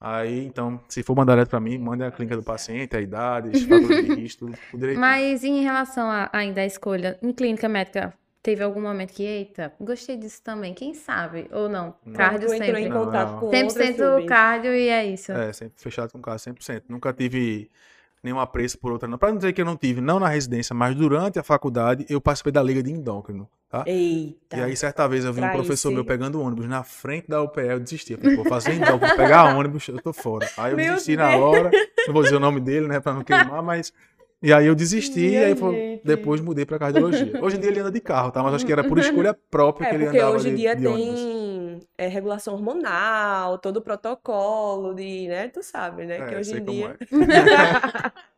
Aí, 0.00 0.46
então, 0.46 0.80
se 0.88 1.02
for 1.02 1.16
mandar 1.16 1.32
eletro 1.32 1.50
pra 1.50 1.60
mim, 1.60 1.76
manda 1.76 2.06
a 2.06 2.10
clínica 2.12 2.36
do 2.36 2.42
paciente, 2.42 2.96
a 2.96 3.00
idade, 3.00 3.48
os 3.48 3.62
fatores 3.64 4.04
de 4.06 4.14
risco, 4.14 4.46
tudo, 4.46 4.58
tudo 4.70 4.80
direitinho. 4.80 5.00
Mas 5.00 5.42
em 5.42 5.62
relação 5.62 6.08
a, 6.08 6.30
ainda 6.32 6.60
à 6.60 6.66
escolha, 6.66 7.18
em 7.20 7.32
clínica 7.32 7.68
médica, 7.68 8.14
teve 8.40 8.62
algum 8.62 8.80
momento 8.80 9.12
que, 9.12 9.24
eita, 9.24 9.72
gostei 9.80 10.16
disso 10.16 10.40
também, 10.42 10.72
quem 10.72 10.94
sabe? 10.94 11.48
Ou 11.50 11.68
não? 11.68 11.96
Não. 12.06 12.12
Cardio 12.12 12.48
Tu 12.48 12.54
entrou 12.54 12.78
em 12.78 12.84
sempre. 12.84 12.88
Não, 12.88 13.04
contato 13.04 13.32
não. 13.32 13.38
com 13.40 13.46
outras 13.46 13.74
100% 13.74 13.96
subs. 13.96 14.28
cardio 14.28 14.74
e 14.74 14.88
é 14.88 15.04
isso. 15.04 15.32
É, 15.32 15.52
sempre 15.52 15.74
fechado 15.76 16.12
com 16.12 16.22
caso, 16.22 16.48
100%. 16.48 16.82
Nunca 16.88 17.12
tive 17.12 17.68
nenhum 18.22 18.38
apreço 18.40 18.78
por 18.78 18.92
outra, 18.92 19.08
não. 19.08 19.18
Pra 19.18 19.30
não 19.30 19.36
dizer 19.36 19.52
que 19.52 19.60
eu 19.60 19.64
não 19.64 19.76
tive, 19.76 20.00
não 20.00 20.18
na 20.20 20.28
residência, 20.28 20.74
mas 20.74 20.94
durante 20.94 21.38
a 21.38 21.42
faculdade, 21.42 22.04
eu 22.08 22.20
participei 22.20 22.52
da 22.52 22.62
Liga 22.62 22.82
de 22.82 22.90
Endócrino, 22.92 23.48
tá? 23.68 23.84
Eita. 23.86 24.56
E 24.56 24.60
aí, 24.62 24.76
certa 24.76 25.06
vez, 25.08 25.24
eu 25.24 25.32
vi 25.32 25.40
um 25.42 25.50
professor 25.50 25.90
meu 25.92 26.04
pegando 26.04 26.40
ônibus 26.40 26.66
na 26.66 26.82
frente 26.82 27.28
da 27.28 27.42
UPE, 27.42 27.60
eu 27.60 27.80
desisti. 27.80 28.12
Eu 28.12 28.18
falei, 28.18 28.36
pô, 28.36 28.44
fazer 28.44 28.72
endócrino, 28.74 29.16
pegar 29.16 29.44
ônibus, 29.56 29.86
eu 29.88 30.00
tô 30.02 30.12
fora. 30.12 30.48
Aí 30.56 30.72
eu 30.72 30.76
Meu 30.76 30.92
desisti 30.94 31.16
na 31.16 31.30
Deus. 31.30 31.42
hora, 31.42 31.70
não 32.06 32.14
vou 32.14 32.22
dizer 32.22 32.36
o 32.36 32.40
nome 32.40 32.60
dele, 32.60 32.86
né, 32.88 33.00
pra 33.00 33.12
não 33.14 33.22
queimar, 33.24 33.62
mas... 33.62 33.92
E 34.40 34.52
aí 34.52 34.68
eu 34.68 34.74
desisti, 34.76 35.30
e 35.30 35.36
aí 35.36 35.56
gente. 35.56 36.00
depois 36.04 36.40
mudei 36.40 36.64
pra 36.64 36.78
cardiologia. 36.78 37.42
Hoje 37.42 37.56
em 37.56 37.60
dia 37.60 37.70
ele 37.70 37.80
anda 37.80 37.90
de 37.90 37.98
carro, 38.00 38.30
tá? 38.30 38.40
Mas 38.40 38.54
acho 38.54 38.64
que 38.64 38.70
era 38.72 38.84
por 38.84 38.96
escolha 39.00 39.34
própria 39.50 39.86
É, 39.86 39.88
que 39.90 39.96
ele 39.96 40.04
porque 40.04 40.16
andava 40.18 40.36
hoje 40.36 40.48
em 40.50 40.54
dia 40.54 40.76
de 40.76 40.86
ônibus. 40.86 41.18
tem 41.18 41.37
é, 41.96 42.06
regulação 42.08 42.54
hormonal, 42.54 43.58
todo 43.58 43.78
o 43.78 43.82
protocolo 43.82 44.94
de, 44.94 45.28
né? 45.28 45.48
Tu 45.48 45.62
sabe, 45.62 46.06
né? 46.06 46.16
que 46.28 46.34
É, 46.34 46.38
hoje 46.38 46.50
sei 46.50 46.60
em 46.60 46.64
dia. 46.64 46.96
é. 47.00 47.08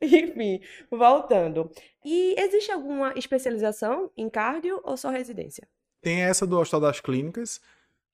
Enfim, 0.00 0.60
voltando. 0.90 1.70
E 2.04 2.34
existe 2.38 2.70
alguma 2.70 3.12
especialização 3.16 4.10
em 4.16 4.28
cardio 4.30 4.80
ou 4.84 4.96
só 4.96 5.10
residência? 5.10 5.66
Tem 6.00 6.22
essa 6.22 6.46
do 6.46 6.58
Hospital 6.58 6.80
das 6.80 7.00
Clínicas, 7.00 7.60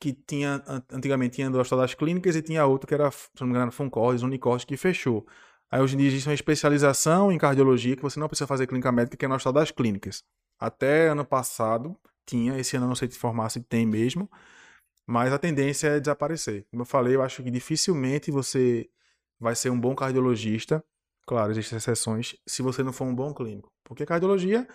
que 0.00 0.12
tinha, 0.12 0.62
an- 0.66 0.82
antigamente 0.90 1.36
tinha 1.36 1.50
do 1.50 1.58
Hospital 1.58 1.80
das 1.80 1.94
Clínicas 1.94 2.34
e 2.36 2.42
tinha 2.42 2.64
outra 2.66 2.88
que 2.88 2.94
era, 2.94 3.10
se 3.10 3.28
não 3.40 3.46
me 3.48 3.52
engano, 3.54 3.70
Funcordes, 3.72 4.22
Unicordes, 4.22 4.64
que 4.64 4.76
fechou. 4.76 5.26
Aí 5.70 5.80
hoje 5.80 5.94
em 5.94 5.98
dia 5.98 6.08
existe 6.08 6.28
uma 6.28 6.34
especialização 6.34 7.30
em 7.30 7.38
cardiologia 7.38 7.96
que 7.96 8.02
você 8.02 8.18
não 8.18 8.28
precisa 8.28 8.46
fazer 8.46 8.66
clínica 8.66 8.90
médica, 8.92 9.16
que 9.16 9.24
é 9.24 9.28
no 9.28 9.34
Hospital 9.34 9.52
das 9.52 9.70
Clínicas. 9.70 10.22
Até 10.58 11.08
ano 11.08 11.24
passado 11.24 11.96
tinha, 12.26 12.58
esse 12.58 12.76
ano 12.76 12.86
eu 12.86 12.88
não 12.88 12.94
sei 12.96 13.08
te 13.08 13.16
informar 13.16 13.50
se 13.50 13.60
tem 13.60 13.84
mesmo, 13.84 14.30
mas 15.06 15.32
a 15.32 15.38
tendência 15.38 15.88
é 15.88 16.00
desaparecer. 16.00 16.64
Como 16.70 16.82
eu 16.82 16.86
falei, 16.86 17.14
eu 17.14 17.22
acho 17.22 17.42
que 17.42 17.50
dificilmente 17.50 18.30
você 18.30 18.88
vai 19.38 19.54
ser 19.54 19.70
um 19.70 19.78
bom 19.78 19.94
cardiologista. 19.94 20.84
Claro, 21.26 21.52
existem 21.52 21.78
exceções, 21.78 22.36
se 22.46 22.62
você 22.62 22.82
não 22.82 22.92
for 22.92 23.04
um 23.04 23.14
bom 23.14 23.32
clínico. 23.32 23.72
Porque 23.82 24.04
cardiologia 24.04 24.66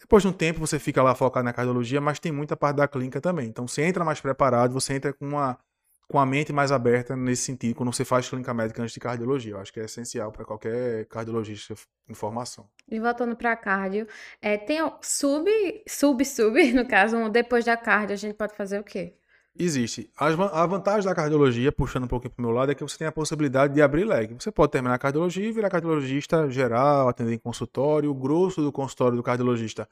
depois 0.00 0.22
de 0.22 0.28
um 0.28 0.32
tempo 0.32 0.60
você 0.60 0.78
fica 0.78 1.02
lá 1.02 1.14
focado 1.14 1.44
na 1.44 1.52
cardiologia, 1.52 2.00
mas 2.00 2.18
tem 2.18 2.32
muita 2.32 2.56
parte 2.56 2.76
da 2.76 2.88
clínica 2.88 3.20
também. 3.20 3.48
Então 3.48 3.66
você 3.66 3.82
entra 3.82 4.04
mais 4.04 4.20
preparado, 4.20 4.72
você 4.72 4.94
entra 4.94 5.12
com 5.12 5.26
uma 5.26 5.58
com 6.06 6.18
a 6.18 6.26
mente 6.26 6.52
mais 6.52 6.70
aberta 6.70 7.16
nesse 7.16 7.44
sentido 7.44 7.74
quando 7.76 7.90
você 7.90 8.04
faz 8.04 8.28
clínica 8.28 8.52
médica 8.52 8.82
antes 8.82 8.92
de 8.92 9.00
cardiologia. 9.00 9.52
Eu 9.52 9.58
acho 9.58 9.72
que 9.72 9.80
é 9.80 9.84
essencial 9.84 10.30
para 10.30 10.44
qualquer 10.44 11.06
cardiologista 11.06 11.74
em 12.06 12.12
formação. 12.12 12.68
E 12.86 13.00
voltando 13.00 13.34
para 13.34 13.56
cardio, 13.56 14.06
é, 14.42 14.58
tem 14.58 14.78
sub, 15.00 15.50
sub, 15.88 16.22
sub, 16.26 16.72
no 16.74 16.86
caso, 16.86 17.30
depois 17.30 17.64
da 17.64 17.76
cardio, 17.76 18.12
a 18.12 18.18
gente 18.18 18.34
pode 18.34 18.54
fazer 18.54 18.78
o 18.78 18.84
quê? 18.84 19.16
Existe. 19.56 20.10
A 20.16 20.66
vantagem 20.66 21.04
da 21.08 21.14
cardiologia, 21.14 21.70
puxando 21.70 22.04
um 22.04 22.08
pouquinho 22.08 22.32
para 22.32 22.42
o 22.42 22.46
meu 22.46 22.54
lado, 22.54 22.72
é 22.72 22.74
que 22.74 22.82
você 22.82 22.98
tem 22.98 23.06
a 23.06 23.12
possibilidade 23.12 23.72
de 23.72 23.80
abrir 23.80 24.04
leque. 24.04 24.34
Você 24.34 24.50
pode 24.50 24.72
terminar 24.72 24.94
a 24.94 24.98
cardiologia 24.98 25.48
e 25.48 25.52
virar 25.52 25.70
cardiologista 25.70 26.50
geral, 26.50 27.08
atender 27.08 27.34
em 27.34 27.38
consultório. 27.38 28.10
O 28.10 28.14
grosso 28.14 28.60
do 28.62 28.72
consultório 28.72 29.16
do 29.16 29.22
cardiologista, 29.22 29.88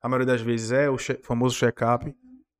a 0.00 0.08
maioria 0.08 0.26
das 0.26 0.40
vezes, 0.40 0.72
é 0.72 0.88
o 0.88 0.96
che- 0.96 1.20
famoso 1.22 1.54
check-up, 1.54 2.14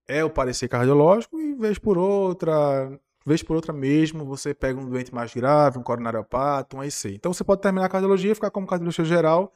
é 0.06 0.22
o 0.22 0.28
parecer 0.28 0.68
cardiológico 0.68 1.40
e 1.40 1.54
vez 1.54 1.78
por 1.78 1.96
outra, 1.96 2.90
vez 3.24 3.42
por 3.42 3.56
outra 3.56 3.72
mesmo, 3.72 4.26
você 4.26 4.52
pega 4.52 4.78
um 4.78 4.86
doente 4.88 5.14
mais 5.14 5.32
grave, 5.32 5.78
um 5.78 5.82
coronariopata, 5.82 6.76
um 6.76 6.84
IC. 6.84 7.14
Então 7.14 7.32
você 7.32 7.42
pode 7.42 7.62
terminar 7.62 7.86
a 7.86 7.88
cardiologia 7.88 8.32
e 8.32 8.34
ficar 8.34 8.50
como 8.50 8.66
cardiologista 8.66 9.04
geral, 9.04 9.50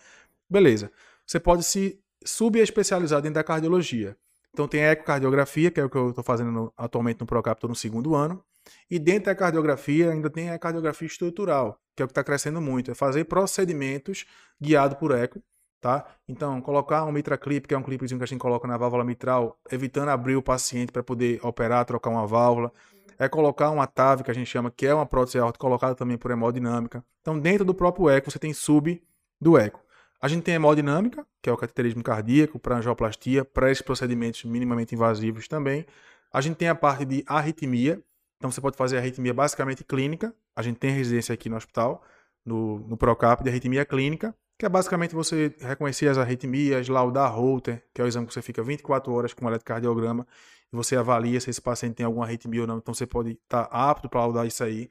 beleza. 0.49 0.91
Você 1.27 1.39
pode 1.39 1.65
se 1.65 2.01
subespecializar 2.25 3.21
dentro 3.21 3.35
da 3.35 3.45
cardiologia. 3.45 4.17
Então 4.53 4.67
tem 4.67 4.85
a 4.85 4.93
ecocardiografia, 4.93 5.71
que 5.71 5.81
é 5.81 5.85
o 5.85 5.91
que 5.91 5.97
eu 5.97 6.11
estou 6.11 6.25
fazendo 6.25 6.51
no- 6.51 6.73
atualmente 6.77 7.21
no 7.21 7.27
Procap, 7.27 7.57
estou 7.57 7.69
no 7.69 7.77
segundo 7.77 8.15
ano. 8.15 8.43
E 8.91 8.99
dentro 8.99 9.27
da 9.27 9.35
cardiografia 9.35 10.11
ainda 10.11 10.29
tem 10.29 10.51
a 10.51 10.59
cardiografia 10.59 11.07
estrutural, 11.07 11.79
que 11.97 12.03
é 12.03 12.05
o 12.05 12.09
que 12.09 12.13
está 12.13 12.25
crescendo 12.25 12.61
muito. 12.61 12.91
É 12.91 12.95
fazer 12.95 13.25
procedimentos 13.25 14.27
guiado 14.61 14.97
por 14.97 15.11
eco, 15.13 15.41
tá? 15.81 16.05
Então, 16.29 16.61
colocar 16.61 17.05
um 17.05 17.13
mitraclip, 17.13 17.67
que 17.67 17.75
é 17.75 17.79
um 17.79 17.83
clipezinho 17.83 18.19
que 18.19 18.25
a 18.25 18.27
gente 18.27 18.41
coloca 18.41 18.67
na 18.69 18.77
válvula 18.77 19.05
mitral, 19.05 19.59
evitando 19.71 20.09
abrir 20.11 20.37
o 20.37 20.43
paciente 20.43 20.93
para 20.93 21.03
poder 21.03 21.41
operar, 21.45 21.85
trocar 21.85 22.11
uma 22.11 22.27
válvula. 22.27 22.73
É 23.19 23.29
colocar 23.29 23.71
uma 23.71 23.87
TAV, 23.87 24.23
que 24.23 24.31
a 24.31 24.35
gente 24.35 24.47
chama, 24.49 24.71
que 24.71 24.87
é 24.87 24.95
uma 24.95 25.07
prótese 25.07 25.39
aorta, 25.39 25.59
colocada 25.59 25.95
também 25.95 26.17
por 26.17 26.31
hemodinâmica. 26.31 27.05
Então, 27.21 27.39
dentro 27.39 27.65
do 27.65 27.75
próprio 27.75 28.09
eco, 28.09 28.31
você 28.31 28.39
tem 28.39 28.53
sub 28.53 29.03
do 29.41 29.59
eco. 29.59 29.81
A 30.21 30.27
gente 30.29 30.43
tem 30.43 30.55
a 30.55 30.57
hemodinâmica, 30.57 31.25
que 31.41 31.49
é 31.49 31.53
o 31.53 31.57
cateterismo 31.57 32.03
cardíaco, 32.03 32.59
para 32.59 32.77
angioplastia, 32.77 33.45
para 33.45 33.71
esses 33.71 33.83
procedimentos 33.83 34.45
minimamente 34.45 34.95
invasivos 34.95 35.47
também. 35.47 35.87
A 36.33 36.41
gente 36.41 36.57
tem 36.57 36.69
a 36.69 36.75
parte 36.75 37.05
de 37.05 37.25
arritmia, 37.27 38.03
então 38.37 38.51
você 38.51 38.61
pode 38.61 38.77
fazer 38.77 38.99
arritmia 38.99 39.33
basicamente 39.33 39.85
clínica. 39.85 40.35
A 40.57 40.63
gente 40.63 40.77
tem 40.79 40.91
residência 40.91 41.33
aqui 41.33 41.49
no 41.49 41.57
hospital, 41.57 42.03
no, 42.45 42.81
no 42.81 42.97
Procap, 42.97 43.43
de 43.43 43.49
arritmia 43.51 43.85
clínica, 43.85 44.35
que 44.59 44.67
é 44.67 44.69
basicamente 44.69 45.15
você 45.15 45.55
reconhecer 45.61 46.09
as 46.09 46.19
arritmias, 46.19 46.89
laudar 46.89 47.33
Holter, 47.33 47.85
que 47.95 48.01
é 48.01 48.05
o 48.05 48.09
exame 48.09 48.27
que 48.27 48.35
você 48.35 48.43
fica 48.43 48.61
24 48.63 49.13
horas 49.13 49.33
com 49.33 49.45
um 49.45 49.49
eletrocardiograma, 49.49 50.27
e 50.73 50.77
você 50.77 50.97
avalia 50.97 51.41
se 51.41 51.49
esse 51.49 51.63
paciente 51.63 51.95
tem 51.95 52.05
alguma 52.05 52.25
arritmia 52.27 52.63
ou 52.63 52.67
não, 52.67 52.79
então 52.79 52.93
você 52.93 53.07
pode 53.07 53.31
estar 53.33 53.63
apto 53.71 54.09
para 54.09 54.21
laudar 54.21 54.47
isso 54.47 54.65
aí. 54.65 54.91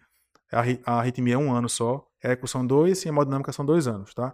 A, 0.52 0.60
arri- 0.60 0.82
a 0.86 1.00
arritmia 1.00 1.34
é 1.36 1.38
um 1.38 1.52
ano 1.54 1.68
só, 1.68 2.08
eco 2.24 2.48
são 2.48 2.66
dois 2.66 3.04
e 3.04 3.08
a 3.08 3.12
hemodinâmica 3.12 3.52
são 3.52 3.66
dois 3.66 3.88
anos, 3.88 4.14
tá? 4.14 4.34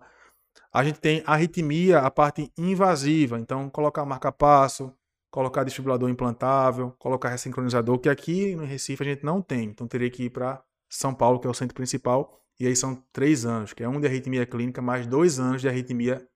A 0.71 0.83
gente 0.83 0.99
tem 0.99 1.23
arritmia, 1.25 1.99
a 1.99 2.09
parte 2.09 2.51
invasiva, 2.57 3.39
então 3.39 3.69
colocar 3.69 4.05
marca-passo, 4.05 4.91
colocar 5.29 5.63
desfibrilador 5.63 6.09
implantável, 6.09 6.91
colocar 6.99 7.29
ressincronizador, 7.29 7.99
que 7.99 8.09
aqui 8.09 8.55
no 8.55 8.65
Recife 8.65 9.01
a 9.03 9.05
gente 9.05 9.23
não 9.23 9.41
tem, 9.41 9.65
então 9.65 9.87
teria 9.87 10.09
que 10.09 10.25
ir 10.25 10.29
para 10.29 10.63
São 10.89 11.13
Paulo, 11.13 11.39
que 11.39 11.47
é 11.47 11.49
o 11.49 11.53
centro 11.53 11.73
principal, 11.73 12.39
e 12.59 12.67
aí 12.67 12.75
são 12.75 13.03
três 13.11 13.45
anos, 13.45 13.73
que 13.73 13.83
é 13.83 13.89
um 13.89 13.99
de 13.99 14.07
arritmia 14.07 14.45
clínica, 14.45 14.81
mais 14.81 15.07
dois 15.07 15.39
anos 15.39 15.61
de 15.61 15.67
arritmia 15.67 16.27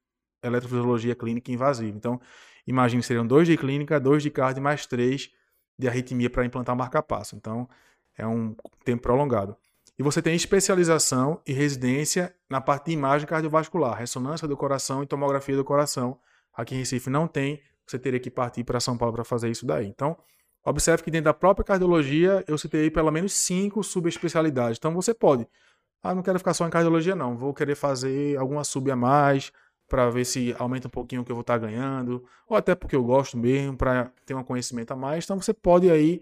eletrofisiologia 0.43 1.15
clínica 1.15 1.51
invasiva. 1.51 1.95
Então, 1.95 2.19
imagine, 2.65 3.03
seriam 3.03 3.25
dois 3.25 3.47
de 3.47 3.56
clínica, 3.56 3.99
dois 3.99 4.23
de 4.23 4.32
cardio, 4.32 4.63
mais 4.63 4.86
três 4.86 5.32
de 5.77 5.88
arritmia 5.88 6.30
para 6.30 6.45
implantar 6.45 6.75
marca-passo. 6.75 7.36
Então, 7.36 7.69
é 8.17 8.25
um 8.25 8.56
tempo 8.84 9.03
prolongado. 9.03 9.56
E 10.00 10.04
você 10.04 10.22
tem 10.22 10.36
especialização 10.36 11.42
e 11.46 11.52
residência 11.52 12.36
na 12.48 12.62
parte 12.62 12.86
de 12.86 12.92
imagem 12.92 13.28
cardiovascular, 13.28 13.98
ressonância 13.98 14.48
do 14.48 14.56
coração 14.56 15.02
e 15.02 15.08
tomografia 15.08 15.56
do 15.56 15.64
coração. 15.64 16.20
Aqui 16.54 16.76
em 16.76 16.80
Recife 16.80 17.10
não 17.10 17.28
tem, 17.28 17.60
você 17.86 17.98
teria 17.98 18.20
que 18.20 18.30
partir 18.30 18.64
para 18.64 18.80
São 18.80 18.96
Paulo 18.96 19.16
para 19.16 19.24
fazer 19.24 19.50
isso 19.50 19.66
daí. 19.66 19.88
Então, 19.88 20.16
observe 20.64 21.02
que 21.02 21.10
dentro 21.10 21.26
da 21.26 21.34
própria 21.34 21.66
cardiologia 21.66 22.44
eu 22.48 22.58
citei 22.60 22.92
pelo 22.92 23.10
menos 23.10 23.34
cinco 23.34 23.84
subespecialidades. 23.84 24.78
Então, 24.78 24.94
você 24.94 25.16
pode, 25.16 25.48
ah, 26.04 26.14
não 26.14 26.22
quero 26.22 26.38
ficar 26.38 26.54
só 26.54 26.68
em 26.68 26.70
cardiologia 26.70 27.16
não, 27.16 27.36
vou 27.36 27.52
querer 27.52 27.76
fazer 27.76 28.38
alguma 28.38 28.64
sub 28.64 28.92
a 28.92 28.96
mais 28.96 29.52
para 29.88 30.10
ver 30.12 30.26
se 30.26 30.54
aumenta 30.60 30.88
um 30.88 30.92
pouquinho 30.92 31.22
o 31.22 31.26
que 31.26 31.32
eu 31.32 31.36
vou 31.36 31.42
estar 31.42 31.58
ganhando, 31.58 32.24
ou 32.48 32.56
até 32.56 32.76
porque 32.76 32.96
eu 32.96 33.04
gosto 33.04 33.38
mesmo, 33.38 33.76
para 33.78 34.12
ter 34.26 34.36
um 34.36 34.44
conhecimento 34.44 34.92
a 34.92 34.96
mais. 34.96 35.24
Então, 35.24 35.42
você 35.42 35.54
pode 35.54 35.90
aí 35.90 36.22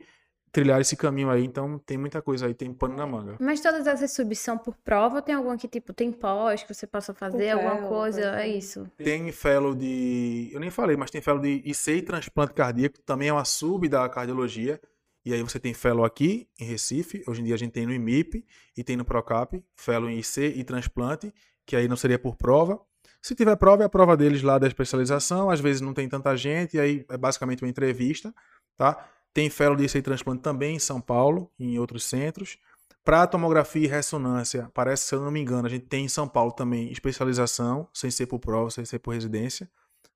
trilhar 0.55 0.79
esse 0.79 0.95
caminho 0.95 1.29
aí, 1.29 1.43
então 1.43 1.77
tem 1.79 1.97
muita 1.97 2.21
coisa 2.21 2.47
aí, 2.47 2.53
tem 2.53 2.73
pano 2.73 2.95
na 2.95 3.05
manga. 3.05 3.35
Mas 3.41 3.59
todas 3.59 3.85
essas 3.85 4.13
subs 4.13 4.39
são 4.39 4.57
por 4.57 4.73
prova 4.77 5.17
ou 5.17 5.21
tem 5.21 5.35
alguma 5.35 5.57
que, 5.57 5.67
tipo, 5.67 5.91
tem 5.91 6.13
pós 6.13 6.63
que 6.63 6.73
você 6.73 6.87
possa 6.87 7.13
fazer, 7.13 7.49
alguma 7.49 7.75
fellow, 7.75 7.89
coisa? 7.89 8.21
coisa 8.21 8.41
É 8.41 8.47
isso. 8.47 8.89
Tem 8.95 9.29
fellow 9.33 9.75
de. 9.75 10.49
Eu 10.53 10.61
nem 10.61 10.69
falei, 10.69 10.95
mas 10.95 11.11
tem 11.11 11.21
fellow 11.21 11.41
de 11.41 11.61
IC 11.65 11.91
e 11.97 12.01
transplante 12.01 12.53
cardíaco, 12.53 12.97
também 13.01 13.27
é 13.27 13.33
uma 13.33 13.43
sub 13.43 13.89
da 13.89 14.07
cardiologia. 14.07 14.79
E 15.25 15.33
aí 15.33 15.41
você 15.41 15.59
tem 15.59 15.73
fellow 15.73 16.05
aqui 16.05 16.47
em 16.57 16.63
Recife, 16.63 17.21
hoje 17.27 17.41
em 17.41 17.43
dia 17.43 17.55
a 17.55 17.57
gente 17.57 17.71
tem 17.71 17.85
no 17.85 17.91
IMIP 17.91 18.45
e 18.77 18.83
tem 18.83 18.95
no 18.95 19.03
Procap, 19.03 19.61
fellow 19.75 20.09
em 20.09 20.19
IC 20.19 20.53
e 20.55 20.63
transplante, 20.63 21.33
que 21.65 21.75
aí 21.75 21.87
não 21.89 21.97
seria 21.97 22.17
por 22.17 22.37
prova. 22.37 22.79
Se 23.21 23.35
tiver 23.35 23.55
prova, 23.57 23.83
é 23.83 23.87
a 23.87 23.89
prova 23.89 24.15
deles 24.15 24.41
lá 24.41 24.57
da 24.57 24.67
especialização, 24.67 25.49
às 25.49 25.59
vezes 25.59 25.81
não 25.81 25.93
tem 25.93 26.07
tanta 26.07 26.37
gente, 26.37 26.77
e 26.77 26.79
aí 26.79 27.05
é 27.09 27.17
basicamente 27.17 27.63
uma 27.63 27.69
entrevista, 27.69 28.33
tá? 28.77 29.09
Tem 29.35 29.49
fellow 29.49 29.75
de 29.75 30.01
transplante 30.01 30.41
também 30.41 30.77
em 30.77 30.79
São 30.79 31.01
Paulo 31.01 31.51
e 31.59 31.73
em 31.75 31.77
outros 31.77 32.05
centros. 32.05 32.57
Para 33.03 33.27
tomografia 33.27 33.83
e 33.83 33.87
ressonância, 33.87 34.71
parece, 34.73 35.07
se 35.07 35.13
eu 35.13 35.19
não 35.19 35.29
me 35.29 35.41
engano, 35.41 35.67
a 35.67 35.69
gente 35.69 35.87
tem 35.87 36.05
em 36.05 36.07
São 36.07 36.25
Paulo 36.25 36.53
também 36.53 36.89
especialização, 36.89 37.85
sem 37.93 38.09
ser 38.09 38.27
por 38.27 38.39
prova, 38.39 38.71
sem 38.71 38.85
ser 38.85 38.99
por 38.99 39.13
residência. 39.13 39.69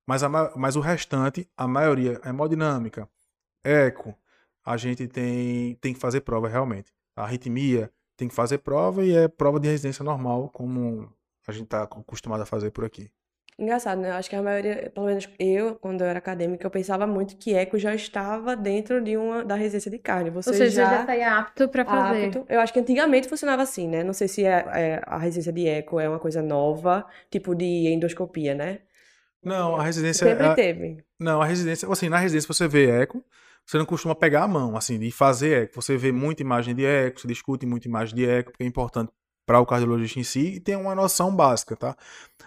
Mas, 0.06 0.22
a 0.22 0.28
ma- 0.30 0.50
mas 0.56 0.74
o 0.74 0.80
restante, 0.80 1.46
a 1.54 1.68
maioria, 1.68 2.18
é 2.24 2.30
hemodinâmica, 2.30 3.06
eco, 3.62 4.16
a 4.64 4.78
gente 4.78 5.06
tem, 5.06 5.74
tem 5.82 5.92
que 5.92 6.00
fazer 6.00 6.22
prova 6.22 6.48
realmente. 6.48 6.90
A 7.14 7.24
arritmia 7.24 7.92
tem 8.16 8.26
que 8.26 8.34
fazer 8.34 8.56
prova 8.58 9.04
e 9.04 9.12
é 9.14 9.28
prova 9.28 9.60
de 9.60 9.68
residência 9.68 10.02
normal, 10.02 10.48
como 10.48 11.12
a 11.46 11.52
gente 11.52 11.64
está 11.64 11.82
acostumado 11.82 12.42
a 12.42 12.46
fazer 12.46 12.70
por 12.70 12.86
aqui. 12.86 13.10
Engraçado, 13.60 14.00
né? 14.00 14.08
Eu 14.08 14.14
acho 14.14 14.30
que 14.30 14.34
a 14.34 14.42
maioria, 14.42 14.90
pelo 14.94 15.04
menos 15.06 15.28
eu, 15.38 15.74
quando 15.74 16.00
eu 16.00 16.06
era 16.06 16.18
acadêmica, 16.18 16.66
eu 16.66 16.70
pensava 16.70 17.06
muito 17.06 17.36
que 17.36 17.52
eco 17.52 17.78
já 17.78 17.94
estava 17.94 18.56
dentro 18.56 19.02
de 19.02 19.18
uma 19.18 19.44
da 19.44 19.54
residência 19.54 19.90
de 19.90 19.98
carne. 19.98 20.30
Você 20.30 20.48
Ou 20.48 20.54
seja, 20.56 20.82
já 20.84 20.90
já 20.90 21.00
estaria 21.00 21.38
apto 21.38 21.68
pra 21.68 21.84
fazer. 21.84 22.24
apto. 22.26 22.46
Eu 22.48 22.58
acho 22.60 22.72
que 22.72 22.80
antigamente 22.80 23.28
funcionava 23.28 23.62
assim, 23.62 23.86
né? 23.86 24.02
Não 24.02 24.14
sei 24.14 24.28
se 24.28 24.44
é, 24.46 24.64
é- 24.74 25.02
a 25.06 25.18
residência 25.18 25.52
de 25.52 25.68
eco 25.68 26.00
é 26.00 26.08
uma 26.08 26.18
coisa 26.18 26.40
nova, 26.40 27.04
tipo 27.30 27.54
de 27.54 27.88
endoscopia, 27.88 28.54
né? 28.54 28.78
Não, 29.44 29.76
a 29.76 29.82
residência. 29.84 30.26
Sempre 30.26 30.46
a- 30.46 30.54
teve. 30.54 31.04
Não, 31.18 31.42
a 31.42 31.44
residência, 31.44 31.86
assim, 31.92 32.08
na 32.08 32.18
residência 32.18 32.48
você 32.52 32.66
vê 32.66 32.88
eco, 32.88 33.22
você 33.66 33.76
não 33.76 33.84
costuma 33.84 34.14
pegar 34.14 34.44
a 34.44 34.48
mão, 34.48 34.74
assim, 34.74 34.98
de 34.98 35.10
fazer 35.10 35.64
eco. 35.64 35.74
Você 35.82 35.98
vê 35.98 36.10
muita 36.10 36.42
imagem 36.42 36.74
de 36.74 36.84
eco, 36.86 37.20
você 37.20 37.28
discute 37.28 37.66
muita 37.66 37.86
imagem 37.86 38.14
de 38.16 38.26
eco, 38.26 38.52
porque 38.52 38.64
é 38.64 38.66
importante 38.66 39.12
para 39.50 39.58
o 39.58 39.66
cardiologista 39.66 40.20
em 40.20 40.22
si 40.22 40.54
e 40.54 40.60
tem 40.60 40.76
uma 40.76 40.94
noção 40.94 41.34
básica, 41.34 41.74
tá? 41.74 41.96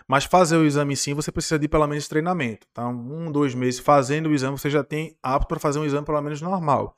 Mas 0.07 0.23
fazer 0.23 0.55
o 0.55 0.63
exame 0.63 0.95
sim, 0.95 1.13
você 1.13 1.33
precisa 1.33 1.59
de 1.59 1.67
pelo 1.67 1.85
menos 1.85 2.07
treinamento, 2.07 2.65
tá? 2.73 2.87
Um, 2.87 3.29
dois 3.29 3.53
meses 3.53 3.81
fazendo 3.81 4.29
o 4.29 4.33
exame, 4.33 4.57
você 4.57 4.69
já 4.69 4.85
tem 4.85 5.13
apto 5.21 5.49
para 5.49 5.59
fazer 5.59 5.79
um 5.79 5.83
exame 5.83 6.05
pelo 6.05 6.21
menos 6.21 6.41
normal. 6.41 6.95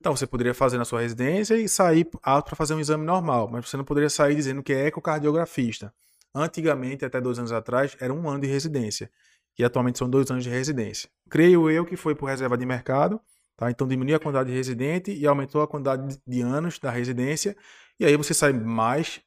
Então 0.00 0.16
você 0.16 0.26
poderia 0.26 0.52
fazer 0.52 0.78
na 0.78 0.84
sua 0.84 1.00
residência 1.00 1.56
e 1.56 1.68
sair 1.68 2.08
apto 2.24 2.48
para 2.48 2.56
fazer 2.56 2.74
um 2.74 2.80
exame 2.80 3.04
normal, 3.04 3.48
mas 3.48 3.68
você 3.68 3.76
não 3.76 3.84
poderia 3.84 4.10
sair 4.10 4.34
dizendo 4.34 4.64
que 4.64 4.72
é 4.72 4.88
ecocardiografista. 4.88 5.94
Antigamente, 6.34 7.04
até 7.04 7.20
dois 7.20 7.38
anos 7.38 7.52
atrás, 7.52 7.96
era 8.00 8.12
um 8.12 8.28
ano 8.28 8.40
de 8.40 8.48
residência 8.48 9.08
e 9.56 9.62
atualmente 9.62 9.96
são 9.96 10.10
dois 10.10 10.28
anos 10.28 10.42
de 10.42 10.50
residência. 10.50 11.08
Creio 11.30 11.70
eu 11.70 11.86
que 11.86 11.94
foi 11.96 12.16
por 12.16 12.26
reserva 12.26 12.58
de 12.58 12.66
mercado, 12.66 13.20
tá? 13.56 13.70
Então 13.70 13.86
diminuiu 13.86 14.16
a 14.16 14.18
quantidade 14.18 14.50
de 14.50 14.56
residente 14.56 15.12
e 15.12 15.24
aumentou 15.24 15.62
a 15.62 15.68
quantidade 15.68 16.18
de- 16.26 16.42
anos 16.42 16.80
da 16.80 16.90
residência, 16.90 17.56
e 17.98 18.04
aí 18.04 18.16
você 18.16 18.34
sai 18.34 18.52
mais 18.52 19.20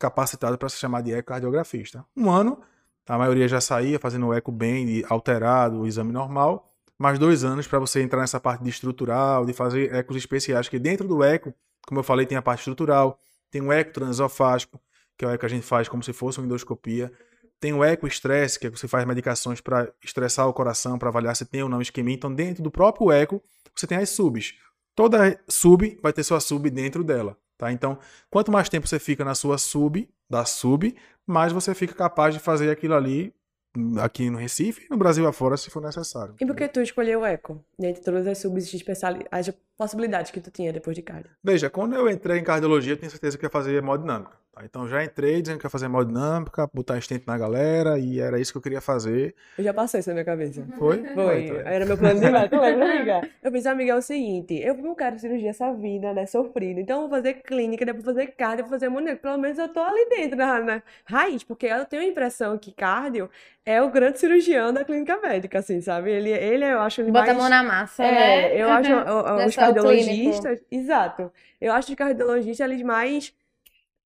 capacitado 0.00 0.56
para 0.58 0.68
se 0.68 0.78
chamar 0.78 1.02
de 1.02 1.12
ecocardiografista. 1.12 2.04
Um 2.16 2.30
ano, 2.30 2.60
a 3.06 3.18
maioria 3.18 3.46
já 3.46 3.60
saía 3.60 3.98
fazendo 3.98 4.26
o 4.26 4.34
eco 4.34 4.50
bem, 4.50 5.04
alterado, 5.08 5.80
o 5.80 5.86
exame 5.86 6.10
normal, 6.10 6.72
mais 6.98 7.18
dois 7.18 7.44
anos 7.44 7.66
para 7.68 7.78
você 7.78 8.02
entrar 8.02 8.20
nessa 8.20 8.40
parte 8.40 8.64
de 8.64 8.70
estrutural, 8.70 9.44
de 9.44 9.52
fazer 9.52 9.94
ecos 9.94 10.16
especiais, 10.16 10.68
que 10.68 10.78
dentro 10.78 11.06
do 11.06 11.22
eco, 11.22 11.54
como 11.86 12.00
eu 12.00 12.04
falei, 12.04 12.24
tem 12.24 12.36
a 12.36 12.42
parte 12.42 12.60
estrutural, 12.60 13.18
tem 13.50 13.60
o 13.60 13.70
eco 13.70 13.92
transesofágico, 13.92 14.80
que 15.16 15.24
é 15.24 15.28
o 15.28 15.30
eco 15.30 15.40
que 15.40 15.46
a 15.46 15.48
gente 15.50 15.66
faz 15.66 15.86
como 15.88 16.02
se 16.02 16.12
fosse 16.12 16.38
uma 16.38 16.46
endoscopia, 16.46 17.12
tem 17.60 17.74
o 17.74 17.84
eco-estresse, 17.84 18.58
que 18.58 18.66
é 18.66 18.70
que 18.70 18.78
você 18.78 18.88
faz 18.88 19.04
medicações 19.04 19.60
para 19.60 19.92
estressar 20.02 20.48
o 20.48 20.52
coração, 20.54 20.98
para 20.98 21.10
avaliar 21.10 21.36
se 21.36 21.44
tem 21.44 21.62
ou 21.62 21.68
não 21.68 21.82
isquemia. 21.82 22.14
Então, 22.14 22.34
dentro 22.34 22.62
do 22.62 22.70
próprio 22.70 23.12
eco, 23.12 23.42
você 23.74 23.86
tem 23.86 23.98
as 23.98 24.08
subs. 24.08 24.54
Toda 24.94 25.38
sub 25.46 25.98
vai 26.02 26.12
ter 26.12 26.22
sua 26.24 26.40
sub 26.40 26.70
dentro 26.70 27.04
dela, 27.04 27.36
tá? 27.60 27.70
Então, 27.70 27.98
quanto 28.30 28.50
mais 28.50 28.68
tempo 28.68 28.88
você 28.88 28.98
fica 28.98 29.24
na 29.24 29.34
sua 29.34 29.58
sub, 29.58 30.08
da 30.28 30.44
sub, 30.44 30.96
mais 31.26 31.52
você 31.52 31.74
fica 31.74 31.94
capaz 31.94 32.34
de 32.34 32.40
fazer 32.40 32.70
aquilo 32.70 32.94
ali 32.94 33.32
hum, 33.76 33.98
aqui 34.00 34.30
no 34.30 34.38
Recife 34.38 34.86
e 34.86 34.90
no 34.90 34.96
Brasil 34.96 35.26
afora, 35.28 35.56
se 35.56 35.70
for 35.70 35.82
necessário. 35.82 36.34
E 36.40 36.46
por 36.46 36.56
que 36.56 36.66
tu 36.66 36.80
escolheu 36.80 37.20
o 37.20 37.24
eco? 37.26 37.62
Dentre 37.78 38.02
todas 38.02 38.26
as 38.26 38.38
subs 38.38 38.72
especiali- 38.72 39.26
as 39.30 39.52
possibilidades 39.80 40.30
que 40.30 40.40
tu 40.42 40.50
tinha 40.50 40.70
depois 40.74 40.94
de 40.94 41.00
cardio. 41.00 41.30
Veja, 41.42 41.70
quando 41.70 41.94
eu 41.94 42.06
entrei 42.10 42.38
em 42.38 42.44
cardiologia, 42.44 42.92
eu 42.92 42.98
tinha 42.98 43.08
certeza 43.08 43.38
que 43.38 43.46
ia 43.46 43.50
fazer 43.50 43.74
hemodinâmica. 43.76 44.32
Tá? 44.52 44.62
Então 44.62 44.86
já 44.86 45.02
entrei 45.02 45.40
dizendo 45.40 45.58
que 45.58 45.64
ia 45.64 45.70
fazer 45.70 45.86
hemodinâmica, 45.86 46.68
botar 46.74 47.00
stent 47.00 47.22
na 47.26 47.38
galera, 47.38 47.98
e 47.98 48.20
era 48.20 48.38
isso 48.38 48.52
que 48.52 48.58
eu 48.58 48.62
queria 48.62 48.80
fazer. 48.82 49.34
Eu 49.56 49.64
já 49.64 49.72
passei 49.72 50.00
isso 50.00 50.10
na 50.10 50.14
minha 50.14 50.24
cabeça. 50.26 50.62
Foi? 50.78 51.02
Foi, 51.14 51.44
então 51.44 51.60
é. 51.60 51.76
era 51.76 51.86
meu 51.86 51.96
plano 51.96 52.20
de 52.20 52.28
meta, 52.30 52.60
lembra, 52.60 52.90
amiga? 52.94 53.28
Eu 53.42 53.50
pensei, 53.50 53.72
amiga, 53.72 53.92
é 53.92 53.96
o 53.96 54.02
seguinte, 54.02 54.54
eu 54.62 54.74
não 54.76 54.94
quero 54.94 55.18
cirurgia 55.18 55.48
essa 55.48 55.72
vida, 55.72 56.12
né, 56.12 56.26
sofrida, 56.26 56.78
então 56.78 56.96
eu 57.02 57.08
vou 57.08 57.16
fazer 57.16 57.34
clínica, 57.42 57.86
depois 57.86 58.04
vou 58.04 58.12
fazer 58.14 58.26
cardio, 58.32 58.64
vou 58.64 58.70
fazer 58.72 58.86
hemodinâmica, 58.86 59.22
pelo 59.22 59.38
menos 59.38 59.56
eu 59.58 59.68
tô 59.68 59.80
ali 59.80 60.08
dentro, 60.10 60.36
na, 60.36 60.60
na 60.60 60.82
raiz, 61.06 61.42
porque 61.42 61.64
eu 61.66 61.86
tenho 61.86 62.02
a 62.02 62.06
impressão 62.06 62.58
que 62.58 62.70
cardio 62.72 63.30
é 63.64 63.80
o 63.80 63.90
grande 63.90 64.18
cirurgião 64.18 64.72
da 64.72 64.84
clínica 64.84 65.16
médica, 65.18 65.58
assim, 65.60 65.80
sabe? 65.80 66.10
Ele, 66.10 66.30
ele 66.30 66.64
eu 66.64 66.80
acho 66.80 67.04
Bota 67.04 67.18
mais... 67.18 67.28
a 67.30 67.34
mão 67.34 67.48
na 67.48 67.62
massa, 67.62 68.02
É, 68.02 68.10
né? 68.10 68.62
eu 68.62 68.68
acho 68.70 68.90
o- 68.92 69.40
é 69.40 69.68
o 69.68 69.69
cardiologistas, 69.74 70.60
exato. 70.70 71.32
Eu 71.60 71.72
acho 71.72 71.90
os 71.90 71.94
cardiologistas 71.94 72.70
eles 72.70 72.82
mais 72.82 73.34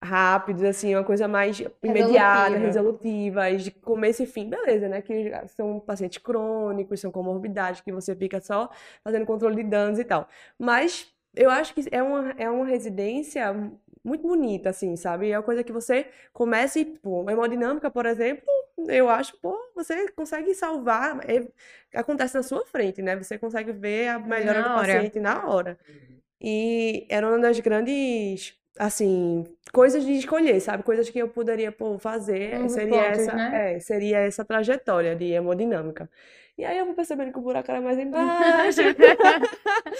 rápidos, 0.03 0.63
assim, 0.63 0.95
uma 0.95 1.03
coisa 1.03 1.27
mais 1.27 1.63
imediata, 1.83 2.59
Resolutiva. 2.59 3.57
de 3.57 3.71
começo 3.71 4.23
e 4.23 4.27
fim, 4.27 4.51
beleza, 4.51 4.87
né? 4.89 5.01
Que 5.01 5.33
são 5.49 5.81
pacientes 5.81 6.19
crônicos, 6.19 7.01
são 7.01 7.11
comorbidades, 7.11 7.81
que 7.81 7.91
você 7.91 8.15
fica 8.15 8.41
só 8.41 8.71
fazendo 9.03 9.25
controle 9.25 9.57
de 9.57 9.65
danos 9.65 9.99
e 9.99 10.05
tal. 10.05 10.29
Mas 10.59 11.11
eu 11.35 11.51
acho 11.51 11.75
que 11.75 11.85
é 11.91 12.03
uma, 12.03 12.31
é 12.37 12.49
uma 12.51 12.67
residência 12.67 13.53
muito 14.05 14.29
bonita, 14.29 14.71
assim, 14.71 14.95
sabe? 14.97 15.31
É 15.31 15.39
uma 15.39 15.43
coisa 15.43 15.65
que 15.65 15.73
você 15.73 16.07
começa 16.33 16.79
e, 16.79 16.85
pô, 16.85 17.29
hemodinâmica, 17.29 17.91
por 17.91 18.05
exemplo, 18.05 18.45
eu 18.89 19.09
acho, 19.09 19.37
pô, 19.41 19.57
você 19.75 20.11
consegue 20.13 20.55
salvar, 20.55 21.19
é- 21.31 21.49
acontece 21.95 22.35
na 22.35 22.43
sua 22.43 22.67
frente, 22.67 23.01
né? 23.03 23.17
Você 23.17 23.39
consegue 23.39 23.73
ver 23.73 24.09
a 24.09 24.19
melhora 24.19 24.63
Na 24.63 24.69
do 24.69 24.71
hora. 24.79 24.93
paciente 25.03 25.21
na 25.21 25.47
hora. 25.47 25.79
E 26.41 27.07
era 27.11 27.29
uma 27.29 27.39
das 27.39 27.59
grandes, 27.61 28.55
assim, 28.79 29.45
coisas 29.73 30.05
de 30.05 30.13
escolher, 30.13 30.61
sabe? 30.61 30.83
Coisas 30.83 31.09
que 31.11 31.19
eu 31.19 31.29
poderia, 31.29 31.73
pô, 31.73 31.99
fazer, 31.99 32.61
Uns 32.61 32.73
seria 32.73 32.91
pontos, 32.91 33.27
essa, 33.27 33.33
né? 33.33 33.51
é, 33.51 33.79
seria 33.81 34.19
essa 34.19 34.45
trajetória 34.45 35.17
de 35.17 35.27
hemodinâmica. 35.33 36.11
E 36.57 36.65
aí 36.65 36.79
eu 36.79 36.85
vou 36.87 36.95
percebendo 36.95 37.33
que 37.33 37.39
o 37.39 37.43
buraco 37.43 37.69
era 37.71 37.81
mais 37.81 37.99
embaixo. 37.99 38.81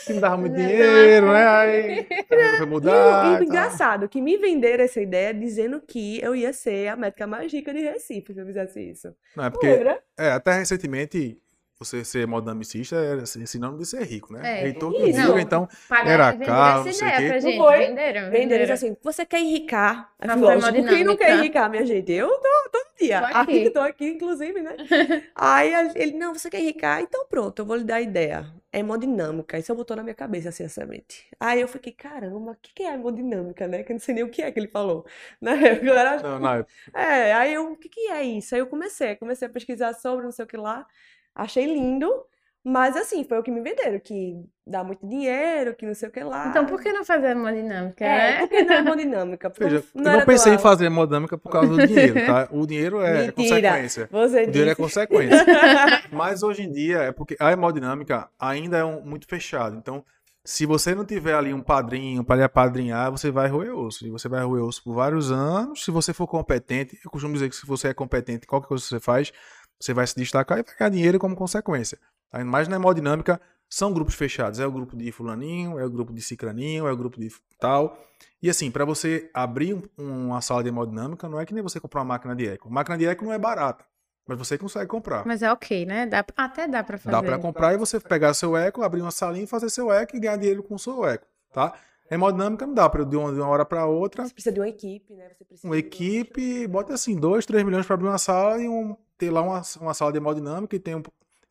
Que 0.07 0.13
me 0.13 0.21
dava 0.21 0.37
muito 0.37 0.55
dinheiro, 0.55 1.33
né? 1.33 1.47
Aí 1.49 2.07
foi 2.29 2.39
E 2.61 2.63
o- 2.63 2.67
mudar. 2.67 2.93
e 2.93 3.35
e 3.35 3.37
tal. 3.39 3.43
engraçado, 3.43 4.09
que 4.09 4.21
me 4.21 4.37
venderam 4.37 4.85
essa 4.85 5.01
ideia 5.01 5.35
dizendo 5.35 5.81
que 5.81 6.21
eu 6.23 6.35
ia 6.35 6.53
ser 6.53 6.89
a 6.89 6.97
médica 6.97 7.27
mais 7.27 7.53
rica 7.53 7.73
de 7.73 7.81
Recife 7.81 8.33
se 8.33 8.41
eu 8.41 8.47
fizesse 8.47 8.81
isso. 8.81 9.13
Não, 9.37 9.45
é 9.47 9.51
porque, 9.51 9.67
Lembra? 9.67 10.01
é, 10.19 10.31
até 10.31 10.53
recentemente, 10.59 11.37
você 11.77 12.05
ser 12.05 12.21
hemodinamicista 12.21 12.95
era 12.97 13.23
assim, 13.23 13.45
sinônimo 13.47 13.79
de 13.81 13.87
ser 13.87 14.03
rico, 14.05 14.33
né? 14.33 14.61
É, 14.61 14.63
Reitor 14.63 14.93
isso. 15.09 15.35
que 15.35 15.41
então, 15.41 15.69
Pagaram- 15.89 16.11
Era 16.11 16.31
venderam 16.31 16.53
carro, 16.55 16.81
essa 16.81 16.85
não 16.89 16.93
sei 16.95 17.09
ideia 17.09 17.19
o 17.19 17.21
quê. 17.21 17.27
pra 17.27 17.35
Não 17.35 17.41
gente. 17.51 17.59
foi? 17.59 17.79
Venderam, 17.79 18.31
Venderam 18.31 18.75
assim, 18.75 18.97
você 19.03 19.27
quer 19.27 19.41
enricar? 19.41 20.13
Lógico, 20.39 20.85
quem 20.89 21.03
não 21.05 21.17
quer 21.17 21.37
enricar, 21.37 21.69
minha 21.69 21.85
gente? 21.85 22.13
Eu 22.13 22.29
tô 22.29 22.49
todo 22.71 22.84
Tô 23.13 23.25
aqui. 23.25 23.35
Aqui, 23.35 23.71
tô 23.71 23.81
aqui, 23.81 24.07
inclusive, 24.07 24.63
né? 24.63 24.77
Aí 25.35 25.73
ele, 25.97 26.13
não, 26.17 26.33
você 26.33 26.49
quer 26.49 26.61
enricar? 26.61 27.01
Então 27.03 27.27
pronto, 27.29 27.59
eu 27.61 27.67
vou 27.67 27.77
lhe 27.77 27.85
dar 27.85 27.97
a 27.97 28.01
ideia. 28.01 28.47
É 28.73 28.79
hemodinâmica. 28.81 29.59
Isso 29.59 29.75
botou 29.75 29.97
na 29.97 30.03
minha 30.03 30.15
cabeça, 30.15 30.49
assim, 30.49 30.65
a 30.65 30.69
semente. 30.69 31.27
Aí 31.41 31.61
eu 31.61 31.69
fiquei, 31.69 31.93
caramba, 31.93 32.53
o 32.53 32.57
que 32.57 32.73
que 32.73 32.83
é 32.85 32.95
hemodinâmica, 32.95 33.67
né? 33.69 33.83
Que 33.83 33.93
eu 33.93 33.95
não 33.95 34.01
sei 34.01 34.15
nem 34.15 34.25
o 34.25 34.31
que 34.31 34.43
é 34.43 34.51
que 34.53 34.59
ele 34.61 34.69
falou. 34.69 35.05
Na 35.41 35.53
época, 35.55 35.87
eu 35.87 35.95
era 35.95 36.23
não, 36.23 36.55
época, 36.55 36.73
É, 36.95 37.33
aí 37.33 37.55
eu, 37.55 37.73
o 37.73 37.77
que 37.77 37.89
que 37.89 38.01
é 38.11 38.23
isso? 38.25 38.55
Aí 38.55 38.61
eu 38.61 38.67
comecei, 38.67 39.17
comecei 39.17 39.47
a 39.49 39.51
pesquisar 39.51 39.93
sobre, 39.95 40.25
não 40.25 40.33
sei 40.33 40.45
o 40.45 40.49
que 40.49 40.57
lá, 40.57 40.87
achei 41.35 41.67
lindo, 41.67 42.27
mas 42.65 42.97
assim, 42.97 43.25
foi 43.25 43.39
o 43.39 43.43
que 43.43 43.51
me 43.51 43.61
venderam, 43.61 44.01
que 44.01 44.35
dá 44.67 44.83
muito 44.83 45.07
dinheiro, 45.07 45.75
que 45.75 45.85
não 45.85 45.95
sei 45.95 46.09
o 46.09 46.13
que 46.13 46.25
lá. 46.25 46.49
Então, 46.49 46.65
por 46.65 46.81
que 46.81 46.91
não 46.93 47.05
fazer 47.05 47.33
hemodinâmica, 47.33 48.05
É, 48.05 48.09
né? 48.09 48.39
porque 48.49 48.63
não 48.63 48.75
é 48.75 48.79
hemodinâmica, 48.79 49.51
porque 49.51 49.65
veja, 49.65 49.85
não 49.95 50.05
eu 50.05 50.09
era 50.11 50.19
não 50.21 50.27
pensei 50.27 50.55
em 50.55 50.59
fazer 50.59 50.87
hemodinâmica 50.87 51.37
por 51.37 51.51
causa 51.53 51.69
do 51.77 51.87
dinheiro, 51.87 52.15
tá? 52.25 52.49
O 52.51 52.67
dinheiro 52.67 53.01
é 53.03 53.27
Mentira. 53.27 53.33
consequência. 53.35 54.09
Você 54.11 54.43
O 54.45 54.47
dinheiro 54.51 54.71
é 54.71 54.75
disse. 54.75 54.77
consequência. 54.83 55.45
Mas 56.11 56.43
hoje 56.43 56.63
em 56.63 56.73
dia 56.73 56.99
é 56.99 57.13
porque 57.13 57.37
a 57.39 57.53
hemodinâmica 57.53 58.29
ainda 58.39 58.79
é 58.79 58.85
um- 58.85 59.03
muito 59.03 59.27
fechado. 59.29 59.77
Então, 59.77 60.03
se 60.47 60.65
você 60.67 60.95
não 60.95 61.05
tiver 61.05 61.35
ali 61.35 61.53
um 61.53 61.61
padrinho 61.63 62.25
para 62.25 62.37
lhe 62.37 62.43
apadrinhar, 62.43 63.11
você 63.11 63.31
vai 63.31 63.49
roer 63.49 63.75
osso. 63.77 64.07
E 64.07 64.11
você 64.11 64.29
vai 64.29 64.43
roer 64.45 64.63
osso 64.65 64.83
por 64.83 64.95
vários 64.95 65.31
anos. 65.31 65.85
Se 65.85 65.91
você 65.91 66.13
for 66.15 66.27
competente, 66.27 66.99
eu 67.05 67.11
costumo 67.11 67.35
dizer 67.35 67.49
que 67.51 67.57
se 67.57 67.67
você 67.67 67.89
é 67.89 67.95
competente 67.95 68.45
em 68.45 68.49
qualquer 68.49 68.69
coisa 68.69 68.83
que 68.85 68.89
você 68.89 69.01
faz, 69.01 69.33
você 69.81 69.93
vai 69.93 70.07
se 70.07 70.15
destacar 70.17 70.59
e 70.59 70.63
vai 70.63 70.75
ganhar 70.79 70.91
dinheiro 70.91 71.19
como 71.19 71.35
consequência. 71.37 71.99
Tá? 72.39 72.45
Mas 72.45 72.69
na 72.69 72.77
hemodinâmica, 72.77 73.41
São 73.67 73.93
grupos 73.93 74.15
fechados. 74.15 74.61
É 74.61 74.67
o 74.67 74.71
grupo 74.71 74.95
de 74.97 75.11
fulaninho, 75.11 75.81
é 75.81 75.85
o 75.85 75.91
grupo 75.91 76.13
de 76.13 76.21
cicraninho, 76.23 76.87
é 76.87 76.93
o 76.93 76.97
grupo 76.97 77.19
de 77.19 77.29
tal. 77.59 77.99
E 78.41 78.49
assim, 78.49 78.71
para 78.71 78.85
você 78.85 79.29
abrir 79.35 79.75
um- 79.99 80.27
uma 80.29 80.41
sala 80.41 80.63
de 80.63 80.69
hemodinâmica, 80.69 81.29
não 81.29 81.41
é 81.41 81.47
que 81.47 81.53
nem 81.53 81.63
você 81.63 81.81
comprar 81.81 82.01
uma 82.03 82.05
máquina 82.15 82.37
de 82.37 82.47
eco. 82.47 82.71
Máquina 82.71 82.97
de 82.97 83.05
eco 83.07 83.25
não 83.25 83.33
é 83.33 83.39
barata, 83.39 83.85
mas 84.29 84.39
você 84.39 84.57
consegue 84.57 84.87
comprar. 84.87 85.27
Mas 85.27 85.43
é 85.43 85.51
ok, 85.51 85.87
né? 85.87 86.07
Dá, 86.07 86.25
até 86.37 86.69
dá 86.69 86.85
pra 86.85 86.99
fazer. 86.99 87.11
Dá 87.11 87.21
para 87.23 87.37
comprar 87.39 87.75
e 87.75 87.77
você 87.77 87.99
pegar 87.99 88.33
seu 88.35 88.57
eco, 88.57 88.83
abrir 88.83 89.01
uma 89.01 89.11
salinha, 89.11 89.47
fazer 89.49 89.71
seu 89.71 89.91
eco 89.91 90.15
e 90.15 90.21
ganhar 90.21 90.37
dinheiro 90.37 90.63
com 90.63 90.75
o 90.77 90.79
seu 90.79 91.05
eco, 91.05 91.27
tá? 91.53 91.73
Hemodinâmica 92.09 92.67
não 92.67 92.75
dá 92.75 92.89
para 92.89 93.05
de 93.05 93.17
uma, 93.17 93.33
de 93.33 93.41
uma 93.41 93.49
hora 93.49 93.65
para 93.65 93.87
outra. 93.87 94.25
Você 94.25 94.35
precisa 94.35 94.53
de 94.55 94.61
uma 94.61 94.69
equipe, 94.69 95.15
né? 95.15 95.31
Você 95.31 95.45
precisa 95.45 95.67
Uma 95.67 95.75
de 95.75 95.81
equipe, 95.81 96.67
bota 96.69 96.95
assim, 96.95 97.17
2, 97.17 97.45
3 97.45 97.65
milhões 97.65 97.87
para 97.87 97.95
abrir 97.95 98.07
uma 98.09 98.19
sala 98.19 98.61
e 98.63 98.69
um, 98.69 98.95
ter 99.19 99.31
lá 99.31 99.41
uma, 99.41 99.63
uma 99.81 99.95
sala 99.95 100.13
de 100.13 100.19
hemodinâmica 100.19 100.77
e 100.77 100.79
tem, 100.79 100.95
um, 100.95 101.03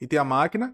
e 0.03 0.07
tem 0.07 0.19
a 0.19 0.23
máquina. 0.23 0.73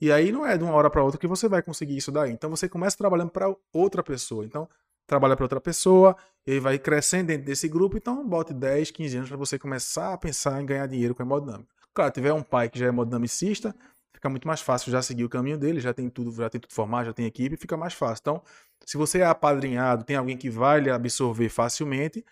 E 0.00 0.12
aí 0.12 0.30
não 0.30 0.46
é 0.46 0.56
de 0.56 0.64
uma 0.64 0.72
hora 0.74 0.88
para 0.88 1.02
outra 1.02 1.18
que 1.18 1.26
você 1.26 1.48
vai 1.48 1.62
conseguir 1.62 1.96
isso 1.96 2.12
daí. 2.12 2.30
Então 2.30 2.48
você 2.48 2.68
começa 2.68 2.96
trabalhando 2.96 3.30
para 3.30 3.52
outra 3.72 4.02
pessoa. 4.02 4.44
Então, 4.44 4.68
trabalha 5.08 5.34
para 5.34 5.44
outra 5.44 5.60
pessoa, 5.60 6.14
e 6.46 6.52
aí 6.52 6.60
vai 6.60 6.78
crescendo 6.78 7.28
dentro 7.28 7.46
desse 7.46 7.66
grupo, 7.66 7.96
então 7.96 8.28
bote 8.28 8.52
10, 8.52 8.90
15 8.90 9.16
anos 9.16 9.28
para 9.30 9.38
você 9.38 9.58
começar 9.58 10.12
a 10.12 10.18
pensar 10.18 10.60
em 10.62 10.66
ganhar 10.66 10.86
dinheiro 10.86 11.14
com 11.14 11.22
hemodinâmica. 11.22 11.74
Claro, 11.94 12.12
tiver 12.12 12.32
um 12.32 12.42
pai 12.42 12.68
que 12.68 12.78
já 12.78 12.86
é 12.86 12.88
hemodinamicista, 12.90 13.74
fica 14.12 14.28
muito 14.28 14.46
mais 14.46 14.60
fácil 14.60 14.92
já 14.92 15.00
seguir 15.00 15.24
o 15.24 15.28
caminho 15.28 15.56
dele, 15.56 15.80
já 15.80 15.94
tem 15.94 16.10
tudo, 16.10 16.30
já 16.30 16.50
tem 16.50 16.60
tudo 16.60 16.74
formado, 16.74 17.06
já 17.06 17.12
tem 17.14 17.24
equipe, 17.24 17.56
fica 17.56 17.74
mais 17.74 17.94
fácil. 17.94 18.20
Então, 18.20 18.42
se 18.84 18.98
você 18.98 19.20
é 19.20 19.24
apadrinhado, 19.24 20.04
tem 20.04 20.14
alguém 20.14 20.36
que 20.36 20.50
vai 20.50 20.78
lhe 20.78 20.90
absorver 20.90 21.48
facilmente, 21.48 22.22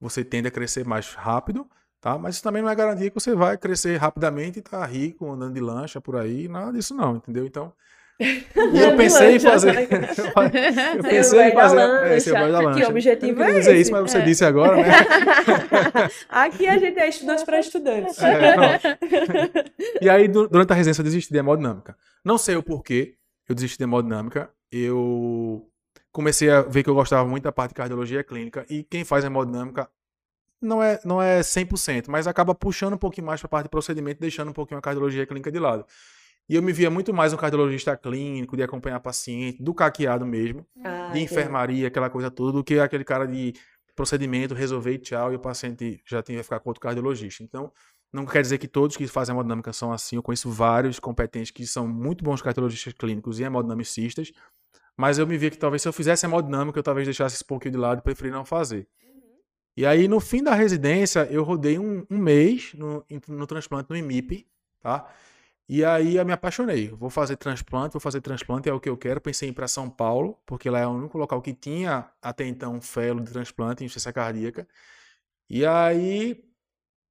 você 0.00 0.24
tende 0.24 0.48
a 0.48 0.50
crescer 0.50 0.86
mais 0.86 1.12
rápido, 1.12 1.68
tá? 2.04 2.18
Mas 2.18 2.34
isso 2.34 2.42
também 2.44 2.60
não 2.62 2.68
é 2.68 2.74
garantia 2.74 3.08
que 3.08 3.14
você 3.18 3.34
vai 3.34 3.56
crescer 3.56 3.96
rapidamente 3.96 4.58
e 4.58 4.62
tá 4.62 4.84
rico, 4.84 5.30
andando 5.32 5.54
de 5.54 5.60
lancha 5.60 6.02
por 6.02 6.16
aí, 6.16 6.46
nada 6.48 6.70
disso 6.70 6.94
não, 6.94 7.16
entendeu? 7.16 7.46
Então, 7.46 7.72
e 8.20 8.78
eu 8.78 8.94
pensei 8.96 9.36
em 9.36 9.40
fazer. 9.40 9.74
eu 10.96 11.02
pensei 11.02 11.48
em 11.48 11.52
fazer. 11.52 11.80
É, 11.80 12.20
você 12.20 12.32
vai 12.32 12.44
Que 12.46 12.50
lancha. 12.52 12.88
objetivo 12.88 13.40
eu 13.40 13.46
é 13.46 13.52
dizer 13.54 13.72
esse? 13.72 13.80
isso, 13.82 13.92
mas 13.92 14.10
você 14.10 14.18
É. 14.18 14.20
disse 14.20 14.44
agora, 14.44 14.76
né? 14.76 14.82
Aqui 16.28 16.66
a 16.68 16.76
gente 16.78 16.98
é 16.98 17.08
estudantes 17.08 17.42
para 17.42 17.58
estudantes. 17.58 18.18
É, 18.22 18.98
e 20.00 20.08
aí, 20.10 20.28
du- 20.28 20.46
durante 20.46 20.72
a 20.72 20.76
residência, 20.76 21.00
eu 21.00 21.04
desisti 21.04 21.32
de 21.32 21.38
hemodinâmica. 21.38 21.96
Não 22.24 22.36
sei 22.38 22.54
o 22.56 22.62
porquê 22.62 23.14
eu 23.48 23.54
desisti 23.54 23.78
de 23.78 23.84
hemodinâmica. 23.84 24.50
Eu 24.70 25.66
comecei 26.12 26.50
a 26.50 26.60
ver 26.62 26.82
que 26.82 26.90
eu 26.90 26.94
gostava 26.94 27.26
muito 27.28 27.44
da 27.44 27.52
parte 27.52 27.70
de 27.70 27.76
cardiologia 27.76 28.22
clínica. 28.22 28.64
E 28.68 28.84
quem 28.84 29.04
faz 29.04 29.24
hemodinâmica 29.24 29.88
não 30.64 30.82
é, 30.82 30.98
não 31.04 31.22
é 31.22 31.40
100%, 31.40 32.06
mas 32.08 32.26
acaba 32.26 32.54
puxando 32.54 32.94
um 32.94 32.98
pouquinho 32.98 33.26
mais 33.26 33.40
para 33.40 33.46
a 33.46 33.50
parte 33.50 33.64
de 33.64 33.70
procedimento, 33.70 34.20
deixando 34.20 34.48
um 34.48 34.52
pouquinho 34.52 34.78
a 34.78 34.82
cardiologia 34.82 35.26
clínica 35.26 35.50
de 35.52 35.58
lado. 35.58 35.84
E 36.48 36.56
eu 36.56 36.62
me 36.62 36.72
via 36.72 36.90
muito 36.90 37.12
mais 37.14 37.32
um 37.32 37.36
cardiologista 37.36 37.96
clínico, 37.96 38.56
de 38.56 38.62
acompanhar 38.62 39.00
paciente, 39.00 39.62
do 39.62 39.72
caqueado 39.72 40.26
mesmo 40.26 40.66
Ah, 40.84 41.10
de 41.12 41.20
enfermaria, 41.20 41.88
aquela 41.88 42.10
coisa 42.10 42.30
toda, 42.30 42.52
do 42.52 42.62
que 42.62 42.78
aquele 42.78 43.04
cara 43.04 43.26
de 43.26 43.54
procedimento, 43.94 44.54
resolver 44.54 44.92
e 44.92 44.98
tchau, 44.98 45.32
e 45.32 45.36
o 45.36 45.38
paciente 45.38 46.02
já 46.04 46.22
tem 46.22 46.36
que 46.36 46.42
ficar 46.42 46.60
com 46.60 46.68
outro 46.68 46.80
cardiologista. 46.80 47.42
Então, 47.42 47.72
não 48.12 48.26
quer 48.26 48.42
dizer 48.42 48.58
que 48.58 48.68
todos 48.68 48.96
que 48.96 49.06
fazem 49.06 49.32
hemodinâmica 49.32 49.72
são 49.72 49.92
assim. 49.92 50.16
Eu 50.16 50.22
conheço 50.22 50.50
vários 50.50 51.00
competentes 51.00 51.50
que 51.50 51.66
são 51.66 51.88
muito 51.88 52.22
bons 52.22 52.42
cardiologistas 52.42 52.92
clínicos 52.92 53.40
e 53.40 53.44
hemodinamicistas, 53.44 54.30
mas 54.96 55.18
eu 55.18 55.26
me 55.26 55.36
via 55.36 55.50
que 55.50 55.58
talvez 55.58 55.82
se 55.82 55.88
eu 55.88 55.92
fizesse 55.92 56.26
hemodinâmica, 56.26 56.78
eu 56.78 56.82
talvez 56.82 57.06
deixasse 57.06 57.36
esse 57.36 57.44
pouquinho 57.44 57.72
de 57.72 57.78
lado 57.78 58.00
e 58.00 58.02
preferi 58.02 58.30
não 58.30 58.44
fazer. 58.44 58.86
E 59.76 59.84
aí, 59.84 60.06
no 60.06 60.20
fim 60.20 60.42
da 60.42 60.54
residência, 60.54 61.26
eu 61.30 61.42
rodei 61.42 61.78
um, 61.78 62.06
um 62.10 62.18
mês 62.18 62.72
no, 62.74 63.04
no 63.28 63.46
transplante 63.46 63.90
no 63.90 63.96
IMIP, 63.96 64.46
tá? 64.80 65.12
E 65.68 65.84
aí 65.84 66.16
eu 66.16 66.24
me 66.26 66.32
apaixonei. 66.32 66.88
Vou 66.88 67.08
fazer 67.10 67.36
transplante, 67.36 67.94
vou 67.94 68.00
fazer 68.00 68.20
transplante, 68.20 68.68
é 68.68 68.72
o 68.72 68.78
que 68.78 68.88
eu 68.88 68.96
quero. 68.96 69.20
Pensei 69.20 69.48
em 69.48 69.52
ir 69.52 69.54
para 69.54 69.66
São 69.66 69.88
Paulo, 69.88 70.38
porque 70.44 70.68
lá 70.68 70.80
é 70.80 70.86
o 70.86 70.90
único 70.90 71.16
local 71.16 71.40
que 71.40 71.54
tinha 71.54 72.08
até 72.20 72.46
então 72.46 72.74
um 72.74 72.80
fellow 72.80 73.22
de 73.24 73.32
transplante 73.32 73.82
em 73.82 73.86
insuficiência 73.86 74.12
cardíaca. 74.12 74.68
E 75.48 75.64
aí, 75.64 76.44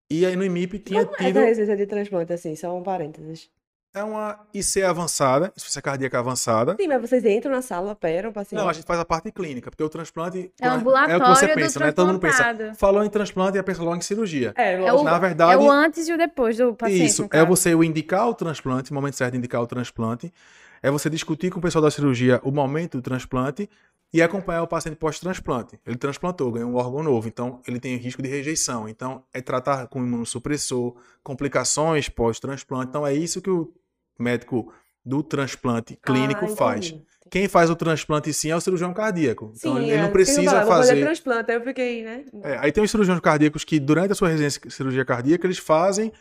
e 0.09 0.25
aí 0.25 0.35
no 0.35 0.45
IMIP 0.45 0.79
tinha 0.79 1.05
Como 1.05 1.15
é 1.15 1.25
tido 1.25 1.37
essa 1.37 1.47
residência 1.47 1.77
de 1.77 1.87
transplante, 1.87 2.33
assim? 2.33 2.55
Só 2.55 2.77
um 2.77 2.83
parênteses. 2.83 3.49
É 3.93 4.03
uma 4.03 4.39
IC 4.53 4.81
avançada, 4.81 5.53
insuficiência 5.55 5.81
cardíaca 5.81 6.17
avançada. 6.17 6.75
Sim, 6.79 6.87
mas 6.87 6.99
vocês 6.99 7.23
entram 7.23 7.51
na 7.51 7.61
sala, 7.61 7.91
operam 7.91 8.31
o 8.31 8.33
paciente. 8.33 8.59
Não, 8.59 8.67
a 8.67 8.73
gente 8.73 8.85
faz 8.85 8.99
a 8.99 9.05
parte 9.05 9.31
clínica, 9.31 9.69
porque 9.69 9.83
o 9.83 9.89
transplante 9.89 10.51
É 10.59 10.67
o 10.67 10.71
é 10.71 10.71
o 10.71 10.73
que 10.73 10.81
ambulatório 10.81 11.25
você 11.27 11.47
do 11.47 11.53
pensa, 11.53 11.79
né? 11.79 11.91
Todo 11.91 12.07
mundo 12.07 12.19
pensa, 12.19 12.73
falou 12.75 13.03
em 13.03 13.09
transplante 13.09 13.57
e 13.57 13.63
pensa 13.63 13.83
logo 13.83 13.95
em 13.95 14.01
cirurgia. 14.01 14.51
É, 14.55 14.73
É 14.73 14.93
o, 14.93 15.03
Na 15.03 15.15
é 15.15 15.19
verdade, 15.19 15.63
o 15.63 15.71
antes 15.71 16.07
e 16.07 16.13
o 16.13 16.17
depois 16.17 16.57
do 16.57 16.73
paciente. 16.73 17.05
Isso, 17.05 17.27
é 17.31 17.45
você 17.45 17.75
o 17.75 17.83
indicar 17.83 18.27
o 18.27 18.33
transplante, 18.33 18.91
o 18.91 18.93
momento 18.95 19.15
certo 19.15 19.33
de 19.33 19.37
indicar 19.37 19.61
o 19.61 19.67
transplante, 19.67 20.33
é 20.81 20.89
você 20.89 21.09
discutir 21.09 21.51
com 21.51 21.59
o 21.59 21.61
pessoal 21.61 21.83
da 21.83 21.91
cirurgia 21.91 22.41
o 22.43 22.51
momento 22.51 22.97
do 22.97 23.01
transplante 23.01 23.69
e 24.11 24.21
acompanhar 24.21 24.61
o 24.61 24.67
paciente 24.67 24.95
pós-transplante. 24.95 25.79
Ele 25.85 25.97
transplantou, 25.97 26.51
ganhou 26.51 26.69
um 26.69 26.75
órgão 26.75 27.01
novo, 27.01 27.27
então 27.27 27.59
ele 27.67 27.79
tem 27.79 27.95
risco 27.97 28.21
de 28.21 28.29
rejeição. 28.29 28.87
Então, 28.87 29.23
é 29.33 29.41
tratar 29.41 29.87
com 29.87 30.03
imunossupressor, 30.03 30.95
complicações 31.23 32.09
pós-transplante. 32.09 32.89
Então, 32.89 33.07
é 33.07 33.13
isso 33.13 33.41
que 33.41 33.49
o 33.49 33.73
médico 34.19 34.71
do 35.05 35.21
transplante 35.21 35.97
clínico 36.01 36.45
Ah, 36.45 36.55
faz. 36.55 36.95
Quem 37.29 37.47
faz 37.47 37.69
o 37.69 37.75
transplante 37.75 38.31
sim 38.31 38.51
é 38.51 38.55
o 38.55 38.61
cirurgião 38.61 38.93
cardíaco. 38.93 39.51
Então, 39.57 39.75
Sim, 39.75 39.83
ele 39.85 39.93
é, 39.93 40.01
não 40.03 40.11
precisa 40.11 40.59
vou 40.59 40.67
fazer 40.67 40.89
fazer. 40.89 41.01
transplante, 41.01 41.51
aí 41.51 41.57
eu 41.57 41.63
fiquei, 41.63 42.03
né? 42.03 42.25
É, 42.43 42.57
aí 42.59 42.71
tem 42.71 42.83
os 42.83 42.91
cirurgiões 42.91 43.19
cardíacos 43.21 43.63
que, 43.63 43.79
durante 43.79 44.11
a 44.11 44.15
sua 44.15 44.29
residência 44.29 44.61
de 44.61 44.71
cirurgia 44.71 45.03
cardíaca, 45.03 45.47
eles 45.47 45.57
fazem 45.57 46.11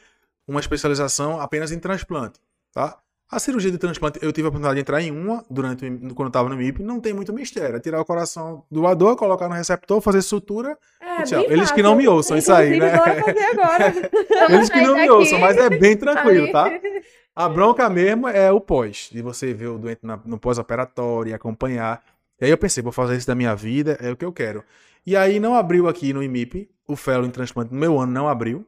uma 0.49 0.59
especialização 0.59 1.39
apenas 1.39 1.71
em 1.71 1.79
transplante, 1.79 2.41
tá? 2.73 2.99
A 3.31 3.39
cirurgia 3.39 3.71
de 3.71 3.79
transplante, 3.79 4.19
eu 4.23 4.33
tive 4.33 4.47
a 4.47 4.49
oportunidade 4.49 4.75
de 4.77 4.81
entrar 4.83 5.01
em 5.01 5.11
uma 5.11 5.45
durante 5.51 5.89
quando 5.89 6.21
eu 6.21 6.27
estava 6.29 6.49
no 6.51 6.57
MIP, 6.57 6.83
não 6.83 7.01
tem 7.01 7.15
muito 7.15 7.33
mistério. 7.33 7.77
É 7.77 7.81
tirar 7.81 8.01
o 8.01 8.05
coração 8.05 8.65
do 8.71 8.81
doador, 8.83 9.17
colocar 9.17 9.49
no 9.49 9.55
receptor, 9.55 10.03
fazer 10.03 10.21
sutura. 10.21 10.77
É, 11.01 11.23
Tchau. 11.23 11.41
Eles 11.45 11.71
que 11.71 11.83
fácil. 11.83 11.83
não 11.83 11.97
me 11.97 12.07
ouçam, 12.09 12.37
isso 12.37 12.53
aí, 12.53 12.79
né? 12.79 12.93
agora. 12.95 13.95
Eles 14.55 14.69
que 14.69 14.81
não 14.83 14.95
me 14.95 15.09
ouçam, 15.09 15.39
mas 15.39 15.57
é 15.57 15.71
bem 15.71 15.97
tranquilo, 15.97 16.53
tá? 16.53 16.71
A 17.35 17.49
bronca 17.49 17.89
mesmo 17.89 18.29
é 18.29 18.53
o 18.53 18.61
pós, 18.61 19.09
de 19.11 19.23
você 19.23 19.55
ver 19.55 19.69
o 19.69 19.79
doente 19.79 20.01
na- 20.03 20.21
no 20.25 20.39
pós-operatório 20.39 21.31
e 21.31 21.35
acompanhar. 21.35 22.05
E 22.41 22.45
aí 22.45 22.51
eu 22.51 22.59
pensei, 22.59 22.83
vou 22.83 22.93
fazer 22.93 23.17
isso 23.17 23.27
da 23.27 23.35
minha 23.35 23.55
vida, 23.55 23.97
é 24.01 24.11
o 24.11 24.17
que 24.17 24.25
eu 24.25 24.33
quero. 24.33 24.63
E 25.07 25.17
aí 25.17 25.41
não 25.41 25.55
abriu 25.55 25.89
aqui 25.89 26.13
no 26.13 26.23
IMIP, 26.23 26.69
o 26.87 26.95
fellow 26.95 27.25
em 27.27 27.31
transplante 27.31 27.73
no 27.73 27.81
meu 27.81 27.99
ano 27.99 28.13
não 28.13 28.29
abriu. 28.29 28.67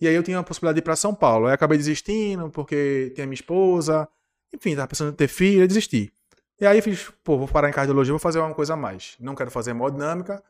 E 0.00 0.06
aí 0.08 0.14
eu 0.14 0.22
tinha 0.22 0.38
a 0.38 0.42
possibilidade 0.42 0.76
de 0.76 0.80
ir 0.80 0.84
para 0.84 0.96
São 0.96 1.14
Paulo. 1.14 1.46
Aí 1.46 1.52
acabei 1.54 1.78
desistindo, 1.78 2.50
porque 2.50 3.12
tinha 3.14 3.26
minha 3.26 3.34
esposa, 3.34 4.08
enfim, 4.52 4.74
tava 4.74 4.88
pensando 4.88 5.10
em 5.12 5.14
ter 5.14 5.28
filho, 5.28 5.66
desisti. 5.66 6.12
E 6.60 6.66
aí 6.66 6.82
fiz, 6.82 7.10
pô, 7.24 7.38
vou 7.38 7.48
parar 7.48 7.68
em 7.68 7.72
cardiologia, 7.72 8.12
vou 8.12 8.18
fazer 8.18 8.38
uma 8.40 8.54
coisa 8.54 8.74
a 8.74 8.76
mais. 8.76 9.16
Não 9.20 9.34
quero 9.34 9.50
fazer 9.50 9.70
hemodinâmica. 9.70 10.42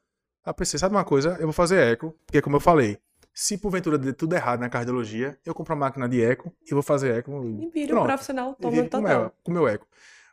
Aí 0.44 0.52
pensei, 0.54 0.78
sabe 0.78 0.94
uma 0.94 1.04
coisa? 1.04 1.36
Eu 1.38 1.46
vou 1.46 1.52
fazer 1.52 1.92
eco, 1.92 2.14
porque 2.26 2.42
como 2.42 2.56
eu 2.56 2.60
falei, 2.60 2.98
se 3.32 3.56
porventura 3.58 3.96
der 3.96 4.12
tudo 4.12 4.34
errado 4.34 4.60
na 4.60 4.68
cardiologia, 4.68 5.38
eu 5.44 5.54
compro 5.54 5.74
uma 5.74 5.86
máquina 5.86 6.08
de 6.08 6.22
eco 6.22 6.52
e 6.66 6.74
vou 6.74 6.82
fazer 6.82 7.14
eco. 7.18 7.30
E 7.60 7.70
vira 7.70 7.98
um 7.98 8.04
profissional 8.04 8.50
o 8.50 8.54
total. 8.54 9.20
meu, 9.20 9.32
com 9.42 9.50
o 9.50 9.54
meu 9.54 9.68
eco. 9.68 9.86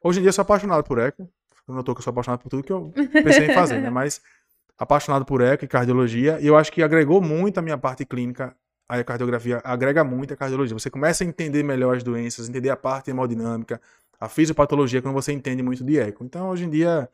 Hoje 0.04 0.20
em 0.20 0.22
dia 0.22 0.30
eu 0.30 0.34
sou 0.34 0.42
apaixonado 0.42 0.84
por 0.84 1.00
eco. 1.00 1.30
Eu 1.68 1.76
notou 1.76 1.94
que 1.94 2.00
eu 2.00 2.04
sou 2.04 2.12
apaixonado 2.12 2.42
por 2.42 2.50
tudo 2.50 2.64
que 2.64 2.72
eu 2.72 2.92
pensei 3.24 3.48
em 3.48 3.54
fazer, 3.54 3.82
né? 3.82 3.90
Mas 3.92 4.22
apaixonado 4.78 5.26
por 5.26 5.42
eco 5.42 5.66
e 5.66 5.68
cardiologia. 5.68 6.40
E 6.40 6.48
eu 6.48 6.56
acho 6.56 6.72
que 6.72 6.82
agregou 6.82 7.22
muito 7.22 7.58
a 7.58 7.62
minha 7.62 7.78
parte 7.78 8.06
clínica. 8.06 8.56
A 8.88 9.04
cardiografia 9.04 9.62
agrega 9.64 10.04
muito 10.04 10.34
a 10.34 10.38
cardiologia. 10.38 10.78
Você 10.78 10.90
começa 10.90 11.24
a 11.24 11.28
entender 11.28 11.62
melhor 11.64 11.98
as 11.98 12.04
doenças, 12.04 12.48
entender 12.48 12.70
a 12.70 12.78
parte 12.78 13.12
hemodinâmica, 13.12 13.82
a 14.20 14.30
fisiopatologia, 14.30 15.02
quando 15.02 15.14
você 15.14 15.34
entende 15.34 15.62
muito 15.62 15.84
de 15.84 16.00
eco. 16.00 16.24
Então, 16.24 16.50
hoje 16.50 16.66
em 16.66 16.70
dia, 16.70 17.10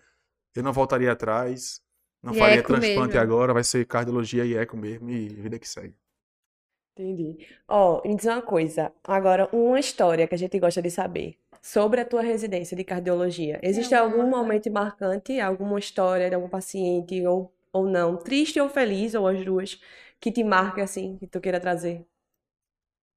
eu 0.55 0.61
não 0.61 0.71
voltaria 0.71 1.11
atrás. 1.11 1.81
Não 2.23 2.33
E 2.33 2.35
faria 2.35 2.63
eco 2.63 2.63
transplante 2.63 3.17
mesmo. 3.17 3.19
agora, 3.19 3.53
vai 3.53 3.63
ser 3.63 3.85
cardiologia 3.85 4.45
e 4.45 4.55
eco 4.55 4.75
mesmo, 4.77 5.09
e 5.11 5.29
vida 5.29 5.59
que 5.59 5.67
segue. 5.69 5.95
Entendi. 6.95 7.47
Ó, 7.67 8.01
me 8.07 8.15
diz 8.15 8.25
uma 8.25 8.41
coisa. 8.41 8.93
Agora, 9.03 9.49
uma 9.51 9.79
história 9.79 10.27
que 10.27 10.35
a 10.35 10.37
gente 10.37 10.59
gosta 10.59 10.81
de 10.81 10.91
saber 10.91 11.39
sobre 11.61 12.01
a 12.01 12.05
tua 12.05 12.21
residência 12.21 12.77
de 12.77 12.83
cardiologia. 12.83 13.59
Existe 13.63 13.95
algum 13.95 14.27
momento 14.29 14.71
marcante, 14.71 15.39
alguma 15.39 15.79
história 15.79 16.29
de 16.29 16.35
algum 16.35 16.49
paciente 16.49 17.25
ou, 17.25 17.51
ou 17.71 17.87
não, 17.87 18.17
triste 18.17 18.59
ou 18.59 18.69
feliz, 18.69 19.15
ou 19.15 19.27
as 19.27 19.43
duas, 19.43 19.81
que 20.19 20.31
te 20.31 20.43
marque 20.43 20.81
assim, 20.81 21.17
que 21.17 21.25
tu 21.27 21.41
queira 21.41 21.59
trazer? 21.59 22.05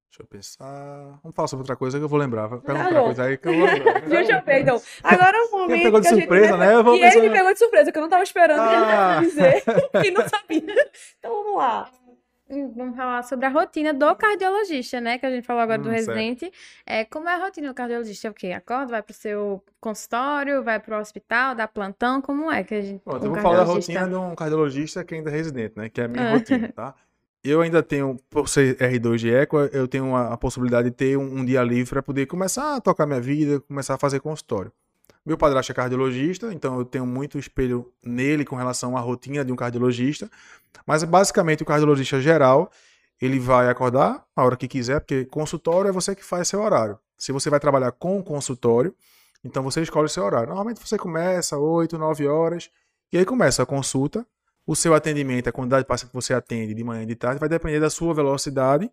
Deixa 0.09 0.21
eu 0.23 0.25
pensar. 0.25 1.19
Vamos 1.21 1.35
falar 1.35 1.47
sobre 1.47 1.61
outra 1.61 1.75
coisa 1.75 1.97
que 1.97 2.03
eu 2.03 2.09
vou 2.09 2.17
lembrar. 2.17 2.47
Tá 2.49 2.55
outra 2.55 2.89
bom. 2.91 3.03
coisa 3.05 3.23
aí 3.25 3.37
que 3.37 3.47
eu 3.47 3.55
vou 3.57 3.65
lembrar. 3.67 4.01
Deixa 4.07 4.31
eu 4.33 4.41
ver, 4.43 4.61
então. 4.61 4.81
Agora 5.03 5.37
é 5.37 5.41
um 5.41 5.51
momento 5.51 5.83
pegou 5.83 5.99
de 5.99 6.07
que 6.07 6.13
a 6.13 6.15
gente 6.17 6.23
surpresa, 6.27 6.57
vai- 6.57 6.67
né? 6.67 6.73
Eu 6.75 6.83
vou 6.83 6.95
E 6.95 6.97
ele 6.97 7.05
me 7.05 7.11
pensando- 7.13 7.33
pegou 7.33 7.53
de 7.53 7.59
surpresa, 7.59 7.91
que 7.91 7.97
eu 7.97 8.01
não 8.01 8.09
tava 8.09 8.23
esperando 8.23 8.63
ele 8.63 8.75
Ah. 8.85 9.15
fosse 9.21 9.29
dizer, 9.29 9.63
que 10.03 10.11
não 10.11 10.27
sabia. 10.27 10.89
Então 11.19 11.31
vamos 11.43 11.57
lá. 11.57 11.89
Hum, 12.49 12.73
Vamos 12.77 12.95
falar 12.95 13.23
sobre 13.23 13.45
a 13.45 13.49
rotina 13.49 13.93
do 13.93 14.15
cardiologista, 14.15 15.01
né? 15.01 15.17
Que 15.17 15.25
a 15.25 15.29
gente 15.29 15.45
falou 15.45 15.61
agora 15.61 15.77
do 15.79 15.89
Hum, 15.89 15.91
certo. 15.91 16.07
residente. 16.15 16.49
É, 16.85 17.03
como 17.03 17.27
é 17.27 17.33
a 17.35 17.37
rotina 17.43 17.67
do 17.67 17.73
cardiologista? 17.73 18.29
É 18.29 18.31
o 18.31 18.33
quê? 18.33 18.53
Acorda, 18.53 18.85
vai 18.91 19.01
pro 19.03 19.13
seu 19.13 19.61
consultório, 19.81 20.63
vai 20.63 20.79
pro 20.79 20.97
hospital, 20.97 21.53
dá 21.53 21.67
plantão? 21.67 22.21
Como 22.21 22.49
é 22.49 22.63
que 22.63 22.73
a 22.75 22.81
gente. 22.81 23.01
Um 23.05 23.11
eu 23.11 23.19
vou 23.19 23.35
falar 23.41 23.57
da 23.57 23.63
rotina 23.65 24.07
de 24.07 24.15
um 24.15 24.33
cardiologista 24.33 25.03
que 25.03 25.15
ainda 25.15 25.29
é 25.29 25.33
residente, 25.33 25.73
né? 25.75 25.89
Que 25.89 25.99
é 25.99 26.05
a 26.05 26.07
minha 26.07 26.29
Ah. 26.29 26.31
rotina, 26.31 26.71
tá? 26.73 26.95
eu 27.49 27.61
ainda 27.61 27.83
tenho, 27.83 28.17
por 28.29 28.49
ser 28.49 28.77
R2 28.77 29.17
de 29.17 29.33
Eco, 29.33 29.57
eu 29.57 29.87
tenho 29.87 30.15
a, 30.15 30.33
a 30.33 30.37
possibilidade 30.37 30.89
de 30.89 30.95
ter 30.95 31.17
um, 31.17 31.39
um 31.39 31.45
dia 31.45 31.63
livre 31.63 31.89
para 31.89 32.03
poder 32.03 32.25
começar 32.25 32.75
a 32.75 32.81
tocar 32.81 33.05
minha 33.05 33.21
vida, 33.21 33.59
começar 33.61 33.95
a 33.95 33.97
fazer 33.97 34.19
consultório. 34.19 34.71
Meu 35.25 35.37
padrasto 35.37 35.71
é 35.71 35.75
cardiologista, 35.75 36.53
então 36.53 36.79
eu 36.79 36.85
tenho 36.85 37.05
muito 37.05 37.37
espelho 37.37 37.91
nele 38.03 38.45
com 38.45 38.55
relação 38.55 38.95
à 38.95 39.01
rotina 39.01 39.43
de 39.43 39.51
um 39.51 39.57
cardiologista. 39.57 40.31
Mas 40.85 41.03
basicamente 41.03 41.63
o 41.63 41.65
cardiologista 41.65 42.21
geral, 42.21 42.71
ele 43.21 43.37
vai 43.37 43.69
acordar 43.69 44.23
a 44.33 44.45
hora 44.45 44.55
que 44.55 44.69
quiser, 44.69 45.01
porque 45.01 45.25
consultório 45.25 45.89
é 45.89 45.91
você 45.91 46.15
que 46.15 46.23
faz 46.23 46.47
seu 46.47 46.61
horário. 46.61 46.97
Se 47.17 47.33
você 47.33 47.49
vai 47.49 47.59
trabalhar 47.59 47.91
com 47.91 48.23
consultório, 48.23 48.95
então 49.43 49.61
você 49.63 49.81
escolhe 49.81 50.07
seu 50.07 50.23
horário. 50.23 50.47
Normalmente 50.47 50.79
você 50.79 50.97
começa 50.97 51.57
8, 51.57 51.97
9 51.97 52.27
horas, 52.27 52.69
e 53.11 53.17
aí 53.17 53.25
começa 53.25 53.63
a 53.63 53.65
consulta. 53.65 54.25
O 54.67 54.75
seu 54.75 54.93
atendimento, 54.93 55.47
a 55.47 55.51
quantidade 55.53 55.83
de 55.83 55.87
pacientes 55.87 56.11
que 56.11 56.15
você 56.15 56.33
atende 56.33 56.73
de 56.73 56.83
manhã 56.83 57.03
e 57.03 57.05
de 57.05 57.15
tarde, 57.15 57.39
vai 57.39 57.47
depender 57.47 57.79
da 57.79 57.89
sua 57.89 58.13
velocidade 58.13 58.91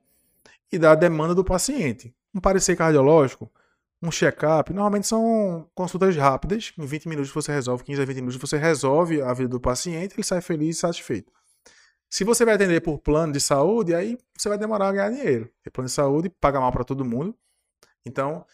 e 0.71 0.79
da 0.79 0.95
demanda 0.95 1.35
do 1.35 1.45
paciente. 1.45 2.15
Um 2.33 2.41
parecer 2.41 2.77
cardiológico, 2.77 3.51
um 4.01 4.09
check-up, 4.09 4.73
normalmente 4.73 5.09
são 5.09 5.69
consultas 5.75 6.15
rápidas, 6.17 6.73
em 6.79 6.87
20 6.87 7.09
minutos 7.09 7.33
você 7.33 7.53
resolve, 7.53 7.83
15 7.83 8.01
a 8.01 8.05
20 8.05 8.17
minutos 8.19 8.37
você 8.37 8.57
resolve 8.57 9.21
a 9.21 9.33
vida 9.35 9.49
do 9.49 9.61
paciente, 9.61 10.15
ele 10.15 10.23
sai 10.23 10.41
feliz 10.41 10.77
e 10.77 10.81
satisfeito. 10.81 11.33
Se 12.09 12.23
você 12.23 12.45
vai 12.45 12.55
atender 12.55 12.81
por 12.81 13.01
plano 13.01 13.33
de 13.33 13.41
saúde, 13.41 13.93
aí 13.93 14.17
você 14.39 14.49
vai 14.49 14.57
demorar 14.57 14.91
a 14.91 14.93
ganhar 14.93 15.11
dinheiro. 15.11 15.51
Porque 15.57 15.71
plano 15.71 15.89
de 15.89 15.93
saúde 15.93 16.31
paga 16.31 16.61
mal 16.61 16.71
para 16.71 16.85
todo 16.85 17.05
mundo. 17.05 17.35
Então, 18.07 18.47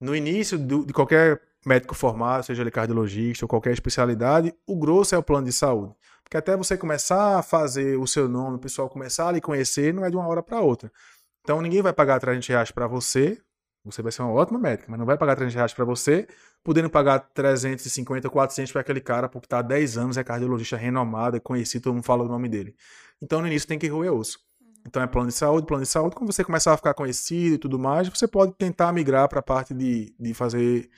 no 0.00 0.14
início 0.14 0.56
do, 0.56 0.86
de 0.86 0.92
qualquer 0.92 1.42
médico 1.66 1.96
formado, 1.96 2.44
seja 2.44 2.62
ele 2.62 2.70
cardiologista 2.70 3.44
ou 3.44 3.48
qualquer 3.48 3.72
especialidade, 3.72 4.54
o 4.64 4.76
grosso 4.76 5.16
é 5.16 5.18
o 5.18 5.22
plano 5.22 5.46
de 5.46 5.52
saúde. 5.52 5.94
Porque 6.28 6.36
até 6.36 6.54
você 6.54 6.76
começar 6.76 7.38
a 7.38 7.42
fazer 7.42 7.98
o 7.98 8.06
seu 8.06 8.28
nome, 8.28 8.56
o 8.56 8.58
pessoal 8.58 8.86
começar 8.86 9.28
a 9.28 9.32
lhe 9.32 9.40
conhecer, 9.40 9.94
não 9.94 10.04
é 10.04 10.10
de 10.10 10.16
uma 10.16 10.28
hora 10.28 10.42
para 10.42 10.60
outra. 10.60 10.92
Então 11.40 11.62
ninguém 11.62 11.80
vai 11.80 11.90
pagar 11.90 12.20
300 12.20 12.46
reais 12.46 12.70
para 12.70 12.86
você, 12.86 13.40
você 13.82 14.02
vai 14.02 14.12
ser 14.12 14.20
uma 14.20 14.32
ótima 14.32 14.58
médica, 14.58 14.84
mas 14.90 14.98
não 14.98 15.06
vai 15.06 15.16
pagar 15.16 15.36
300 15.36 15.54
reais 15.54 15.72
para 15.72 15.86
você, 15.86 16.28
podendo 16.62 16.90
pagar 16.90 17.20
350, 17.32 18.28
400 18.28 18.70
para 18.70 18.82
aquele 18.82 19.00
cara, 19.00 19.26
porque 19.26 19.46
está 19.46 19.60
há 19.60 19.62
10 19.62 19.96
anos, 19.96 20.18
é 20.18 20.22
cardiologista 20.22 20.76
renomado, 20.76 21.38
é 21.38 21.40
conhecido, 21.40 21.84
todo 21.84 21.94
mundo 21.94 22.04
fala 22.04 22.24
o 22.24 22.28
nome 22.28 22.46
dele. 22.46 22.76
Então 23.22 23.40
no 23.40 23.46
início 23.46 23.66
tem 23.66 23.78
que 23.78 23.88
roer 23.88 24.12
osso. 24.12 24.38
Então 24.86 25.02
é 25.02 25.06
plano 25.06 25.28
de 25.28 25.34
saúde, 25.34 25.66
plano 25.66 25.82
de 25.82 25.88
saúde. 25.88 26.14
Quando 26.14 26.30
você 26.30 26.44
começar 26.44 26.74
a 26.74 26.76
ficar 26.76 26.92
conhecido 26.92 27.54
e 27.54 27.58
tudo 27.58 27.78
mais, 27.78 28.06
você 28.06 28.28
pode 28.28 28.52
tentar 28.52 28.92
migrar 28.92 29.30
para 29.30 29.40
a 29.40 29.42
parte 29.42 29.72
de, 29.72 30.14
de 30.20 30.34
fazer, 30.34 30.90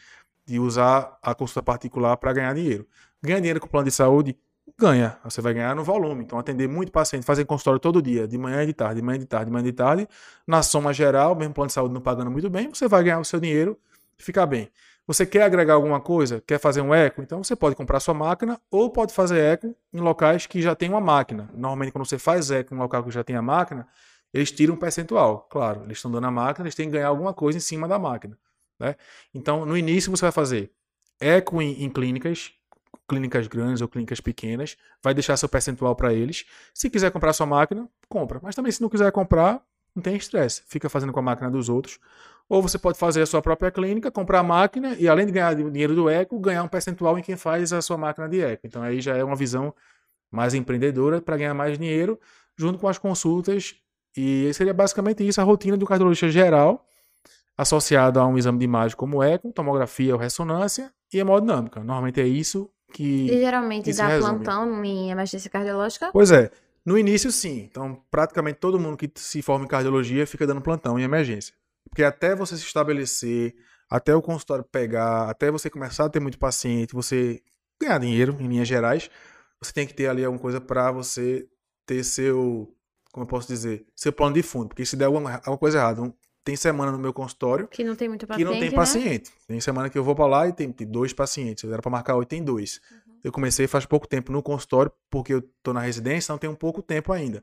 de 0.45 0.59
usar 0.59 1.17
a 1.23 1.37
consulta 1.37 1.63
particular 1.63 2.17
para 2.17 2.33
ganhar 2.33 2.53
dinheiro. 2.53 2.85
Ganhar 3.23 3.39
dinheiro 3.39 3.61
com 3.61 3.69
plano 3.69 3.87
de 3.87 3.93
saúde, 3.95 4.37
ganha. 4.79 5.19
Você 5.25 5.41
vai 5.41 5.55
ganhar 5.55 5.75
no 5.75 5.85
volume. 5.85 6.25
Então, 6.25 6.39
atender 6.39 6.69
muito 6.69 6.93
paciente, 6.93 7.25
fazer 7.25 7.45
consultório 7.45 7.81
todo 7.81 8.01
dia, 8.01 8.27
de 8.27 8.39
manhã 8.39 8.63
e 8.63 8.67
de 8.67 8.73
tarde, 8.73 8.97
de 8.97 9.03
manhã 9.03 9.17
e 9.17 9.21
de 9.21 9.27
tarde, 9.27 9.47
de 9.47 9.53
manhã 9.53 9.63
e 9.63 9.71
de 9.71 9.73
tarde, 9.73 10.09
na 10.47 10.63
soma 10.63 10.93
geral, 10.93 11.35
mesmo 11.35 11.55
plano 11.55 11.69
de 11.69 11.73
saúde 11.73 11.95
não 11.95 12.01
pagando 12.01 12.31
muito 12.31 12.49
bem, 12.51 12.69
você 12.73 12.89
vai 12.89 13.03
ganhar 13.03 13.19
o 13.19 13.25
seu 13.25 13.41
dinheiro 13.41 13.79
e 14.19 14.23
ficar 14.23 14.47
bem. 14.47 14.71
Você 15.07 15.27
quer 15.27 15.43
agregar 15.43 15.75
alguma 15.75 16.01
coisa? 16.01 16.41
Quer 16.47 16.61
fazer 16.61 16.81
um 16.81 16.95
eco? 16.95 17.21
Então 17.21 17.43
você 17.43 17.57
pode 17.57 17.75
comprar 17.75 17.99
sua 17.99 18.15
máquina 18.15 18.61
ou 18.71 18.91
pode 18.91 19.13
fazer 19.13 19.41
eco 19.41 19.75
em 19.93 19.99
locais 19.99 20.47
que 20.47 20.63
já 20.63 20.75
tem 20.75 20.89
uma 20.89 21.01
máquina. 21.01 21.51
Normalmente, 21.53 21.91
quando 21.91 22.07
você 22.07 22.19
faz 22.19 22.51
eco 22.51 22.73
em 22.73 22.77
um 22.77 22.81
local 22.81 23.03
que 23.03 23.11
já 23.11 23.25
tem 23.25 23.35
a 23.35 23.43
máquina, 23.43 23.89
eles 24.33 24.53
tiram 24.53 24.75
um 24.75 24.77
percentual. 24.77 25.49
Claro, 25.51 25.83
eles 25.85 25.99
estão 25.99 26.11
dando 26.11 26.29
a 26.29 26.31
máquina, 26.31 26.65
eles 26.65 26.77
têm 26.77 26.87
que 26.87 26.93
ganhar 26.93 27.09
alguma 27.09 27.35
coisa 27.35 27.59
em 27.59 27.61
cima 27.61 27.89
da 27.89 27.99
máquina. 27.99 28.39
Né? 28.79 28.95
Então, 29.35 29.67
no 29.67 29.77
início, 29.77 30.11
você 30.11 30.23
vai 30.23 30.33
fazer 30.33 30.71
eco 31.21 31.61
em, 31.61 31.83
em 31.83 31.91
clínicas, 31.91 32.53
clínicas 33.09 33.47
grandes 33.49 33.81
ou 33.81 33.89
clínicas 33.89 34.21
pequenas, 34.21 34.77
vai 35.03 35.13
deixar 35.13 35.37
seu 35.37 35.49
percentual 35.49 35.97
para 35.97 36.15
eles. 36.15 36.45
Se 36.73 36.89
quiser 36.89 37.11
comprar 37.11 37.33
sua 37.33 37.47
máquina, 37.47 37.89
compra. 38.09 38.41
Mas 38.43 38.55
também, 38.55 38.71
se 38.71 38.81
não 38.81 38.89
quiser 38.89 39.11
comprar, 39.11 39.61
não 39.95 40.03
tem 40.03 40.17
estresse. 40.17 40.63
Fica 40.67 40.89
fazendo 40.89 41.13
com 41.13 41.19
a 41.19 41.23
máquina 41.23 41.51
dos 41.51 41.69
outros. 41.69 41.99
Ou 42.49 42.63
você 42.63 42.79
pode 42.79 42.99
fazer 42.99 43.23
a 43.23 43.27
sua 43.27 43.43
própria 43.43 43.71
clínica, 43.71 44.11
comprar 44.11 44.41
a 44.41 44.43
máquina 44.43 44.95
e, 44.99 45.09
além 45.09 45.27
de 45.27 45.33
ganhar 45.33 45.55
dinheiro 45.55 45.95
do 45.95 46.09
eco, 46.09 46.39
ganhar 46.39 46.63
um 46.63 46.69
percentual 46.69 47.19
em 47.19 47.23
quem 47.23 47.37
faz 47.37 47.73
a 47.73 47.81
sua 47.81 47.97
máquina 47.97 48.29
de 48.29 48.41
eco. 48.41 48.67
Então, 48.67 48.83
aí 48.83 49.01
já 49.01 49.17
é 49.17 49.23
uma 49.23 49.37
visão 49.37 49.75
mais 50.31 50.55
empreendedora 50.55 51.21
para 51.21 51.37
ganhar 51.37 51.55
mais 51.55 51.79
dinheiro, 51.79 52.19
junto 52.57 52.79
com 52.79 52.89
as 52.89 52.99
consultas. 52.99 53.75
E 54.17 54.53
seria 54.55 54.75
basicamente 54.75 55.27
isso 55.27 55.41
a 55.41 55.45
rotina 55.45 55.77
do 55.77 55.87
cardiologista 55.87 56.29
geral, 56.29 56.85
associada 57.57 58.21
a 58.21 58.27
um 58.27 58.37
exame 58.37 58.59
de 58.59 58.65
imagem 58.65 58.97
como 58.97 59.23
eco, 59.23 59.53
tomografia 59.53 60.13
ou 60.15 60.21
ressonância 60.21 60.93
e 61.13 61.19
hemodinâmica. 61.19 61.81
Normalmente 61.81 62.21
é 62.21 62.27
isso 62.27 62.71
que. 62.91 63.31
E 63.31 63.39
geralmente 63.41 63.93
dá 63.95 64.09
resume. 64.09 64.37
plantão 64.45 64.85
em 64.85 65.11
emergência 65.11 65.49
cardiológica? 65.51 66.11
Pois 66.13 66.31
é. 66.31 66.51
No 66.85 66.97
início, 66.99 67.31
sim. 67.31 67.69
Então, 67.71 68.03
praticamente 68.11 68.59
todo 68.59 68.81
mundo 68.81 68.97
que 68.97 69.11
se 69.15 69.43
forma 69.43 69.65
em 69.65 69.69
cardiologia 69.69 70.27
fica 70.27 70.47
dando 70.47 70.61
plantão 70.61 70.99
em 70.99 71.03
emergência. 71.03 71.55
Porque 71.89 72.03
até 72.03 72.35
você 72.35 72.57
se 72.57 72.65
estabelecer, 72.65 73.55
até 73.89 74.15
o 74.15 74.23
consultório 74.23 74.65
pegar, 74.65 75.29
até 75.29 75.51
você 75.51 75.69
começar 75.69 76.05
a 76.07 76.09
ter 76.09 76.21
muito 76.21 76.39
paciente, 76.39 76.95
você 76.95 77.43
ganhar 77.81 77.99
dinheiro, 77.99 78.37
em 78.41 78.47
linhas 78.47 78.69
gerais, 78.69 79.11
você 79.61 79.73
tem 79.73 79.87
que 79.87 79.95
ter 79.95 80.07
ali 80.09 80.25
alguma 80.25 80.41
coisa 80.41 80.61
para 80.61 80.91
você 80.91 81.47
ter 81.87 82.03
seu, 82.05 82.75
como 83.13 83.25
eu 83.25 83.29
posso 83.29 83.49
dizer, 83.49 83.85
seu 83.95 84.13
plano 84.13 84.35
de 84.35 84.43
fundo. 84.43 84.69
Porque 84.69 84.85
se 84.87 84.97
der 84.97 85.07
alguma, 85.07 85.35
alguma 85.37 85.59
coisa 85.59 85.79
errada, 85.79 86.03
um- 86.03 86.13
tem 86.51 86.57
semana 86.57 86.91
no 86.91 86.99
meu 86.99 87.13
consultório 87.13 87.69
Que 87.69 87.85
não 87.85 87.95
tem 87.95 88.09
muito 88.09 88.27
que 88.27 88.27
paciente, 88.27 88.45
não 88.45 88.59
tem 88.59 88.71
né? 88.71 88.77
paciente. 88.77 89.33
Tem 89.47 89.61
semana 89.61 89.89
que 89.89 89.97
eu 89.97 90.03
vou 90.03 90.17
para 90.17 90.27
lá 90.27 90.49
e 90.49 90.53
tem, 90.53 90.73
tem 90.73 90.87
dois 90.87 91.13
pacientes. 91.13 91.63
Eu 91.63 91.73
era 91.73 91.81
para 91.81 91.91
marcar 91.91 92.17
oito, 92.17 92.29
tem 92.29 92.43
dois. 92.43 92.81
Eu 93.23 93.31
comecei 93.31 93.69
faz 93.69 93.87
pouco 93.87 94.09
tempo 94.09 94.33
no 94.33 94.43
consultório, 94.43 94.91
porque 95.09 95.35
eu 95.35 95.43
tô 95.63 95.73
na 95.73 95.81
residência, 95.81 96.33
então 96.33 96.39
tem 96.39 96.51
um 96.51 96.55
pouco 96.55 96.83
tempo 96.83 97.13
ainda. 97.13 97.41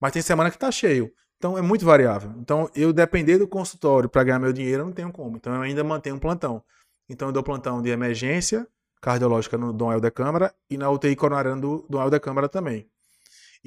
Mas 0.00 0.12
tem 0.12 0.22
semana 0.22 0.48
que 0.48 0.58
tá 0.58 0.70
cheio. 0.70 1.12
Então 1.38 1.58
é 1.58 1.62
muito 1.62 1.84
variável. 1.84 2.32
Então 2.38 2.70
eu 2.74 2.92
depender 2.92 3.36
do 3.36 3.48
consultório 3.48 4.08
para 4.08 4.22
ganhar 4.22 4.38
meu 4.38 4.52
dinheiro, 4.52 4.82
eu 4.82 4.86
não 4.86 4.92
tenho 4.92 5.10
como. 5.10 5.36
Então 5.36 5.52
eu 5.52 5.62
ainda 5.62 5.82
mantenho 5.82 6.14
um 6.14 6.20
plantão. 6.20 6.62
Então 7.08 7.28
eu 7.28 7.32
dou 7.32 7.42
plantão 7.42 7.82
de 7.82 7.90
emergência 7.90 8.64
cardiológica 9.02 9.58
no 9.58 9.72
Dom 9.72 9.92
Helder 9.92 10.12
Câmara 10.12 10.54
e 10.70 10.78
na 10.78 10.88
UTI 10.88 11.16
coronariana 11.16 11.60
do 11.60 11.84
Dom 11.90 12.00
Helder 12.00 12.20
Câmara 12.20 12.48
também. 12.48 12.88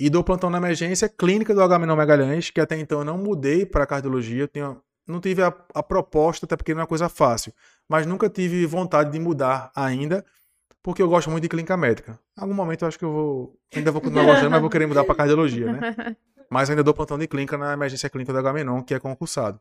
E 0.02 0.10
dou 0.10 0.24
plantão 0.24 0.50
na 0.50 0.58
emergência 0.58 1.10
clínica 1.10 1.54
do 1.54 1.62
Agamenon 1.62 1.94
Magalhães, 1.94 2.50
que 2.50 2.62
até 2.62 2.80
então 2.80 3.00
eu 3.00 3.06
não 3.06 3.18
mudei 3.18 3.66
para 3.66 3.86
cardiologia. 3.86 4.44
Eu 4.44 4.48
tenho, 4.48 4.82
não 5.06 5.20
tive 5.20 5.44
a, 5.44 5.54
a 5.76 5.84
proposta, 5.84 6.46
até 6.46 6.56
porque 6.56 6.74
não 6.74 6.80
é 6.80 6.84
uma 6.84 6.88
coisa 6.88 7.10
fácil. 7.10 7.54
Mas 7.86 8.06
nunca 8.06 8.30
tive 8.30 8.66
vontade 8.66 9.12
de 9.12 9.20
mudar 9.20 9.70
ainda, 9.76 10.24
porque 10.82 11.02
eu 11.02 11.10
gosto 11.10 11.30
muito 11.30 11.44
de 11.44 11.50
clínica 11.50 11.76
médica. 11.76 12.18
Em 12.38 12.42
algum 12.42 12.54
momento 12.54 12.84
eu 12.84 12.88
acho 12.88 12.98
que 12.98 13.04
eu 13.04 13.12
vou. 13.12 13.60
Ainda 13.76 13.92
vou 13.92 14.00
continuar 14.00 14.24
gostando, 14.24 14.52
mas 14.52 14.62
vou 14.62 14.70
querer 14.70 14.88
mudar 14.88 15.04
para 15.04 15.16
cardiologia, 15.16 15.74
né? 15.74 16.16
Mas 16.52 16.68
ainda 16.68 16.84
dou 16.84 16.96
plantão 16.96 17.16
de 17.16 17.28
clínica 17.28 17.60
na 17.60 17.74
emergência 17.74 18.10
clínica 18.10 18.34
do 18.34 18.40
Agamenon, 18.40 18.82
que 18.82 18.96
é 18.96 19.00
concursado. 19.00 19.60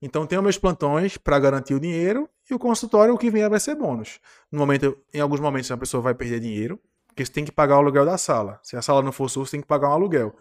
Então 0.00 0.24
tenho 0.26 0.40
meus 0.40 0.56
plantões 0.56 1.16
para 1.16 1.36
garantir 1.40 1.74
o 1.74 1.80
dinheiro 1.80 2.28
e 2.48 2.54
o 2.54 2.58
consultório 2.58 3.12
o 3.12 3.18
que 3.18 3.30
vier 3.30 3.50
vai 3.50 3.58
ser 3.58 3.74
bônus. 3.74 4.20
No 4.52 4.60
momento, 4.60 4.96
em 5.12 5.18
alguns 5.18 5.40
momentos 5.40 5.68
a 5.72 5.76
pessoa 5.76 6.00
vai 6.00 6.14
perder 6.14 6.38
dinheiro, 6.38 6.78
porque 7.10 7.24
você 7.24 7.32
tem 7.32 7.44
que 7.44 7.52
pagar 7.52 7.76
o 7.76 7.78
aluguel 7.78 8.04
da 8.06 8.16
sala. 8.18 8.58
Se 8.62 8.76
a 8.76 8.82
sala 8.82 9.02
não 9.02 9.12
for 9.12 9.28
sua, 9.28 9.44
você 9.44 9.52
tem 9.52 9.60
que 9.60 9.66
pagar 9.66 9.88
um 9.90 9.92
aluguel. 9.92 10.34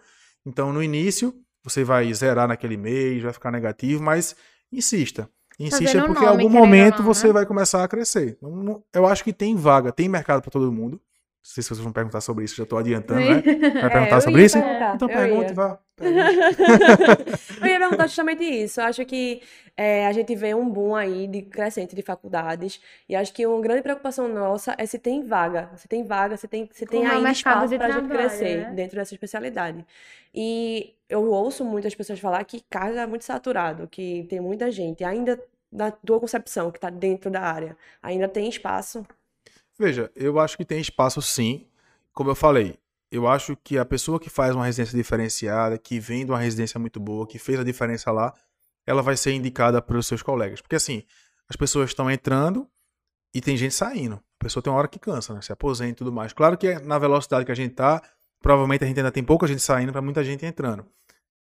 Então 0.45 0.71
no 0.71 0.81
início 0.81 1.33
você 1.63 1.83
vai 1.83 2.11
zerar 2.13 2.47
naquele 2.47 2.77
mês, 2.77 3.21
vai 3.21 3.33
ficar 3.33 3.51
negativo, 3.51 4.01
mas 4.01 4.35
insista. 4.71 5.29
Insista 5.59 5.85
Fazendo 5.87 6.05
porque 6.07 6.23
em 6.23 6.27
algum 6.27 6.49
momento 6.49 6.99
não, 6.99 7.05
você 7.05 7.27
né? 7.27 7.33
vai 7.33 7.45
começar 7.45 7.83
a 7.83 7.87
crescer. 7.87 8.37
Não- 8.41 8.81
Eu 8.93 9.05
acho 9.05 9.23
que 9.23 9.33
tem 9.33 9.55
vaga, 9.57 9.91
tem 9.91 10.07
mercado 10.07 10.41
para 10.41 10.51
todo 10.51 10.71
mundo. 10.71 11.01
Não 11.49 11.53
sei 11.55 11.63
se 11.63 11.69
vocês 11.69 11.79
vão 11.79 11.91
perguntar 11.91 12.21
sobre 12.21 12.45
isso, 12.45 12.55
já 12.55 12.61
estou 12.61 12.77
adiantando, 12.77 13.21
né? 13.21 13.41
Vai 13.73 13.85
É, 13.85 13.89
perguntar 13.89 14.17
eu 14.17 14.21
sobre 14.21 14.45
isso? 14.45 14.59
perguntar, 14.59 14.95
Então 14.95 15.07
pergunte, 15.07 15.53
vá. 15.53 15.79
Eu 17.59 17.67
ia 17.67 17.79
perguntar 17.79 18.05
justamente 18.05 18.43
isso. 18.43 18.79
Eu 18.79 18.85
acho 18.85 19.03
que 19.03 19.41
é, 19.75 20.05
a 20.05 20.13
gente 20.13 20.35
vê 20.35 20.53
um 20.53 20.69
boom 20.69 20.95
aí 20.95 21.27
de 21.27 21.41
crescente 21.41 21.95
de 21.95 22.03
faculdades 22.03 22.79
e 23.09 23.15
acho 23.15 23.33
que 23.33 23.47
uma 23.47 23.59
grande 23.61 23.81
preocupação 23.81 24.29
nossa 24.29 24.75
é 24.77 24.85
se 24.85 24.99
tem 24.99 25.25
vaga. 25.25 25.71
Se 25.75 25.87
tem 25.87 26.03
vaga, 26.05 26.37
se 26.37 26.47
tem, 26.47 26.69
se 26.71 26.85
tem 26.85 26.99
Como 26.99 27.11
é 27.11 27.15
ainda 27.15 27.31
espaço 27.31 27.67
de 27.69 27.77
para 27.77 27.87
a 27.87 27.91
gente 27.91 28.07
crescer 28.09 28.57
né? 28.59 28.71
dentro 28.75 28.97
dessa 28.97 29.15
especialidade. 29.15 29.83
E 30.33 30.93
eu 31.09 31.23
ouço 31.31 31.65
muitas 31.65 31.95
pessoas 31.95 32.19
falar 32.19 32.43
que 32.45 32.61
carga 32.69 33.01
é 33.01 33.07
muito 33.07 33.25
saturado, 33.25 33.87
que 33.87 34.25
tem 34.29 34.39
muita 34.39 34.69
gente. 34.71 35.03
Ainda, 35.03 35.41
na 35.71 35.89
tua 35.89 36.19
concepção, 36.19 36.69
que 36.71 36.77
está 36.77 36.91
dentro 36.91 37.31
da 37.31 37.41
área, 37.41 37.75
ainda 38.03 38.27
tem 38.27 38.47
espaço. 38.47 39.03
Veja, 39.79 40.11
eu 40.13 40.37
acho 40.39 40.57
que 40.57 40.65
tem 40.65 40.81
espaço 40.81 41.21
sim. 41.21 41.65
Como 42.11 42.29
eu 42.29 42.35
falei, 42.35 42.77
eu 43.09 43.25
acho 43.25 43.55
que 43.55 43.77
a 43.77 43.85
pessoa 43.85 44.19
que 44.19 44.29
faz 44.29 44.53
uma 44.53 44.65
residência 44.65 44.97
diferenciada, 44.97 45.77
que 45.77 46.01
vem 46.01 46.25
de 46.25 46.31
uma 46.31 46.39
residência 46.39 46.77
muito 46.77 46.99
boa, 46.99 47.25
que 47.25 47.39
fez 47.39 47.57
a 47.57 47.63
diferença 47.63 48.11
lá, 48.11 48.33
ela 48.85 49.01
vai 49.01 49.15
ser 49.15 49.31
indicada 49.31 49.81
pelos 49.81 50.05
seus 50.05 50.21
colegas. 50.21 50.59
Porque 50.59 50.75
assim, 50.75 51.03
as 51.47 51.55
pessoas 51.55 51.91
estão 51.91 52.11
entrando 52.11 52.67
e 53.33 53.39
tem 53.39 53.55
gente 53.55 53.73
saindo. 53.73 54.15
A 54.15 54.43
pessoa 54.43 54.61
tem 54.61 54.71
uma 54.71 54.79
hora 54.79 54.87
que 54.87 54.99
cansa, 54.99 55.33
né? 55.33 55.41
Se 55.41 55.53
aposenta 55.53 55.91
e 55.91 55.95
tudo 55.95 56.11
mais. 56.11 56.33
Claro 56.33 56.57
que 56.57 56.77
na 56.79 56.99
velocidade 56.99 57.45
que 57.45 57.51
a 57.51 57.55
gente 57.55 57.73
tá, 57.73 58.01
provavelmente 58.41 58.83
a 58.83 58.87
gente 58.87 58.99
ainda 58.99 59.11
tem 59.11 59.23
pouca 59.23 59.47
gente 59.47 59.61
saindo 59.61 59.93
para 59.93 60.01
muita 60.01 60.23
gente 60.25 60.45
entrando. 60.45 60.85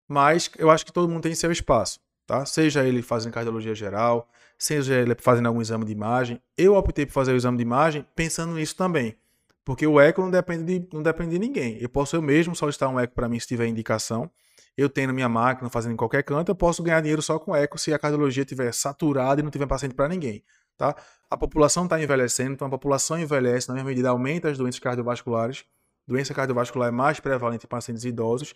Mas 0.08 0.52
eu 0.58 0.70
acho 0.70 0.86
que 0.86 0.94
todo 0.94 1.10
mundo 1.10 1.24
tem 1.24 1.34
seu 1.34 1.52
espaço, 1.52 2.00
tá? 2.30 2.46
Seja 2.46 2.84
ele 2.84 3.02
fazendo 3.02 3.34
cardiologia 3.34 3.74
geral, 3.74 4.30
seja 4.56 4.94
ele 4.94 5.16
fazendo 5.20 5.48
algum 5.48 5.60
exame 5.60 5.84
de 5.84 5.92
imagem. 5.92 6.40
Eu 6.56 6.76
optei 6.76 7.04
por 7.04 7.12
fazer 7.12 7.34
o 7.34 7.36
exame 7.36 7.58
de 7.58 7.64
imagem 7.64 8.06
pensando 8.16 8.54
nisso 8.54 8.76
também. 8.76 9.18
Porque 9.66 9.86
o 9.88 10.00
eco 10.00 10.22
não 10.22 10.30
depende 10.30 10.64
de, 10.64 10.88
não 10.94 11.02
depende 11.02 11.32
de 11.32 11.40
ninguém. 11.40 11.78
Eu 11.82 11.90
posso 11.90 12.16
eu 12.16 12.22
mesmo 12.22 12.56
solicitar 12.56 12.88
um 12.88 13.00
eco 13.00 13.16
para 13.16 13.28
mim 13.28 13.40
se 13.40 13.48
tiver 13.48 13.66
indicação. 13.66 14.30
eu 14.78 14.88
tenho 14.90 15.08
na 15.08 15.14
minha 15.14 15.28
máquina, 15.28 15.70
fazendo 15.72 15.94
em 15.94 15.96
qualquer 15.98 16.24
canto, 16.24 16.50
eu 16.50 16.56
posso 16.56 16.84
ganhar 16.84 17.02
dinheiro 17.02 17.22
só 17.22 17.40
com 17.40 17.56
eco 17.56 17.78
se 17.80 17.92
a 17.94 17.98
cardiologia 18.00 18.44
estiver 18.44 18.72
saturada 18.74 19.42
e 19.42 19.44
não 19.44 19.50
tiver 19.50 19.66
paciente 19.66 19.96
para 19.96 20.08
ninguém. 20.08 20.44
Tá? 20.78 20.96
A 21.30 21.36
população 21.36 21.86
está 21.86 22.02
envelhecendo, 22.02 22.54
então 22.54 22.68
a 22.68 22.70
população 22.70 23.20
envelhece, 23.20 23.68
na 23.68 23.74
mesma 23.74 23.90
medida 23.90 24.10
aumenta 24.10 24.50
as 24.50 24.58
doenças 24.58 24.80
cardiovasculares. 24.80 25.66
Doença 26.08 26.34
cardiovascular 26.34 26.90
é 26.90 26.92
mais 26.92 27.20
prevalente 27.20 27.66
em 27.66 27.70
pacientes 27.70 28.06
idosos. 28.06 28.54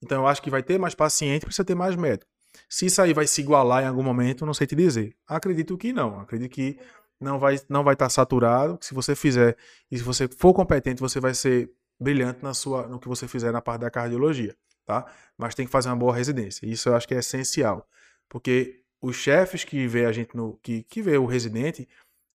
Então 0.00 0.22
eu 0.22 0.28
acho 0.28 0.40
que 0.40 0.48
vai 0.48 0.62
ter 0.62 0.78
mais 0.78 0.94
paciente, 0.94 1.44
precisa 1.44 1.64
ter 1.64 1.74
mais 1.74 1.96
médico. 1.96 2.35
Se 2.68 2.86
isso 2.86 3.00
aí 3.02 3.12
vai 3.12 3.26
se 3.26 3.40
igualar 3.40 3.82
em 3.84 3.86
algum 3.86 4.02
momento, 4.02 4.46
não 4.46 4.54
sei 4.54 4.66
te 4.66 4.74
dizer. 4.76 5.14
Acredito 5.26 5.76
que 5.76 5.92
não. 5.92 6.20
Acredito 6.20 6.52
que 6.52 6.78
não 7.20 7.38
vai 7.38 7.56
não 7.68 7.84
vai 7.84 7.94
estar 7.94 8.06
tá 8.06 8.10
saturado. 8.10 8.78
Se 8.80 8.94
você 8.94 9.14
fizer 9.14 9.56
e 9.90 9.98
se 9.98 10.04
você 10.04 10.28
for 10.28 10.52
competente, 10.54 11.00
você 11.00 11.20
vai 11.20 11.34
ser 11.34 11.70
brilhante 11.98 12.42
na 12.42 12.54
sua 12.54 12.86
no 12.86 12.98
que 12.98 13.08
você 13.08 13.26
fizer 13.26 13.52
na 13.52 13.62
parte 13.62 13.82
da 13.82 13.90
cardiologia, 13.90 14.56
tá? 14.84 15.06
Mas 15.36 15.54
tem 15.54 15.66
que 15.66 15.72
fazer 15.72 15.88
uma 15.88 15.96
boa 15.96 16.14
residência. 16.14 16.66
Isso 16.66 16.88
eu 16.88 16.96
acho 16.96 17.08
que 17.08 17.14
é 17.14 17.18
essencial, 17.18 17.86
porque 18.28 18.82
os 19.00 19.16
chefes 19.16 19.64
que 19.64 19.86
vê 19.86 20.06
a 20.06 20.12
gente 20.12 20.36
no 20.36 20.58
que 20.62 20.82
que 20.84 21.02
vê 21.02 21.16
o 21.18 21.26
residente 21.26 21.88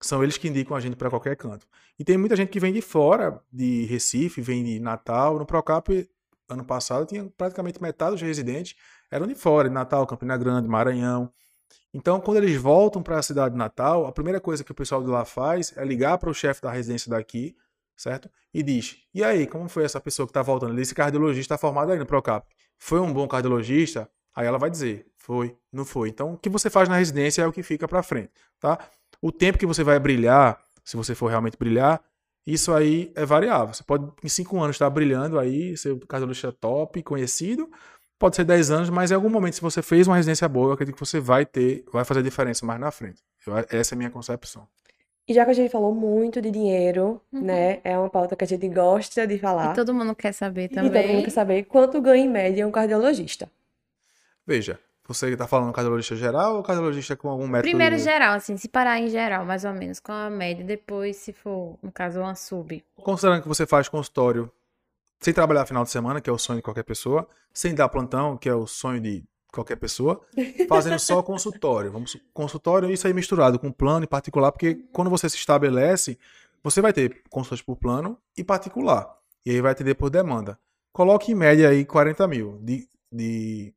são 0.02 0.22
eles 0.22 0.38
que 0.38 0.48
indicam 0.48 0.76
a 0.76 0.80
gente 0.80 0.96
para 0.96 1.10
qualquer 1.10 1.36
canto. 1.36 1.66
E 1.98 2.04
tem 2.04 2.16
muita 2.16 2.34
gente 2.34 2.48
que 2.50 2.60
vem 2.60 2.72
de 2.72 2.80
fora, 2.80 3.42
de 3.52 3.84
Recife, 3.84 4.40
vem 4.40 4.64
de 4.64 4.80
Natal, 4.80 5.38
no 5.38 5.44
Procap 5.44 6.08
ano 6.52 6.64
passado 6.64 7.06
tinha 7.06 7.24
praticamente 7.36 7.80
metade 7.80 8.12
dos 8.12 8.22
residentes 8.22 8.76
eram 9.10 9.26
de 9.26 9.34
fora, 9.34 9.68
de 9.68 9.74
Natal, 9.74 10.06
Campina 10.06 10.36
Grande, 10.36 10.68
Maranhão. 10.68 11.32
Então, 11.92 12.20
quando 12.20 12.36
eles 12.36 12.56
voltam 12.56 13.02
para 13.02 13.18
a 13.18 13.22
cidade 13.22 13.52
de 13.52 13.58
Natal, 13.58 14.06
a 14.06 14.12
primeira 14.12 14.40
coisa 14.40 14.62
que 14.62 14.70
o 14.70 14.74
pessoal 14.74 15.02
de 15.02 15.08
lá 15.08 15.24
faz 15.24 15.76
é 15.76 15.84
ligar 15.84 16.16
para 16.18 16.30
o 16.30 16.34
chefe 16.34 16.62
da 16.62 16.70
residência 16.70 17.10
daqui, 17.10 17.56
certo? 17.96 18.30
E 18.54 18.62
diz: 18.62 18.98
E 19.12 19.24
aí, 19.24 19.46
como 19.46 19.68
foi 19.68 19.84
essa 19.84 20.00
pessoa 20.00 20.26
que 20.26 20.30
está 20.30 20.42
voltando? 20.42 20.78
Esse 20.80 20.94
cardiologista 20.94 21.54
está 21.54 21.58
formado 21.58 21.90
aí 21.90 21.98
no 21.98 22.06
Procap. 22.06 22.46
Foi 22.78 23.00
um 23.00 23.12
bom 23.12 23.26
cardiologista? 23.26 24.08
Aí 24.34 24.46
ela 24.46 24.58
vai 24.58 24.70
dizer: 24.70 25.06
Foi, 25.16 25.56
não 25.72 25.84
foi. 25.84 26.08
Então, 26.08 26.34
o 26.34 26.38
que 26.38 26.48
você 26.48 26.70
faz 26.70 26.88
na 26.88 26.96
residência 26.96 27.42
é 27.42 27.46
o 27.46 27.52
que 27.52 27.62
fica 27.62 27.88
para 27.88 28.02
frente, 28.02 28.30
tá? 28.60 28.78
O 29.20 29.32
tempo 29.32 29.58
que 29.58 29.66
você 29.66 29.82
vai 29.82 29.98
brilhar, 29.98 30.62
se 30.84 30.96
você 30.96 31.14
for 31.14 31.26
realmente 31.26 31.56
brilhar, 31.58 32.00
isso 32.46 32.72
aí 32.72 33.12
é 33.14 33.24
variável. 33.24 33.74
Você 33.74 33.84
pode, 33.84 34.10
em 34.24 34.28
cinco 34.28 34.58
anos, 34.60 34.76
estar 34.76 34.90
brilhando 34.90 35.38
aí, 35.38 35.76
ser 35.76 35.98
cardiologista 36.06 36.52
top, 36.52 37.02
conhecido, 37.02 37.70
Pode 38.20 38.36
ser 38.36 38.44
10 38.44 38.70
anos, 38.70 38.90
mas 38.90 39.10
em 39.10 39.14
algum 39.14 39.30
momento, 39.30 39.54
se 39.54 39.62
você 39.62 39.80
fez 39.80 40.06
uma 40.06 40.14
residência 40.14 40.46
boa, 40.46 40.68
eu 40.68 40.72
acredito 40.74 40.94
que 40.94 41.00
você 41.00 41.18
vai 41.18 41.46
ter, 41.46 41.86
vai 41.90 42.04
fazer 42.04 42.22
diferença 42.22 42.66
mais 42.66 42.78
na 42.78 42.90
frente. 42.90 43.22
Eu, 43.46 43.54
essa 43.70 43.94
é 43.94 43.96
a 43.96 43.96
minha 43.96 44.10
concepção. 44.10 44.68
E 45.26 45.32
já 45.32 45.42
que 45.42 45.52
a 45.52 45.54
gente 45.54 45.70
falou 45.70 45.94
muito 45.94 46.38
de 46.42 46.50
dinheiro, 46.50 47.18
uhum. 47.32 47.40
né? 47.40 47.80
É 47.82 47.96
uma 47.96 48.10
pauta 48.10 48.36
que 48.36 48.44
a 48.44 48.46
gente 48.46 48.68
gosta 48.68 49.26
de 49.26 49.38
falar. 49.38 49.72
E 49.72 49.74
todo 49.74 49.94
mundo 49.94 50.14
quer 50.14 50.32
saber 50.32 50.68
também. 50.68 50.90
E 50.90 51.02
todo 51.02 51.12
mundo 51.14 51.24
quer 51.24 51.30
saber 51.30 51.62
quanto 51.62 51.98
ganha 52.02 52.22
em 52.22 52.28
média 52.28 52.68
um 52.68 52.70
cardiologista. 52.70 53.50
Veja, 54.46 54.78
você 55.12 55.30
está 55.30 55.46
falando 55.46 55.72
cardiologista 55.72 56.14
geral 56.14 56.56
ou 56.56 56.62
cardiologista 56.62 57.16
com 57.16 57.28
algum 57.28 57.46
método? 57.48 57.68
Primeiro 57.68 57.98
geral, 57.98 58.34
assim, 58.34 58.56
se 58.56 58.68
parar 58.68 59.00
em 59.00 59.08
geral, 59.08 59.44
mais 59.44 59.64
ou 59.64 59.72
menos, 59.72 59.98
com 59.98 60.12
a 60.12 60.30
média. 60.30 60.64
Depois, 60.64 61.16
se 61.16 61.32
for, 61.32 61.76
no 61.82 61.90
caso, 61.90 62.20
uma 62.20 62.36
sub. 62.36 62.84
Considerando 63.02 63.42
que 63.42 63.48
você 63.48 63.66
faz 63.66 63.88
consultório 63.88 64.50
sem 65.20 65.34
trabalhar 65.34 65.66
final 65.66 65.82
de 65.82 65.90
semana, 65.90 66.20
que 66.20 66.30
é 66.30 66.32
o 66.32 66.38
sonho 66.38 66.58
de 66.58 66.62
qualquer 66.62 66.84
pessoa, 66.84 67.28
sem 67.52 67.74
dar 67.74 67.88
plantão, 67.88 68.36
que 68.36 68.48
é 68.48 68.54
o 68.54 68.66
sonho 68.68 69.00
de 69.00 69.24
qualquer 69.52 69.76
pessoa, 69.76 70.20
fazendo 70.68 70.98
só 71.00 71.20
consultório. 71.24 71.90
Vamos 71.90 72.16
consultório 72.32 72.88
isso 72.88 73.06
aí 73.06 73.12
misturado 73.12 73.58
com 73.58 73.72
plano 73.72 74.04
e 74.04 74.08
particular, 74.08 74.52
porque 74.52 74.76
quando 74.92 75.10
você 75.10 75.28
se 75.28 75.36
estabelece, 75.36 76.16
você 76.62 76.80
vai 76.80 76.92
ter 76.92 77.22
consultas 77.28 77.60
por 77.60 77.76
plano 77.76 78.16
e 78.36 78.44
particular. 78.44 79.12
E 79.44 79.50
aí 79.50 79.60
vai 79.60 79.72
atender 79.72 79.94
por 79.94 80.08
demanda. 80.08 80.58
Coloque 80.92 81.32
em 81.32 81.34
média 81.34 81.68
aí 81.68 81.84
40 81.84 82.28
mil 82.28 82.58
de, 82.62 82.88
de, 83.12 83.74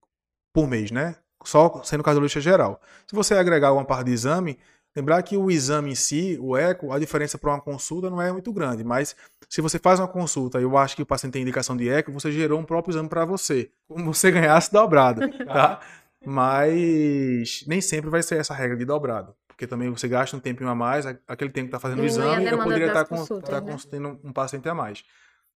por 0.54 0.68
mês, 0.68 0.92
né? 0.92 1.16
Só 1.44 1.82
sendo 1.84 2.04
cardiologista 2.04 2.42
geral. 2.42 2.82
Se 3.08 3.16
você 3.16 3.34
agregar 3.34 3.74
uma 3.74 3.86
parte 3.86 4.06
de 4.06 4.14
exame, 4.14 4.58
Lembrar 4.96 5.24
que 5.24 5.36
o 5.36 5.50
exame 5.50 5.92
em 5.92 5.96
si, 5.96 6.38
o 6.40 6.56
eco, 6.56 6.92
a 6.92 7.00
diferença 7.00 7.38
para 7.38 7.50
uma 7.50 7.60
consulta 7.60 8.12
não 8.12 8.22
é 8.22 8.32
muito 8.32 8.54
grande, 8.54 8.84
mas 8.84 9.16
se 9.50 9.60
você 9.60 9.80
faz 9.80 10.00
uma 10.00 10.08
consulta 10.08 10.60
e 10.60 10.64
eu 10.64 10.78
acho 10.78 10.96
que 10.96 11.02
o 11.02 11.06
paciente 11.06 11.34
tem 11.34 11.42
indicação 11.42 11.76
de 11.76 11.90
eco, 11.90 12.12
você 12.12 12.32
gerou 12.32 12.60
um 12.60 12.64
próprio 12.64 12.92
exame 12.92 13.10
para 13.10 13.26
você, 13.26 13.72
como 13.88 14.14
você 14.14 14.30
ganhasse 14.32 14.72
dobrado, 14.72 15.22
tá? 15.46 15.80
mas 16.24 17.64
nem 17.66 17.82
sempre 17.82 18.12
vai 18.12 18.22
ser 18.22 18.38
essa 18.38 18.54
regra 18.54 18.78
de 18.78 18.86
dobrado, 18.86 19.34
porque 19.48 19.66
também 19.66 19.90
você 19.90 20.08
gasta 20.08 20.38
um 20.38 20.40
tempinho 20.40 20.70
a 20.70 20.76
mais, 20.76 21.08
aquele 21.28 21.50
tempo 21.50 21.70
que 21.70 21.76
está 21.76 21.80
fazendo 21.80 22.04
o 22.04 22.06
exame, 22.06 22.46
eu 22.46 22.62
poderia 22.62 22.88
estar 22.88 23.06
tá 23.06 23.06
com, 23.06 23.26
tá 23.42 23.62
né? 23.62 23.72
consultando 23.72 24.20
um 24.24 24.32
paciente 24.32 24.70
a 24.70 24.76
mais. 24.76 25.04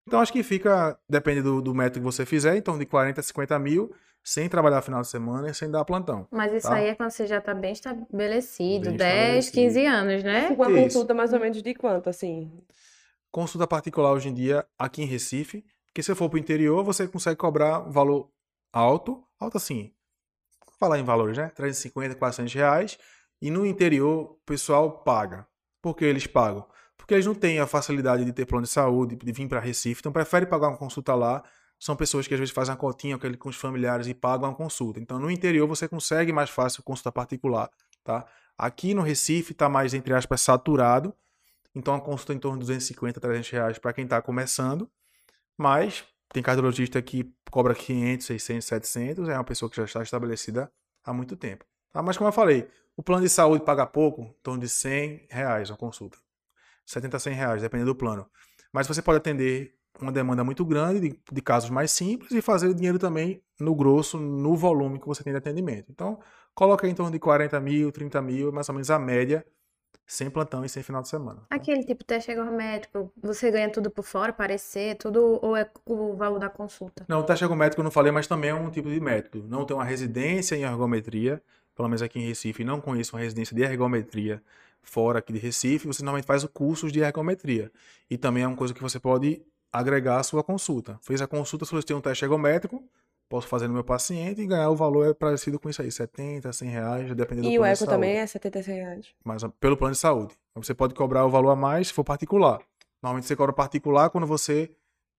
Então 0.04 0.20
acho 0.20 0.32
que 0.32 0.42
fica, 0.42 0.98
depende 1.08 1.42
do, 1.42 1.62
do 1.62 1.72
método 1.72 2.00
que 2.00 2.04
você 2.04 2.26
fizer, 2.26 2.56
em 2.56 2.62
torno 2.62 2.80
de 2.80 2.86
40 2.86 3.20
a 3.20 3.22
50 3.22 3.56
mil, 3.60 3.94
sem 4.28 4.46
trabalhar 4.46 4.82
final 4.82 5.00
de 5.00 5.08
semana 5.08 5.48
e 5.48 5.54
sem 5.54 5.70
dar 5.70 5.86
plantão. 5.86 6.28
Mas 6.30 6.52
isso 6.52 6.68
tá? 6.68 6.74
aí 6.74 6.88
é 6.88 6.94
quando 6.94 7.10
você 7.10 7.26
já 7.26 7.38
está 7.38 7.54
bem 7.54 7.72
estabelecido, 7.72 8.90
bem 8.90 8.96
10, 8.98 9.46
estabelecido. 9.46 9.54
15 9.54 9.86
anos, 9.86 10.22
né? 10.22 10.48
Uma 10.50 10.70
consulta 10.70 11.14
mais 11.14 11.32
ou 11.32 11.40
menos 11.40 11.62
de 11.62 11.74
quanto, 11.74 12.10
assim? 12.10 12.52
Consulta 13.30 13.66
particular 13.66 14.12
hoje 14.12 14.28
em 14.28 14.34
dia, 14.34 14.66
aqui 14.78 15.00
em 15.02 15.06
Recife, 15.06 15.64
porque 15.86 16.02
se 16.02 16.14
for 16.14 16.28
para 16.28 16.36
o 16.36 16.38
interior, 16.38 16.84
você 16.84 17.08
consegue 17.08 17.36
cobrar 17.36 17.88
um 17.88 17.90
valor 17.90 18.30
alto, 18.70 19.24
alto 19.40 19.56
assim, 19.56 19.94
falar 20.78 20.98
em 20.98 21.04
valores, 21.04 21.38
né? 21.38 21.50
350, 21.54 22.14
400 22.14 22.52
reais, 22.52 22.98
e 23.40 23.50
no 23.50 23.64
interior 23.64 24.32
o 24.32 24.40
pessoal 24.44 24.90
paga. 25.04 25.46
Por 25.80 25.96
que 25.96 26.04
eles 26.04 26.26
pagam? 26.26 26.66
Porque 26.98 27.14
eles 27.14 27.24
não 27.24 27.34
têm 27.34 27.60
a 27.60 27.66
facilidade 27.66 28.26
de 28.26 28.32
ter 28.34 28.44
plano 28.44 28.64
de 28.64 28.70
saúde, 28.70 29.16
de 29.16 29.32
vir 29.32 29.48
para 29.48 29.58
Recife, 29.58 30.02
então 30.02 30.12
prefere 30.12 30.44
pagar 30.44 30.68
uma 30.68 30.76
consulta 30.76 31.14
lá 31.14 31.42
são 31.78 31.94
pessoas 31.94 32.26
que 32.26 32.34
às 32.34 32.40
vezes 32.40 32.54
fazem 32.54 32.74
a 32.74 32.76
cotinha 32.76 33.18
com 33.18 33.48
os 33.48 33.56
familiares 33.56 34.06
e 34.06 34.14
pagam 34.14 34.50
a 34.50 34.54
consulta. 34.54 34.98
Então, 34.98 35.18
no 35.18 35.30
interior, 35.30 35.66
você 35.66 35.86
consegue 35.86 36.32
mais 36.32 36.50
fácil 36.50 36.82
consulta 36.82 37.12
particular, 37.12 37.70
tá? 38.02 38.26
Aqui 38.56 38.92
no 38.92 39.02
Recife 39.02 39.52
está 39.52 39.68
mais, 39.68 39.94
entre 39.94 40.12
aspas, 40.12 40.40
saturado. 40.40 41.14
Então, 41.72 41.94
a 41.94 42.00
consulta 42.00 42.34
em 42.34 42.38
torno 42.38 42.58
de 42.58 42.62
250, 42.64 43.20
300 43.20 43.50
reais 43.50 43.78
para 43.78 43.92
quem 43.92 44.02
está 44.02 44.20
começando. 44.20 44.90
Mas 45.56 46.04
tem 46.32 46.42
cardiologista 46.42 47.00
que 47.00 47.32
cobra 47.50 47.72
500, 47.72 48.26
600, 48.26 48.66
700. 48.66 49.28
É 49.28 49.34
uma 49.34 49.44
pessoa 49.44 49.70
que 49.70 49.76
já 49.76 49.84
está 49.84 50.02
estabelecida 50.02 50.72
há 51.04 51.12
muito 51.12 51.36
tempo. 51.36 51.64
Tá? 51.92 52.02
Mas, 52.02 52.16
como 52.16 52.28
eu 52.28 52.32
falei, 52.32 52.68
o 52.96 53.02
plano 53.02 53.22
de 53.22 53.28
saúde 53.28 53.64
paga 53.64 53.86
pouco, 53.86 54.22
em 54.22 54.42
torno 54.42 54.60
de 54.60 54.68
100 54.68 55.28
reais 55.30 55.70
uma 55.70 55.76
consulta. 55.76 56.18
70 56.84 57.16
a 57.16 57.20
100 57.20 57.34
reais, 57.34 57.62
dependendo 57.62 57.92
do 57.92 57.96
plano. 57.96 58.28
Mas 58.72 58.88
você 58.88 59.00
pode 59.00 59.18
atender 59.18 59.77
uma 60.02 60.12
demanda 60.12 60.44
muito 60.44 60.64
grande 60.64 61.00
de, 61.00 61.20
de, 61.32 61.40
casos 61.42 61.70
mais 61.70 61.90
simples 61.90 62.32
e 62.32 62.40
fazer 62.40 62.72
dinheiro 62.74 62.98
também 62.98 63.42
no 63.58 63.74
grosso, 63.74 64.18
no 64.18 64.56
volume 64.56 64.98
que 64.98 65.06
você 65.06 65.22
tem 65.22 65.32
de 65.32 65.38
atendimento. 65.38 65.86
Então, 65.90 66.18
coloca 66.54 66.86
em 66.86 66.94
torno 66.94 67.12
de 67.12 67.18
40 67.18 67.58
mil, 67.60 67.90
30 67.92 68.22
mil, 68.22 68.52
mais 68.52 68.68
ou 68.68 68.74
menos 68.74 68.90
a 68.90 68.98
média, 68.98 69.44
sem 70.06 70.30
plantão 70.30 70.64
e 70.64 70.68
sem 70.68 70.82
final 70.82 71.02
de 71.02 71.08
semana. 71.08 71.42
Tá? 71.48 71.56
Aquele 71.56 71.84
tipo 71.84 72.00
de 72.00 72.06
teste 72.06 72.30
ergométrico, 72.30 73.12
você 73.22 73.50
ganha 73.50 73.70
tudo 73.70 73.90
por 73.90 74.04
fora, 74.04 74.32
parecer, 74.32 74.96
tudo, 74.96 75.38
ou 75.42 75.54
é 75.54 75.70
o 75.84 76.14
valor 76.14 76.38
da 76.38 76.48
consulta? 76.48 77.04
Não, 77.06 77.20
o 77.20 77.22
teste 77.22 77.44
ergométrico 77.44 77.80
eu 77.80 77.84
não 77.84 77.90
falei, 77.90 78.10
mas 78.10 78.26
também 78.26 78.50
é 78.50 78.54
um 78.54 78.70
tipo 78.70 78.88
de 78.88 78.98
método. 79.00 79.46
Não 79.46 79.64
tem 79.64 79.76
uma 79.76 79.84
residência 79.84 80.56
em 80.56 80.62
ergometria, 80.62 81.42
pelo 81.76 81.88
menos 81.88 82.02
aqui 82.02 82.18
em 82.18 82.26
Recife, 82.26 82.64
não 82.64 82.80
conheço 82.80 83.14
uma 83.14 83.22
residência 83.22 83.54
de 83.54 83.62
ergometria 83.62 84.42
fora 84.82 85.18
aqui 85.18 85.32
de 85.32 85.38
Recife, 85.38 85.86
você 85.86 86.02
normalmente 86.02 86.26
faz 86.26 86.42
o 86.42 86.48
curso 86.48 86.90
de 86.90 87.00
ergometria. 87.00 87.70
E 88.10 88.16
também 88.16 88.42
é 88.42 88.46
uma 88.46 88.56
coisa 88.56 88.72
que 88.72 88.80
você 88.80 88.98
pode 88.98 89.42
agregar 89.72 90.18
a 90.18 90.22
sua 90.22 90.42
consulta. 90.42 90.98
Fez 91.02 91.20
a 91.20 91.26
consulta, 91.26 91.64
solicitei 91.64 91.94
um 91.96 92.00
teste 92.00 92.24
ergométrico, 92.24 92.82
posso 93.28 93.46
fazer 93.46 93.68
no 93.68 93.74
meu 93.74 93.84
paciente 93.84 94.40
e 94.40 94.46
ganhar 94.46 94.70
o 94.70 94.76
valor 94.76 95.06
é 95.06 95.14
parecido 95.14 95.58
com 95.58 95.68
isso 95.68 95.82
aí, 95.82 95.92
70, 95.92 96.52
100 96.52 96.68
reais, 96.68 97.14
dependendo 97.14 97.48
do 97.48 97.50
plano 97.50 97.52
E 97.54 97.58
o 97.58 97.64
eco 97.64 97.86
também 97.86 98.16
é 98.16 98.26
70, 98.26 98.62
100 98.62 98.74
reais? 98.74 99.06
Mas 99.24 99.42
pelo 99.60 99.76
plano 99.76 99.92
de 99.92 100.00
saúde. 100.00 100.34
Você 100.54 100.74
pode 100.74 100.94
cobrar 100.94 101.24
o 101.24 101.30
valor 101.30 101.50
a 101.50 101.56
mais 101.56 101.88
se 101.88 101.92
for 101.92 102.04
particular. 102.04 102.60
Normalmente 103.02 103.26
você 103.26 103.36
cobra 103.36 103.52
particular 103.52 104.10
quando 104.10 104.26
você 104.26 104.70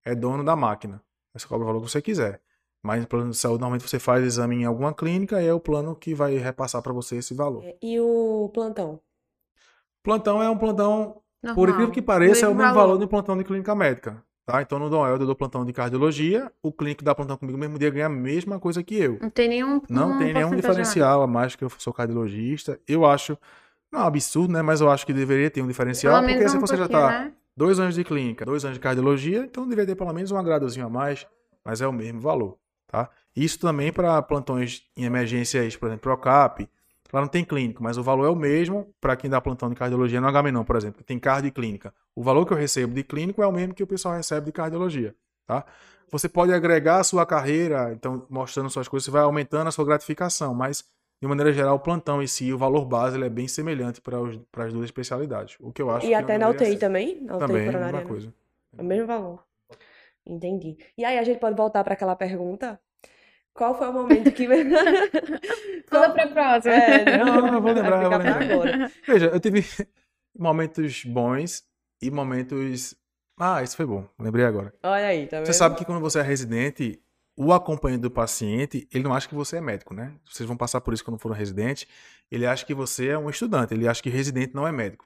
é 0.03 0.13
dono 0.13 0.43
da 0.43 0.55
máquina. 0.55 1.01
Você 1.33 1.47
cobra 1.47 1.63
o 1.63 1.67
valor 1.67 1.81
que 1.81 1.89
você 1.89 2.01
quiser. 2.01 2.41
Mas 2.81 3.01
no 3.01 3.07
plano 3.07 3.31
de 3.31 3.37
saúde, 3.37 3.59
normalmente 3.59 3.87
você 3.87 3.99
faz 3.99 4.23
exame 4.23 4.55
em 4.55 4.65
alguma 4.65 4.93
clínica 4.93 5.41
e 5.41 5.47
é 5.47 5.53
o 5.53 5.59
plano 5.59 5.95
que 5.95 6.13
vai 6.13 6.37
repassar 6.37 6.81
para 6.81 6.93
você 6.93 7.17
esse 7.17 7.33
valor. 7.33 7.63
É, 7.63 7.77
e 7.81 7.99
o 7.99 8.49
plantão? 8.53 8.99
Plantão 10.01 10.41
é 10.41 10.49
um 10.49 10.57
plantão, 10.57 11.21
Normal. 11.43 11.55
por 11.55 11.69
incrível 11.69 11.91
que 11.91 12.01
pareça, 12.01 12.45
é 12.45 12.49
o 12.49 12.55
mesmo 12.55 12.73
valor. 12.73 12.87
valor 12.87 12.97
do 12.97 13.07
plantão 13.07 13.37
de 13.37 13.43
clínica 13.43 13.75
médica. 13.75 14.23
Tá? 14.49 14.63
Então, 14.63 14.79
no 14.79 14.89
Dom 14.89 15.05
Helder, 15.05 15.21
eu 15.21 15.25
dou 15.27 15.35
plantão 15.35 15.63
de 15.63 15.71
cardiologia, 15.71 16.51
o 16.63 16.71
clínico 16.71 17.03
dá 17.03 17.13
plantão 17.13 17.37
comigo 17.37 17.55
no 17.55 17.61
mesmo 17.61 17.77
dia 17.77 17.91
ganha 17.91 18.07
a 18.07 18.09
mesma 18.09 18.59
coisa 18.59 18.81
que 18.81 18.95
eu. 18.95 19.19
Não 19.21 19.29
tem 19.29 19.47
nenhum. 19.47 19.79
Não 19.87 20.17
tem 20.17 20.33
nenhum 20.33 20.55
diferencial 20.55 21.21
a 21.21 21.27
mais 21.27 21.55
que 21.55 21.63
eu 21.63 21.69
sou 21.77 21.93
cardiologista. 21.93 22.79
Eu 22.87 23.05
acho. 23.05 23.37
Não 23.91 23.99
é 23.99 24.03
um 24.03 24.07
absurdo, 24.07 24.51
né? 24.51 24.63
Mas 24.63 24.81
eu 24.81 24.89
acho 24.89 25.05
que 25.05 25.13
deveria 25.13 25.51
ter 25.51 25.61
um 25.61 25.67
diferencial, 25.67 26.23
porque 26.23 26.49
se 26.49 26.57
você 26.57 26.75
já 26.75 26.87
tá 26.87 27.09
né? 27.09 27.33
dois 27.55 27.79
anos 27.79 27.93
de 27.93 28.03
clínica, 28.03 28.43
dois 28.43 28.65
anos 28.65 28.77
de 28.77 28.81
cardiologia, 28.81 29.45
então 29.47 29.67
deveria 29.67 29.93
ter 29.93 29.95
pelo 29.95 30.11
menos 30.11 30.31
um 30.31 30.37
agradozinho 30.37 30.87
a 30.87 30.89
mais, 30.89 31.27
mas 31.63 31.79
é 31.79 31.87
o 31.87 31.93
mesmo 31.93 32.19
valor, 32.19 32.57
tá? 32.87 33.07
Isso 33.35 33.59
também 33.59 33.93
para 33.93 34.19
plantões 34.23 34.81
em 34.97 35.03
emergências, 35.03 35.75
por 35.75 35.89
exemplo, 35.89 36.01
PROCAP, 36.01 36.67
Lá 37.11 37.21
não 37.21 37.27
tem 37.27 37.43
clínico, 37.43 37.81
mas 37.81 37.97
o 37.97 38.03
valor 38.03 38.25
é 38.25 38.29
o 38.29 38.35
mesmo 38.35 38.93
para 39.01 39.15
quem 39.15 39.29
dá 39.29 39.41
plantão 39.41 39.69
de 39.69 39.75
cardiologia 39.75 40.21
no 40.21 40.27
Agamenon, 40.27 40.63
por 40.63 40.75
exemplo, 40.75 41.03
tem 41.03 41.17
cardio 41.19 41.47
e 41.49 41.51
clínica. 41.51 41.93
O 42.15 42.21
valor 42.21 42.45
que 42.45 42.53
eu 42.53 42.57
recebo 42.57 42.93
de 42.93 43.03
clínico 43.03 43.41
é 43.41 43.47
o 43.47 43.51
mesmo 43.51 43.73
que 43.73 43.81
o 43.83 43.87
pessoal 43.87 44.15
recebe 44.15 44.45
de 44.47 44.51
cardiologia, 44.51 45.15
tá? 45.47 45.65
você 46.11 46.27
pode 46.27 46.51
agregar 46.51 46.97
a 46.99 47.03
sua 47.03 47.25
carreira, 47.25 47.91
então, 47.93 48.25
mostrando 48.29 48.69
suas 48.69 48.87
coisas, 48.87 49.05
você 49.05 49.11
vai 49.11 49.21
aumentando 49.21 49.67
a 49.67 49.71
sua 49.71 49.85
gratificação, 49.85 50.53
mas, 50.55 50.83
de 51.21 51.27
maneira 51.27 51.53
geral, 51.53 51.75
o 51.75 51.79
plantão 51.79 52.21
em 52.21 52.27
si, 52.27 52.51
o 52.51 52.57
valor 52.57 52.83
base, 52.85 53.15
ele 53.15 53.25
é 53.25 53.29
bem 53.29 53.47
semelhante 53.47 54.01
para 54.01 54.17
as 54.65 54.73
duas 54.73 54.85
especialidades. 54.85 55.55
O 55.59 55.71
que 55.71 55.81
eu 55.81 55.89
acho 55.91 56.05
E 56.05 56.09
que 56.09 56.13
até 56.15 56.37
na 56.37 56.47
deveria 56.47 56.67
UTI 56.67 56.73
ser. 56.73 56.79
também? 56.79 57.21
Na 57.21 57.35
UTI 57.37 57.47
Também, 57.47 57.61
a 57.61 57.65
coronariana. 57.65 57.91
mesma 57.97 58.09
coisa. 58.09 58.33
É 58.77 58.81
o 58.81 58.85
mesmo 58.85 59.05
valor. 59.07 59.43
Entendi. 60.25 60.77
E 60.97 61.05
aí 61.05 61.17
a 61.17 61.23
gente 61.23 61.39
pode 61.39 61.55
voltar 61.55 61.83
para 61.83 61.93
aquela 61.93 62.15
pergunta? 62.15 62.79
Qual 63.53 63.77
foi 63.77 63.87
o 63.89 63.93
momento 63.93 64.31
que. 64.31 64.47
Pula 65.89 66.09
pra 66.11 66.27
próxima. 66.27 66.73
É, 66.73 67.17
Não, 67.17 67.47
eu 67.47 67.61
vou 67.61 67.71
lembrar, 67.71 67.99
vou 68.01 68.09
lembrar. 68.09 68.41
agora. 68.41 68.91
Veja, 69.05 69.25
eu 69.27 69.39
tive 69.39 69.65
momentos 70.37 71.03
bons 71.05 71.63
e 72.01 72.09
momentos. 72.09 72.95
Ah, 73.37 73.63
isso 73.63 73.75
foi 73.75 73.85
bom, 73.85 74.07
lembrei 74.19 74.45
agora. 74.45 74.73
Olha 74.83 75.07
aí, 75.07 75.27
tá 75.27 75.37
vendo? 75.37 75.45
Você 75.45 75.53
sabe 75.53 75.75
que 75.75 75.85
quando 75.85 76.01
você 76.01 76.19
é 76.19 76.21
residente, 76.21 77.01
o 77.37 77.53
acompanhante 77.53 78.01
do 78.01 78.11
paciente, 78.11 78.85
ele 78.93 79.03
não 79.03 79.13
acha 79.13 79.27
que 79.27 79.35
você 79.35 79.57
é 79.57 79.61
médico, 79.61 79.93
né? 79.93 80.13
Vocês 80.29 80.45
vão 80.45 80.57
passar 80.57 80.81
por 80.81 80.93
isso 80.93 81.05
quando 81.05 81.17
for 81.17 81.31
residente. 81.31 81.87
Ele 82.29 82.45
acha 82.45 82.65
que 82.65 82.73
você 82.73 83.07
é 83.07 83.17
um 83.17 83.29
estudante, 83.29 83.73
ele 83.73 83.87
acha 83.87 84.03
que 84.03 84.09
residente 84.09 84.53
não 84.53 84.67
é 84.67 84.71
médico. 84.73 85.05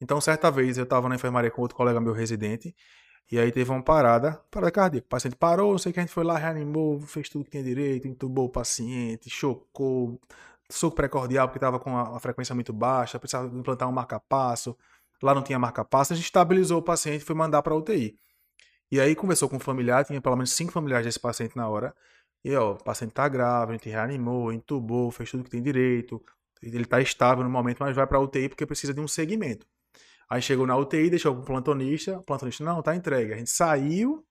Então, 0.00 0.20
certa 0.20 0.50
vez 0.50 0.76
eu 0.76 0.84
estava 0.84 1.08
na 1.08 1.14
enfermaria 1.14 1.50
com 1.50 1.62
outro 1.62 1.76
colega 1.76 2.00
meu 2.00 2.12
residente, 2.12 2.74
e 3.30 3.38
aí 3.38 3.52
teve 3.52 3.70
uma 3.70 3.82
parada, 3.82 4.40
parada 4.50 4.72
cardíaca. 4.72 5.06
O 5.06 5.08
paciente 5.10 5.36
parou, 5.36 5.72
não 5.72 5.78
sei 5.78 5.90
o 5.90 5.92
que, 5.92 6.00
a 6.00 6.02
gente 6.02 6.12
foi 6.12 6.24
lá, 6.24 6.38
reanimou, 6.38 7.00
fez 7.00 7.28
tudo 7.28 7.44
que 7.44 7.50
tinha 7.50 7.62
direito, 7.62 8.08
entubou 8.08 8.46
o 8.46 8.48
paciente, 8.48 9.28
chocou, 9.28 10.18
soco 10.70 10.96
precordial 10.96 11.48
porque 11.48 11.58
estava 11.58 11.78
com 11.78 11.96
a, 11.96 12.18
frequência 12.20 12.54
muito 12.54 12.72
baixa, 12.72 13.18
precisava 13.18 13.46
implantar 13.56 13.88
um 13.88 13.92
marca-passo, 13.92 14.76
lá 15.22 15.34
não 15.34 15.42
tinha 15.42 15.58
marca-passo, 15.58 16.12
a 16.14 16.16
gente 16.16 16.26
estabilizou 16.26 16.78
o 16.78 16.82
paciente 16.82 17.22
e 17.22 17.24
foi 17.24 17.36
mandar 17.36 17.62
para 17.62 17.74
UTI. 17.74 18.18
E 18.90 19.00
aí 19.00 19.14
conversou 19.14 19.48
com 19.48 19.56
o 19.56 19.60
familiar, 19.60 20.04
tinha 20.04 20.20
pelo 20.20 20.36
menos 20.36 20.52
cinco 20.52 20.72
familiares 20.72 21.06
desse 21.06 21.20
paciente 21.20 21.56
na 21.56 21.68
hora. 21.68 21.94
E 22.44 22.54
ó, 22.56 22.72
o 22.72 22.82
paciente 22.82 23.12
tá 23.12 23.28
grave, 23.28 23.72
a 23.72 23.74
gente 23.74 23.88
reanimou, 23.88 24.52
entubou, 24.52 25.10
fez 25.10 25.30
tudo 25.30 25.44
que 25.44 25.50
tem 25.50 25.62
direito. 25.62 26.22
Ele 26.62 26.84
tá 26.86 27.00
estável 27.00 27.44
no 27.44 27.50
momento, 27.50 27.78
mas 27.80 27.94
vai 27.94 28.06
pra 28.06 28.18
UTI 28.20 28.48
porque 28.48 28.66
precisa 28.66 28.94
de 28.94 29.00
um 29.00 29.08
segmento. 29.08 29.66
Aí 30.30 30.42
chegou 30.42 30.66
na 30.66 30.76
UTI, 30.76 31.10
deixou 31.10 31.34
o 31.34 31.42
plantonista, 31.42 32.18
o 32.18 32.22
plantonista, 32.22 32.62
não, 32.64 32.82
tá 32.82 32.94
entregue. 32.94 33.32
A 33.32 33.36
gente 33.36 33.50
saiu, 33.50 34.24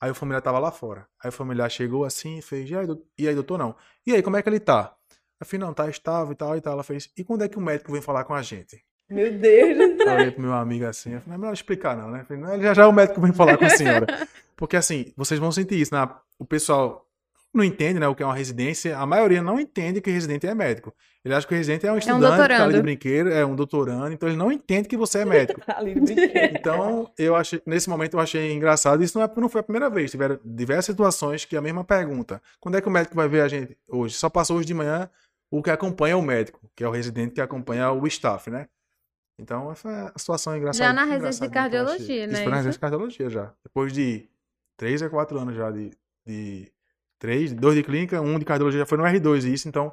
aí 0.00 0.10
o 0.10 0.14
familiar 0.14 0.40
tava 0.42 0.58
lá 0.58 0.70
fora. 0.70 1.06
Aí 1.22 1.28
o 1.28 1.32
familiar 1.32 1.70
chegou 1.70 2.04
assim 2.04 2.38
e 2.38 2.42
fez, 2.42 2.70
e 2.70 2.76
aí, 2.76 2.86
dou- 2.86 3.04
e 3.18 3.26
aí, 3.28 3.34
doutor, 3.34 3.58
não. 3.58 3.74
E 4.06 4.14
aí, 4.14 4.22
como 4.22 4.36
é 4.36 4.42
que 4.42 4.48
ele 4.48 4.60
tá? 4.60 4.94
Eu 5.40 5.46
falei, 5.46 5.66
não, 5.66 5.74
tá 5.74 5.88
estável 5.90 6.32
e 6.32 6.36
tal 6.36 6.56
e 6.56 6.60
tal. 6.60 6.74
Ela 6.74 6.84
fez, 6.84 7.10
e 7.16 7.24
quando 7.24 7.42
é 7.42 7.48
que 7.48 7.58
o 7.58 7.60
médico 7.60 7.90
vem 7.92 8.00
falar 8.00 8.24
com 8.24 8.34
a 8.34 8.42
gente? 8.42 8.84
Meu 9.10 9.36
Deus. 9.38 9.76
Eu 10.00 10.12
olhei 10.12 10.30
pro 10.30 10.40
meu 10.42 10.52
amigo 10.54 10.86
assim, 10.86 11.12
eu 11.12 11.20
falei, 11.20 11.28
não 11.30 11.34
é 11.34 11.38
melhor 11.38 11.52
explicar 11.52 11.96
não, 11.96 12.10
né? 12.10 12.20
Eu 12.20 12.24
falei, 12.24 12.42
não, 12.42 12.62
já 12.62 12.72
já 12.74 12.88
o 12.88 12.92
médico 12.92 13.20
vem 13.20 13.32
falar 13.32 13.58
com 13.58 13.64
a 13.64 13.70
senhora. 13.70 14.06
Porque 14.56 14.76
assim, 14.76 15.12
vocês 15.16 15.38
vão 15.40 15.50
sentir 15.52 15.80
isso, 15.80 15.94
né? 15.94 16.08
O 16.38 16.44
pessoal 16.44 17.03
não 17.54 17.64
entende, 17.64 18.00
né, 18.00 18.08
o 18.08 18.14
que 18.14 18.22
é 18.22 18.26
uma 18.26 18.34
residência. 18.34 18.98
A 18.98 19.06
maioria 19.06 19.40
não 19.42 19.60
entende 19.60 20.00
que 20.00 20.10
residente 20.10 20.46
é 20.46 20.54
médico. 20.54 20.92
Ele 21.24 21.32
acha 21.34 21.46
que 21.46 21.54
o 21.54 21.56
residente 21.56 21.86
é 21.86 21.92
um 21.92 21.96
estudante, 21.96 22.42
que 22.42 22.48
tá 22.48 22.64
ali 22.64 22.74
de 22.74 22.82
brinquedo, 22.82 23.30
é 23.30 23.46
um 23.46 23.56
doutorando, 23.56 24.12
então 24.12 24.28
ele 24.28 24.36
não 24.36 24.52
entende 24.52 24.88
que 24.88 24.96
você 24.96 25.20
é 25.20 25.24
médico. 25.26 25.60
Ali 25.68 25.94
no 25.94 26.04
brinquedo. 26.04 26.56
Então, 26.58 27.10
eu 27.16 27.34
achei, 27.34 27.62
nesse 27.64 27.88
momento 27.88 28.14
eu 28.14 28.20
achei 28.20 28.52
engraçado. 28.52 29.02
Isso 29.02 29.18
não, 29.18 29.24
é, 29.24 29.30
não 29.36 29.48
foi 29.48 29.60
a 29.60 29.64
primeira 29.64 29.88
vez. 29.88 30.10
Tiveram 30.10 30.38
diversas 30.44 30.86
situações 30.86 31.44
que 31.44 31.56
a 31.56 31.62
mesma 31.62 31.82
pergunta. 31.84 32.42
Quando 32.60 32.76
é 32.76 32.80
que 32.80 32.88
o 32.88 32.90
médico 32.90 33.14
vai 33.14 33.28
ver 33.28 33.40
a 33.40 33.48
gente 33.48 33.76
hoje? 33.88 34.14
Só 34.14 34.28
passou 34.28 34.58
hoje 34.58 34.66
de 34.66 34.74
manhã 34.74 35.08
o 35.50 35.62
que 35.62 35.70
acompanha 35.70 36.16
o 36.16 36.22
médico, 36.22 36.60
que 36.74 36.84
é 36.84 36.88
o 36.88 36.90
residente 36.90 37.34
que 37.34 37.40
acompanha 37.40 37.90
o 37.92 38.06
staff, 38.06 38.50
né? 38.50 38.66
Então, 39.40 39.72
essa 39.72 39.88
é 39.88 40.12
a 40.14 40.18
situação 40.18 40.56
engraçada. 40.56 40.84
Já 40.84 40.92
na 40.92 41.04
residência 41.04 41.48
de 41.48 41.56
achei. 41.56 41.70
cardiologia, 41.70 42.24
Isso 42.24 42.32
né, 42.32 42.42
foi 42.42 42.44
na 42.44 42.50
isso? 42.50 42.50
residência 42.50 42.72
de 42.72 42.78
cardiologia 42.80 43.30
já. 43.30 43.52
Depois 43.64 43.92
de 43.92 44.28
três 44.76 45.02
a 45.02 45.08
quatro 45.08 45.38
anos 45.38 45.56
já 45.56 45.70
de, 45.70 45.90
de 46.26 46.70
três, 47.24 47.52
dois 47.54 47.74
de 47.74 47.82
clínica, 47.82 48.20
um 48.20 48.38
de 48.38 48.44
cardiologia 48.44 48.80
já 48.80 48.86
foi 48.86 48.98
no 48.98 49.04
R2 49.04 49.44
isso, 49.50 49.66
então 49.66 49.92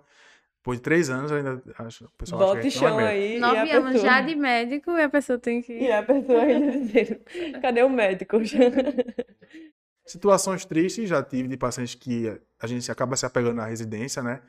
depois 0.57 0.77
de 0.79 0.83
três 0.83 1.09
anos 1.09 1.31
ainda 1.31 1.61
acho, 1.79 2.05
o 2.05 2.11
pessoal 2.17 2.41
Bota 2.41 2.59
acha 2.59 2.67
o 2.67 2.71
que 2.71 2.77
não 2.79 2.85
é 2.85 2.89
chão 2.89 2.97
médico. 2.97 3.23
aí. 3.23 3.39
Nove 3.39 3.71
anos 3.71 3.91
pessoa- 3.93 4.05
já 4.11 4.21
de 4.21 4.35
médico 4.35 4.91
e 4.91 5.01
a 5.01 5.09
pessoa 5.09 5.39
tem 5.39 5.61
que. 5.61 5.73
E 5.73 5.91
a 5.91 6.03
pessoa 6.03 6.41
ainda 6.41 6.71
dizendo: 6.71 7.19
cadê 7.61 7.83
o 7.83 7.89
médico? 7.89 8.37
Situações 10.05 10.65
tristes 10.65 11.07
já 11.07 11.23
tive 11.23 11.47
de 11.47 11.55
pacientes 11.57 11.95
que 11.95 12.37
a 12.59 12.67
gente 12.67 12.91
acaba 12.91 13.15
se 13.15 13.25
apegando 13.25 13.55
na 13.55 13.65
residência, 13.67 14.21
né? 14.21 14.41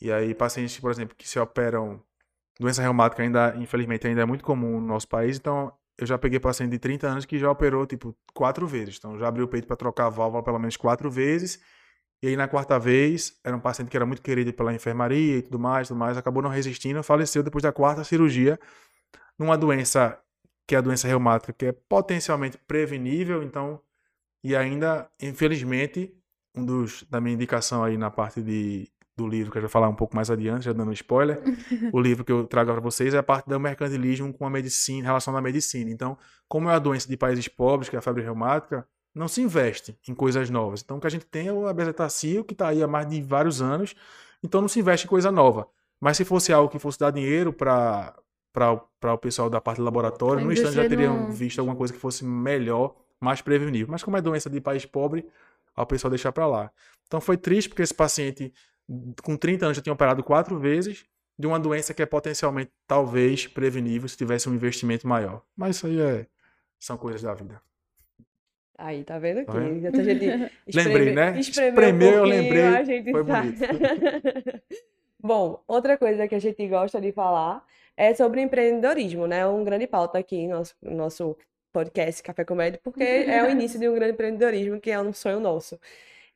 E 0.00 0.12
aí 0.12 0.34
pacientes, 0.34 0.78
por 0.78 0.90
exemplo, 0.90 1.14
que 1.16 1.26
se 1.26 1.38
operam 1.38 2.02
doença 2.60 2.82
reumática 2.82 3.22
ainda, 3.22 3.54
infelizmente, 3.56 4.06
ainda 4.06 4.22
é 4.22 4.24
muito 4.26 4.44
comum 4.44 4.80
no 4.80 4.86
nosso 4.86 5.08
país, 5.08 5.38
então 5.38 5.72
eu 5.96 6.06
já 6.06 6.18
peguei 6.18 6.38
paciente 6.40 6.70
de 6.72 6.78
30 6.78 7.06
anos 7.06 7.24
que 7.24 7.38
já 7.38 7.50
operou, 7.50 7.86
tipo, 7.86 8.14
quatro 8.34 8.66
vezes. 8.66 8.96
Então 8.98 9.18
já 9.18 9.28
abriu 9.28 9.44
o 9.44 9.48
peito 9.48 9.66
para 9.66 9.76
trocar 9.76 10.06
a 10.06 10.10
válvula 10.10 10.42
pelo 10.42 10.58
menos 10.58 10.76
quatro 10.76 11.10
vezes. 11.10 11.60
E 12.22 12.28
aí 12.28 12.36
na 12.36 12.46
quarta 12.46 12.78
vez, 12.78 13.38
era 13.42 13.56
um 13.56 13.60
paciente 13.60 13.90
que 13.90 13.96
era 13.96 14.06
muito 14.06 14.22
querido 14.22 14.52
pela 14.52 14.72
enfermaria 14.72 15.38
e 15.38 15.42
tudo 15.42 15.58
mais, 15.58 15.88
tudo 15.88 15.98
mais, 15.98 16.16
acabou 16.16 16.42
não 16.42 16.50
resistindo, 16.50 17.02
faleceu 17.02 17.42
depois 17.42 17.62
da 17.62 17.72
quarta 17.72 18.04
cirurgia 18.04 18.58
numa 19.38 19.58
doença 19.58 20.18
que 20.66 20.76
é 20.76 20.78
a 20.78 20.80
doença 20.80 21.08
reumática, 21.08 21.52
que 21.52 21.66
é 21.66 21.72
potencialmente 21.72 22.56
prevenível, 22.56 23.42
então 23.42 23.80
e 24.44 24.56
ainda, 24.56 25.08
infelizmente, 25.20 26.12
um 26.54 26.64
dos 26.64 27.04
da 27.04 27.20
minha 27.20 27.34
indicação 27.34 27.84
aí 27.84 27.96
na 27.96 28.10
parte 28.10 28.42
de, 28.42 28.90
do 29.16 29.26
livro 29.26 29.52
que 29.52 29.58
eu 29.58 29.62
já 29.62 29.66
vou 29.66 29.72
falar 29.72 29.88
um 29.88 29.94
pouco 29.94 30.16
mais 30.16 30.30
adiante, 30.30 30.64
já 30.64 30.72
dando 30.72 30.92
spoiler, 30.92 31.40
o 31.92 32.00
livro 32.00 32.24
que 32.24 32.32
eu 32.32 32.46
trago 32.46 32.72
para 32.72 32.80
vocês 32.80 33.14
é 33.14 33.18
a 33.18 33.22
parte 33.22 33.48
do 33.48 33.58
mercantilismo 33.60 34.32
com 34.32 34.44
a 34.44 34.50
medicina, 34.50 34.98
em 34.98 35.02
relação 35.02 35.36
à 35.36 35.40
medicina. 35.40 35.90
Então, 35.90 36.18
como 36.48 36.68
é 36.68 36.72
uma 36.72 36.80
doença 36.80 37.08
de 37.08 37.16
países 37.16 37.46
pobres, 37.46 37.88
que 37.88 37.96
é 37.96 37.98
a 37.98 38.02
febre 38.02 38.22
reumática, 38.22 38.86
não 39.14 39.28
se 39.28 39.40
investe 39.42 39.96
em 40.08 40.14
coisas 40.14 40.48
novas. 40.50 40.82
Então, 40.82 40.96
o 40.96 41.00
que 41.00 41.06
a 41.06 41.10
gente 41.10 41.26
tem 41.26 41.48
é 41.48 41.52
o 41.52 41.66
abezetacil, 41.66 42.44
que 42.44 42.54
está 42.54 42.68
aí 42.68 42.82
há 42.82 42.86
mais 42.86 43.08
de 43.08 43.20
vários 43.22 43.60
anos, 43.60 43.94
então 44.42 44.60
não 44.60 44.68
se 44.68 44.80
investe 44.80 45.06
em 45.06 45.08
coisa 45.08 45.30
nova. 45.30 45.68
Mas 46.00 46.16
se 46.16 46.24
fosse 46.24 46.52
algo 46.52 46.68
que 46.70 46.78
fosse 46.78 46.98
dar 46.98 47.10
dinheiro 47.10 47.52
para 47.52 48.14
para 48.54 49.14
o 49.14 49.18
pessoal 49.18 49.48
da 49.48 49.62
parte 49.62 49.78
do 49.78 49.84
laboratório, 49.84 50.44
no 50.44 50.52
instante 50.52 50.74
já 50.74 50.82
teriam 50.90 51.16
não- 51.22 51.32
visto 51.32 51.58
alguma 51.58 51.74
coisa 51.74 51.90
que 51.90 51.98
fosse 51.98 52.22
melhor, 52.22 52.94
mais 53.18 53.40
prevenível. 53.40 53.88
Mas 53.90 54.02
como 54.02 54.14
é 54.18 54.20
doença 54.20 54.50
de 54.50 54.60
país 54.60 54.84
pobre, 54.84 55.26
o 55.74 55.86
pessoal 55.86 56.10
deixar 56.10 56.32
para 56.32 56.46
lá. 56.46 56.70
Então 57.06 57.18
foi 57.18 57.38
triste 57.38 57.68
porque 57.70 57.80
esse 57.80 57.94
paciente 57.94 58.52
com 59.22 59.38
30 59.38 59.64
anos 59.64 59.76
já 59.78 59.82
tinha 59.82 59.92
operado 59.94 60.22
quatro 60.22 60.58
vezes 60.58 61.06
de 61.38 61.46
uma 61.46 61.58
doença 61.58 61.94
que 61.94 62.02
é 62.02 62.06
potencialmente 62.06 62.70
talvez 62.86 63.46
prevenível 63.46 64.06
se 64.06 64.18
tivesse 64.18 64.50
um 64.50 64.54
investimento 64.54 65.08
maior. 65.08 65.40
Mas 65.56 65.76
isso 65.76 65.86
aí 65.86 65.98
é, 65.98 66.26
são 66.78 66.98
coisas 66.98 67.22
da 67.22 67.32
vida. 67.32 67.58
Aí, 68.84 69.04
tá 69.04 69.16
vendo 69.16 69.44
Tá 69.44 69.52
aqui? 69.52 69.58
A 69.60 69.70
gente 69.70 69.86
Lembrei, 69.86 70.50
espreme- 70.66 71.12
né? 71.12 71.38
espremeu 71.38 72.08
um 72.10 72.14
eu 72.14 72.24
lembrei. 72.24 72.62
a 72.62 72.82
gente 72.82 73.10
Foi 73.12 73.24
sabe. 73.24 73.52
bonito. 73.52 74.62
Bom, 75.22 75.62
outra 75.68 75.96
coisa 75.96 76.26
que 76.26 76.34
a 76.34 76.38
gente 76.40 76.66
gosta 76.66 77.00
de 77.00 77.12
falar 77.12 77.64
é 77.96 78.12
sobre 78.12 78.40
empreendedorismo, 78.40 79.28
né? 79.28 79.46
Um 79.46 79.62
grande 79.62 79.86
pauta 79.86 80.18
aqui 80.18 80.48
no 80.48 80.54
nosso, 80.56 80.74
no 80.82 80.96
nosso 80.96 81.36
podcast 81.72 82.22
Café 82.24 82.44
Comédia, 82.44 82.80
porque 82.82 83.04
é 83.04 83.42
o 83.44 83.48
início 83.50 83.78
de 83.78 83.88
um 83.88 83.94
grande 83.94 84.14
empreendedorismo, 84.14 84.80
que 84.80 84.90
é 84.90 85.00
um 85.00 85.12
sonho 85.12 85.38
nosso. 85.38 85.78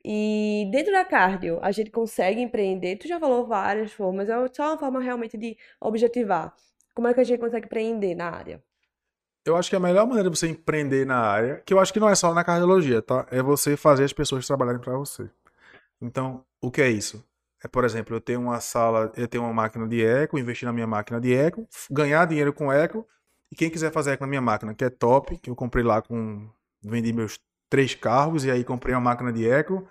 E 0.05 0.69
dentro 0.71 0.93
da 0.93 1.05
cardio, 1.05 1.59
a 1.63 1.73
gente 1.73 1.91
consegue 1.91 2.41
empreender. 2.41 2.95
Tu 2.97 3.09
já 3.09 3.19
falou 3.19 3.45
várias 3.45 3.93
formas, 3.93 4.29
é 4.29 4.35
só 4.53 4.69
uma 4.69 4.79
forma 4.79 5.01
realmente 5.01 5.37
de 5.37 5.57
objetivar. 5.81 6.55
Como 6.95 7.09
é 7.09 7.13
que 7.13 7.21
a 7.21 7.25
gente 7.25 7.41
consegue 7.41 7.67
empreender 7.67 8.15
na 8.15 8.31
área? 8.31 8.63
Eu 9.47 9.57
acho 9.57 9.71
que 9.71 9.77
a 9.77 9.81
melhor 9.81 10.05
maneira 10.09 10.29
de 10.29 10.37
você 10.37 10.49
empreender 10.49 11.07
na 11.07 11.21
área, 11.21 11.63
que 11.65 11.73
eu 11.73 11.79
acho 11.79 11.93
que 11.93 12.01
não 12.01 12.09
é 12.09 12.17
só 12.17 12.35
na 12.35 12.43
cardiologia, 12.43 13.01
tá? 13.01 13.25
É 13.31 13.41
você 13.41 13.77
fazer 13.77 14.03
as 14.03 14.13
pessoas 14.13 14.45
trabalharem 14.45 14.81
para 14.81 14.97
você. 14.97 15.31
Então, 16.03 16.45
o 16.61 16.69
que 16.69 16.83
é 16.83 16.91
isso? 16.91 17.25
É, 17.65 17.69
por 17.69 17.85
exemplo, 17.85 18.17
eu 18.17 18.21
tenho 18.21 18.41
uma 18.41 18.59
sala, 18.59 19.13
eu 19.17 19.29
tenho 19.29 19.45
uma 19.45 19.53
máquina 19.53 19.87
de 19.87 20.05
eco, 20.05 20.37
investir 20.37 20.67
na 20.67 20.73
minha 20.73 20.87
máquina 20.87 21.21
de 21.21 21.33
eco, 21.33 21.65
ganhar 21.89 22.27
dinheiro 22.27 22.53
com 22.53 22.73
eco, 22.73 23.07
e 23.51 23.55
quem 23.55 23.71
quiser 23.71 23.93
fazer 23.93 24.11
eco 24.13 24.25
na 24.25 24.29
minha 24.29 24.41
máquina, 24.41 24.75
que 24.75 24.85
é 24.85 24.91
top, 24.91 25.39
que 25.39 25.49
eu 25.49 25.55
comprei 25.55 25.85
lá 25.85 26.03
com. 26.03 26.49
Vendi 26.83 27.13
meus 27.13 27.39
três 27.71 27.95
carros 27.95 28.45
e 28.45 28.51
aí 28.51 28.65
comprei 28.65 28.95
uma 28.95 29.01
máquina 29.01 29.33
de 29.33 29.49
eco. 29.49 29.87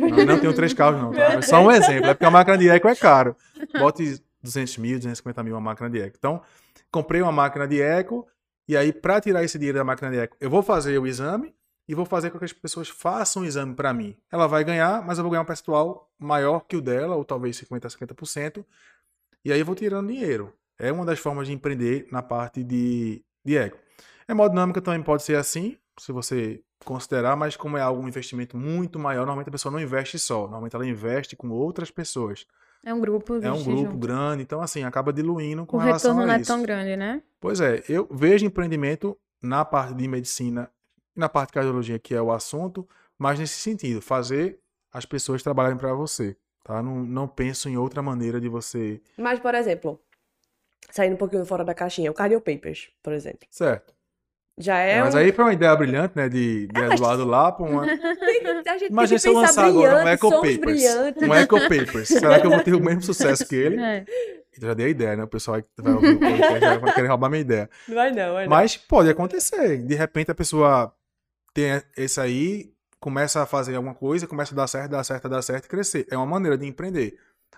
Não, 0.00 0.24
não 0.24 0.40
tenho 0.40 0.54
três 0.54 0.72
carros, 0.72 1.00
não, 1.00 1.12
tá? 1.12 1.34
É 1.34 1.42
só 1.42 1.60
um 1.60 1.70
exemplo. 1.70 2.06
É 2.06 2.14
porque 2.14 2.24
a 2.24 2.30
máquina 2.30 2.56
de 2.56 2.68
eco 2.68 2.88
é 2.88 2.96
caro. 2.96 3.36
Bote 3.78 4.22
200 4.42 4.78
mil, 4.78 4.98
250 4.98 5.42
mil 5.42 5.54
uma 5.54 5.60
máquina 5.60 5.88
de 5.90 6.00
eco. 6.00 6.16
Então, 6.18 6.42
comprei 6.90 7.20
uma 7.20 7.32
máquina 7.32 7.68
de 7.68 7.80
eco 7.80 8.26
e 8.70 8.76
aí, 8.76 8.92
para 8.92 9.20
tirar 9.20 9.42
esse 9.42 9.58
dinheiro 9.58 9.78
da 9.78 9.84
máquina 9.84 10.12
de 10.12 10.18
eco, 10.18 10.36
eu 10.38 10.48
vou 10.48 10.62
fazer 10.62 10.96
o 10.96 11.04
exame 11.04 11.52
e 11.88 11.92
vou 11.92 12.04
fazer 12.04 12.30
com 12.30 12.38
que 12.38 12.44
as 12.44 12.52
pessoas 12.52 12.88
façam 12.88 13.42
o 13.42 13.44
exame 13.44 13.74
para 13.74 13.92
mim. 13.92 14.16
Ela 14.30 14.46
vai 14.46 14.62
ganhar, 14.62 15.04
mas 15.04 15.18
eu 15.18 15.24
vou 15.24 15.30
ganhar 15.32 15.42
um 15.42 15.44
percentual 15.44 16.08
maior 16.16 16.60
que 16.60 16.76
o 16.76 16.80
dela, 16.80 17.16
ou 17.16 17.24
talvez 17.24 17.56
50% 17.56 17.84
a 17.84 18.14
50%. 18.14 18.64
E 19.44 19.52
aí 19.52 19.58
eu 19.58 19.66
vou 19.66 19.74
tirando 19.74 20.06
dinheiro. 20.06 20.54
É 20.78 20.92
uma 20.92 21.04
das 21.04 21.18
formas 21.18 21.48
de 21.48 21.52
empreender 21.52 22.06
na 22.12 22.22
parte 22.22 22.62
de, 22.62 23.24
de 23.44 23.56
eco. 23.56 23.76
Hemodinâmica 24.28 24.80
também 24.80 25.02
pode 25.02 25.24
ser 25.24 25.34
assim, 25.34 25.76
se 25.98 26.12
você 26.12 26.62
considerar, 26.84 27.34
mas 27.34 27.56
como 27.56 27.76
é 27.76 27.80
algo 27.80 28.00
um 28.00 28.06
investimento 28.06 28.56
muito 28.56 29.00
maior, 29.00 29.22
normalmente 29.22 29.48
a 29.48 29.52
pessoa 29.52 29.72
não 29.72 29.80
investe 29.80 30.16
só, 30.16 30.42
normalmente 30.42 30.76
ela 30.76 30.86
investe 30.86 31.34
com 31.34 31.50
outras 31.50 31.90
pessoas. 31.90 32.46
É 32.84 32.94
um 32.94 33.00
grupo. 33.00 33.34
É 33.42 33.52
um 33.52 33.62
grupo 33.62 33.82
junto. 33.82 33.96
grande, 33.98 34.42
então 34.42 34.60
assim, 34.62 34.82
acaba 34.84 35.12
diluindo 35.12 35.66
com 35.66 35.76
O 35.76 35.80
relação 35.80 36.12
retorno 36.12 36.22
a 36.22 36.26
não 36.26 36.34
é 36.34 36.40
isso. 36.40 36.52
tão 36.52 36.62
grande, 36.62 36.96
né? 36.96 37.22
Pois 37.38 37.60
é, 37.60 37.82
eu 37.88 38.08
vejo 38.10 38.44
empreendimento 38.46 39.16
na 39.42 39.64
parte 39.64 39.94
de 39.94 40.08
medicina 40.08 40.70
e 41.16 41.20
na 41.20 41.28
parte 41.28 41.48
de 41.48 41.54
cardiologia, 41.54 41.98
que 41.98 42.14
é 42.14 42.22
o 42.22 42.32
assunto, 42.32 42.88
mas 43.18 43.38
nesse 43.38 43.58
sentido, 43.58 44.00
fazer 44.00 44.58
as 44.92 45.04
pessoas 45.04 45.42
trabalharem 45.42 45.78
para 45.78 45.92
você, 45.94 46.36
tá? 46.64 46.82
Não, 46.82 47.04
não 47.04 47.28
penso 47.28 47.68
em 47.68 47.76
outra 47.76 48.02
maneira 48.02 48.40
de 48.40 48.48
você. 48.48 49.00
Mas, 49.16 49.38
por 49.38 49.54
exemplo, 49.54 50.00
saindo 50.90 51.14
um 51.14 51.18
pouquinho 51.18 51.44
fora 51.44 51.64
da 51.64 51.74
caixinha, 51.74 52.10
o 52.10 52.14
Cardio 52.14 52.40
Papers, 52.40 52.90
por 53.02 53.12
exemplo. 53.12 53.46
Certo. 53.50 53.94
Já 54.60 54.78
é, 54.78 54.92
É, 54.92 55.00
mas 55.02 55.14
um... 55.14 55.18
aí 55.18 55.32
foi 55.32 55.44
uma 55.44 55.52
ideia 55.52 55.74
brilhante, 55.74 56.12
né? 56.16 56.28
De, 56.28 56.66
de 56.66 56.72
mas- 56.80 56.92
Eduardo 56.92 57.24
lá 57.24 57.50
para 57.52 57.64
uma. 57.66 57.86
Imagina 58.90 59.18
se 59.18 59.28
eu 59.28 59.32
lançar 59.34 59.66
agora 59.66 60.04
um 60.04 60.08
Eco 60.08 60.30
Papers. 60.30 60.58
brilhantes. 60.58 61.22
Um 61.28 61.34
Eco 61.34 61.60
Papers. 61.60 62.08
Será 62.08 62.40
que 62.40 62.46
eu 62.46 62.50
vou 62.50 62.60
ter 62.60 62.74
o 62.74 62.80
mesmo 62.80 63.02
sucesso 63.02 63.46
que 63.46 63.54
ele? 63.56 63.80
É. 63.80 64.04
Eu 64.60 64.68
já 64.68 64.74
dei 64.74 64.86
a 64.86 64.88
ideia, 64.90 65.16
né? 65.16 65.24
O 65.24 65.28
pessoal 65.28 65.62
vai 65.78 65.92
ouvir 65.94 66.14
o 66.14 66.18
podcast 66.18 66.78
vai 66.80 66.92
querer 66.92 67.06
roubar 67.08 67.30
minha 67.30 67.40
ideia. 67.40 67.70
Não 67.88 67.94
vai 67.96 68.10
não, 68.10 68.32
vai 68.34 68.44
não. 68.44 68.50
Mas 68.50 68.76
pode 68.76 69.08
acontecer. 69.08 69.78
De 69.78 69.94
repente 69.94 70.30
a 70.30 70.34
pessoa 70.34 70.92
tem 71.54 71.80
esse 71.96 72.20
aí, 72.20 72.72
começa 72.98 73.42
a 73.42 73.46
fazer 73.46 73.74
alguma 73.76 73.94
coisa, 73.94 74.26
começa 74.26 74.52
a 74.54 74.56
dar 74.56 74.66
certo, 74.66 74.90
dar 74.90 75.04
certo, 75.04 75.28
dar 75.28 75.42
certo 75.42 75.64
e 75.64 75.68
crescer. 75.68 76.06
É 76.10 76.16
uma 76.16 76.26
maneira 76.26 76.58
de 76.58 76.66
empreender. 76.66 77.16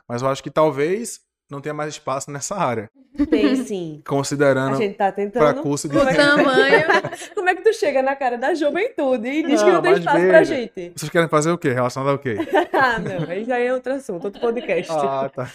Mas 0.09 0.23
eu 0.23 0.29
acho 0.29 0.43
que 0.43 0.51
talvez 0.51 1.21
não 1.53 1.61
tenha 1.61 1.75
mais 1.75 1.91
espaço 1.91 2.31
nessa 2.31 2.57
área. 2.57 2.91
Tem 3.31 3.55
sim. 3.57 4.01
A 4.05 4.09
Considerando 4.09 4.77
gente 4.77 4.95
tá 4.97 5.13
para 5.13 5.13
tentando. 5.13 5.63
curso 5.63 5.87
de. 5.89 5.97
Como 5.97 6.09
é, 6.09 6.13
O 6.13 6.17
tamanho. 6.17 6.83
Como 7.35 7.49
é 7.49 7.55
que 7.55 7.63
tu 7.63 7.73
chega 7.75 8.03
na 8.03 8.17
cara 8.17 8.39
da 8.39 8.55
juventude 8.55 9.29
e 9.29 9.43
diz 9.43 9.61
que 9.63 9.69
Não, 9.69 9.75
não 9.75 9.83
tem 9.83 9.93
espaço 9.93 10.17
pra 10.27 10.39
veja. 10.39 10.55
gente? 10.57 10.93
Vocês 10.97 11.11
querem 11.11 11.29
fazer 11.29 11.51
o 11.51 11.59
quê? 11.59 11.71
Relacionado 11.73 12.11
ao 12.11 12.19
quê? 12.19 12.37
Ah, 12.73 12.99
não. 12.99 13.31
Aí 13.31 13.45
já 13.45 13.59
é 13.59 13.73
outro 13.73 13.93
assunto, 13.93 14.25
outro 14.25 14.41
podcast. 14.41 14.91
Ah, 14.93 15.31
tá. 15.33 15.47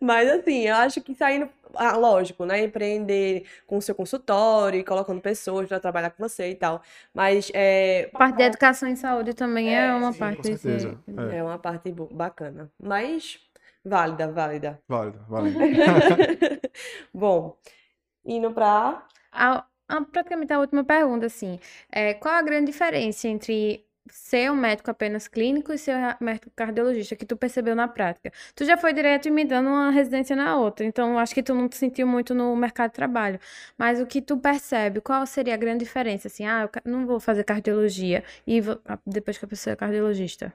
Mas 0.00 0.28
assim, 0.30 0.66
eu 0.68 0.74
acho 0.76 1.00
que 1.00 1.14
saindo. 1.14 1.48
Ah, 1.74 1.96
lógico, 1.96 2.44
né? 2.44 2.62
Empreender 2.64 3.44
com 3.66 3.76
o 3.76 3.82
seu 3.82 3.94
consultório 3.94 4.78
e 4.80 4.84
colocando 4.84 5.20
pessoas 5.20 5.68
pra 5.68 5.78
trabalhar 5.78 6.10
com 6.10 6.22
você 6.28 6.50
e 6.50 6.54
tal. 6.54 6.82
Mas 7.14 7.50
é, 7.54 8.08
A 8.12 8.18
parte 8.18 8.38
da 8.38 8.44
educação 8.46 8.88
em 8.88 8.96
saúde 8.96 9.34
também 9.34 9.74
é, 9.74 9.86
É, 9.86 9.92
uma 9.92 10.12
sim, 10.12 10.18
parte 10.18 10.46
certeza. 10.58 10.98
É. 11.32 11.36
é 11.38 11.42
uma 11.42 11.58
parte 11.58 11.94
bacana. 12.12 12.70
Mas 12.82 13.38
válida, 13.84 14.30
válida. 14.32 14.82
Válido, 14.88 15.24
válido. 15.28 15.58
Bom, 17.12 17.56
indo 18.24 18.52
pra. 18.52 19.06
A, 19.32 19.64
a- 19.88 20.02
praticamente 20.04 20.52
a 20.52 20.58
última 20.60 20.84
pergunta, 20.84 21.26
assim, 21.26 21.58
é, 21.90 22.14
qual 22.14 22.34
a 22.34 22.42
grande 22.42 22.70
diferença 22.72 23.28
entre 23.28 23.84
ser 24.10 24.50
um 24.50 24.56
médico 24.56 24.90
apenas 24.90 25.28
clínico 25.28 25.72
e 25.72 25.78
ser 25.78 25.94
um 25.94 26.24
médico 26.24 26.50
cardiologista 26.56 27.14
que 27.14 27.24
tu 27.26 27.36
percebeu 27.36 27.76
na 27.76 27.86
prática? 27.86 28.32
Tu 28.56 28.64
já 28.64 28.76
foi 28.76 28.92
direto 28.92 29.26
emendando 29.28 29.68
uma 29.68 29.90
residência 29.90 30.34
na 30.34 30.56
outra, 30.58 30.84
então 30.84 31.18
acho 31.18 31.34
que 31.34 31.42
tu 31.42 31.54
não 31.54 31.68
te 31.68 31.76
sentiu 31.76 32.06
muito 32.06 32.34
no 32.34 32.56
mercado 32.56 32.90
de 32.90 32.96
trabalho. 32.96 33.38
Mas 33.78 34.00
o 34.00 34.06
que 34.06 34.20
tu 34.20 34.36
percebe, 34.38 35.00
qual 35.00 35.24
seria 35.26 35.54
a 35.54 35.56
grande 35.56 35.84
diferença? 35.84 36.26
Assim, 36.28 36.44
ah, 36.46 36.68
eu 36.84 36.90
não 36.90 37.06
vou 37.06 37.20
fazer 37.20 37.44
cardiologia 37.44 38.24
e 38.46 38.60
vou- 38.60 38.80
ah, 38.86 38.98
depois 39.06 39.38
que 39.38 39.44
a 39.44 39.48
pessoa 39.48 39.72
é 39.74 39.76
cardiologista. 39.76 40.52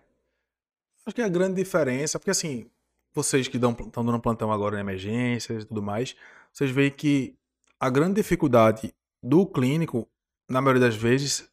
Acho 1.05 1.15
que 1.15 1.21
a 1.21 1.29
grande 1.29 1.55
diferença, 1.63 2.19
porque 2.19 2.31
assim, 2.31 2.69
vocês 3.15 3.47
que 3.47 3.55
estão 3.57 4.05
dando 4.05 4.19
plantão 4.19 4.51
agora 4.51 4.77
em 4.77 4.81
emergências 4.81 5.63
e 5.63 5.65
tudo 5.65 5.81
mais, 5.81 6.15
vocês 6.51 6.69
veem 6.69 6.91
que 6.91 7.35
a 7.79 7.89
grande 7.89 8.15
dificuldade 8.15 8.93
do 9.23 9.45
clínico, 9.47 10.07
na 10.49 10.61
maioria 10.61 10.81
das 10.81 10.95
vezes, 10.95 11.49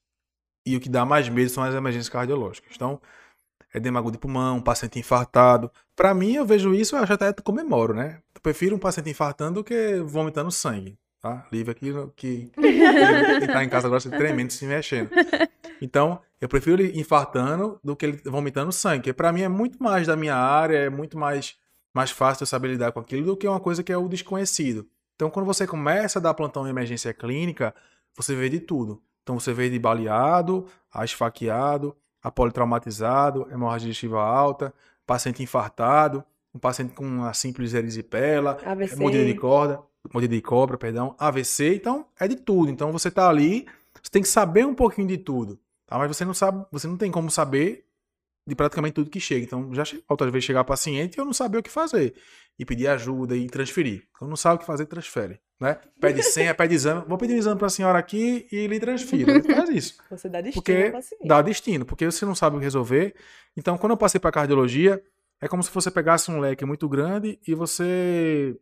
e 0.66 0.76
o 0.76 0.80
que 0.80 0.88
dá 0.88 1.04
mais 1.06 1.28
medo 1.28 1.50
são 1.50 1.62
as 1.62 1.74
emergências 1.74 2.08
cardiológicas. 2.08 2.72
Então, 2.74 3.00
edema 3.74 3.98
agudo 3.98 4.12
de 4.12 4.18
pulmão, 4.18 4.58
um 4.58 4.62
paciente 4.62 4.98
infartado. 4.98 5.70
Para 5.96 6.12
mim, 6.12 6.34
eu 6.34 6.44
vejo 6.44 6.74
isso, 6.74 6.96
eu 6.96 7.02
acho 7.02 7.12
até 7.12 7.32
comemoro, 7.32 7.94
né? 7.94 8.20
Eu 8.34 8.40
prefiro 8.40 8.76
um 8.76 8.78
paciente 8.78 9.10
infartando 9.10 9.60
do 9.60 9.64
que 9.64 10.00
vomitando 10.00 10.50
sangue, 10.50 10.98
tá? 11.22 11.46
Livre 11.52 11.70
aqui 11.70 11.94
que 12.16 12.50
ele 12.58 13.46
tá 13.46 13.64
em 13.64 13.68
casa 13.68 13.86
agora 13.86 14.00
se 14.00 14.10
tremendo, 14.10 14.52
se 14.52 14.66
mexendo. 14.66 15.10
Então, 15.80 16.20
eu 16.40 16.48
prefiro 16.48 16.82
ele 16.82 17.00
infartando 17.00 17.78
do 17.82 17.94
que 17.94 18.04
ele 18.04 18.20
vomitando 18.24 18.72
sangue, 18.72 18.98
porque 18.98 19.12
para 19.12 19.32
mim 19.32 19.42
é 19.42 19.48
muito 19.48 19.80
mais 19.82 20.08
da 20.08 20.16
minha 20.16 20.34
área, 20.34 20.76
é 20.76 20.90
muito 20.90 21.16
mais 21.16 21.56
mais 21.94 22.10
fácil 22.10 22.42
eu 22.42 22.46
saber 22.46 22.68
lidar 22.68 22.90
com 22.90 23.00
aquilo 23.00 23.26
do 23.26 23.36
que 23.36 23.46
uma 23.46 23.60
coisa 23.60 23.82
que 23.82 23.92
é 23.92 23.96
o 23.96 24.08
desconhecido. 24.08 24.88
Então, 25.14 25.30
quando 25.30 25.44
você 25.44 25.66
começa 25.66 26.18
a 26.18 26.22
dar 26.22 26.32
plantão 26.32 26.66
em 26.66 26.70
emergência 26.70 27.12
clínica, 27.12 27.74
você 28.16 28.34
vê 28.34 28.48
de 28.48 28.60
tudo. 28.60 29.02
Então, 29.22 29.38
você 29.38 29.52
vê 29.52 29.68
de 29.68 29.78
baleado, 29.78 30.66
a 30.90 31.04
esfaqueado, 31.04 31.94
a 32.22 32.30
politraumatizado, 32.30 33.46
hemorragia 33.52 33.88
digestiva 33.88 34.22
alta, 34.22 34.72
paciente 35.06 35.42
infartado, 35.42 36.24
um 36.54 36.58
paciente 36.58 36.94
com 36.94 37.04
uma 37.04 37.34
simples 37.34 37.74
erisipela, 37.74 38.56
mordida 38.96 39.24
de 39.24 39.34
corda, 39.34 39.80
mordida 40.12 40.34
de 40.34 40.42
cobra, 40.42 40.78
perdão, 40.78 41.14
AVC, 41.18 41.74
então 41.74 42.06
é 42.18 42.26
de 42.26 42.36
tudo. 42.36 42.70
Então 42.70 42.90
você 42.92 43.10
tá 43.10 43.28
ali, 43.28 43.66
você 44.02 44.10
tem 44.10 44.22
que 44.22 44.28
saber 44.28 44.66
um 44.66 44.74
pouquinho 44.74 45.06
de 45.06 45.18
tudo, 45.18 45.58
tá? 45.86 45.98
Mas 45.98 46.08
você 46.08 46.24
não 46.24 46.34
sabe, 46.34 46.64
você 46.70 46.86
não 46.86 46.96
tem 46.96 47.10
como 47.10 47.30
saber 47.30 47.84
de 48.46 48.54
praticamente 48.54 48.94
tudo 48.94 49.10
que 49.10 49.20
chega. 49.20 49.44
Então 49.44 49.72
já 49.74 49.84
outras 50.08 50.32
vezes 50.32 50.44
chegar 50.44 50.64
paciente 50.64 51.16
e 51.16 51.20
eu 51.20 51.24
não 51.24 51.32
sabia 51.32 51.60
o 51.60 51.62
que 51.62 51.70
fazer 51.70 52.14
e 52.58 52.64
pedir 52.64 52.86
ajuda 52.88 53.36
e 53.36 53.46
transferir. 53.48 54.06
Quando 54.18 54.30
não 54.30 54.36
sabe 54.36 54.56
o 54.56 54.58
que 54.58 54.66
fazer, 54.66 54.86
transfere, 54.86 55.40
né? 55.60 55.78
Pede 56.00 56.22
senha, 56.22 56.54
pede 56.54 56.74
exame, 56.74 57.04
vou 57.06 57.16
pedir 57.16 57.34
um 57.34 57.38
exame 57.38 57.58
para 57.58 57.66
a 57.66 57.70
senhora 57.70 57.98
aqui 57.98 58.46
e 58.50 58.66
lhe 58.66 58.78
transfiro. 58.78 59.30
Ele 59.30 59.54
faz 59.54 59.68
isso. 59.70 60.02
Você 60.10 60.28
dá 60.28 60.40
destino 60.40 60.62
Porque 60.62 60.92
dá 61.24 61.42
destino, 61.42 61.84
porque 61.84 62.04
você 62.04 62.24
não 62.24 62.34
sabe 62.34 62.56
o 62.56 62.58
que 62.58 62.64
resolver. 62.64 63.14
Então, 63.56 63.78
quando 63.78 63.92
eu 63.92 63.96
passei 63.96 64.20
para 64.20 64.32
cardiologia, 64.32 65.02
é 65.40 65.48
como 65.48 65.62
se 65.62 65.70
você 65.70 65.90
pegasse 65.90 66.30
um 66.30 66.40
leque 66.40 66.64
muito 66.64 66.88
grande 66.88 67.38
e 67.46 67.54
você 67.54 68.56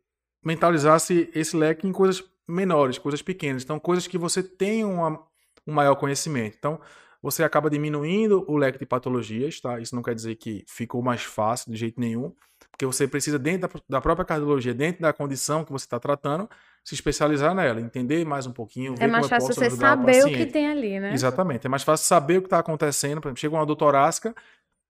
mentalizasse 0.45 1.31
esse 1.35 1.57
leque 1.57 1.87
em 1.87 1.93
coisas 1.93 2.25
menores, 2.49 2.99
coisas 2.99 3.23
pequenas. 3.23 3.63
Então, 3.63 3.79
coisas 3.79 4.07
que 4.07 4.19
você 4.19 4.43
tem 4.43 4.85
uma, 4.85 5.23
um 5.67 5.73
maior 5.73 5.95
conhecimento. 5.95 6.57
Então, 6.59 6.81
você 7.23 7.45
acaba 7.45 7.69
diminuindo 7.69 8.45
o 8.49 8.57
leque 8.57 8.79
de 8.79 8.87
patologias, 8.87 9.61
tá? 9.61 9.79
Isso 9.79 9.95
não 9.95 10.03
quer 10.03 10.15
dizer 10.15 10.37
que 10.37 10.65
ficou 10.67 11.03
mais 11.03 11.23
fácil 11.23 11.71
de 11.71 11.79
jeito 11.79 12.01
nenhum, 12.01 12.33
porque 12.71 12.87
você 12.87 13.07
precisa, 13.07 13.39
dentro 13.39 13.69
da, 13.69 13.81
da 13.89 14.01
própria 14.01 14.25
cardiologia, 14.25 14.73
dentro 14.73 15.03
da 15.03 15.13
condição 15.13 15.65
que 15.65 15.71
você 15.71 15.85
está 15.85 16.01
tratando, 16.01 16.49
se 16.83 16.95
especializar 16.95 17.55
nela, 17.55 17.81
entender 17.81 18.25
mais 18.25 18.47
um 18.47 18.53
pouquinho, 18.53 18.97
ver 18.97 19.05
É 19.05 19.07
mais 19.07 19.27
como 19.27 19.35
eu 19.35 19.41
fácil 19.41 19.49
posso 19.49 19.61
você 19.61 19.67
ajudar 19.67 19.99
o 19.99 20.01
saber 20.01 20.25
o 20.25 20.29
que 20.29 20.47
tem 20.47 20.67
ali, 20.67 20.99
né? 20.99 21.13
Exatamente. 21.13 21.67
É 21.67 21.69
mais 21.69 21.83
fácil 21.83 22.07
saber 22.07 22.39
o 22.39 22.41
que 22.41 22.47
está 22.47 22.59
acontecendo. 22.59 23.21
Por 23.21 23.29
exemplo, 23.29 23.41
chega 23.41 23.55
uma 23.55 23.67
dor 23.67 23.77
torácica, 23.77 24.35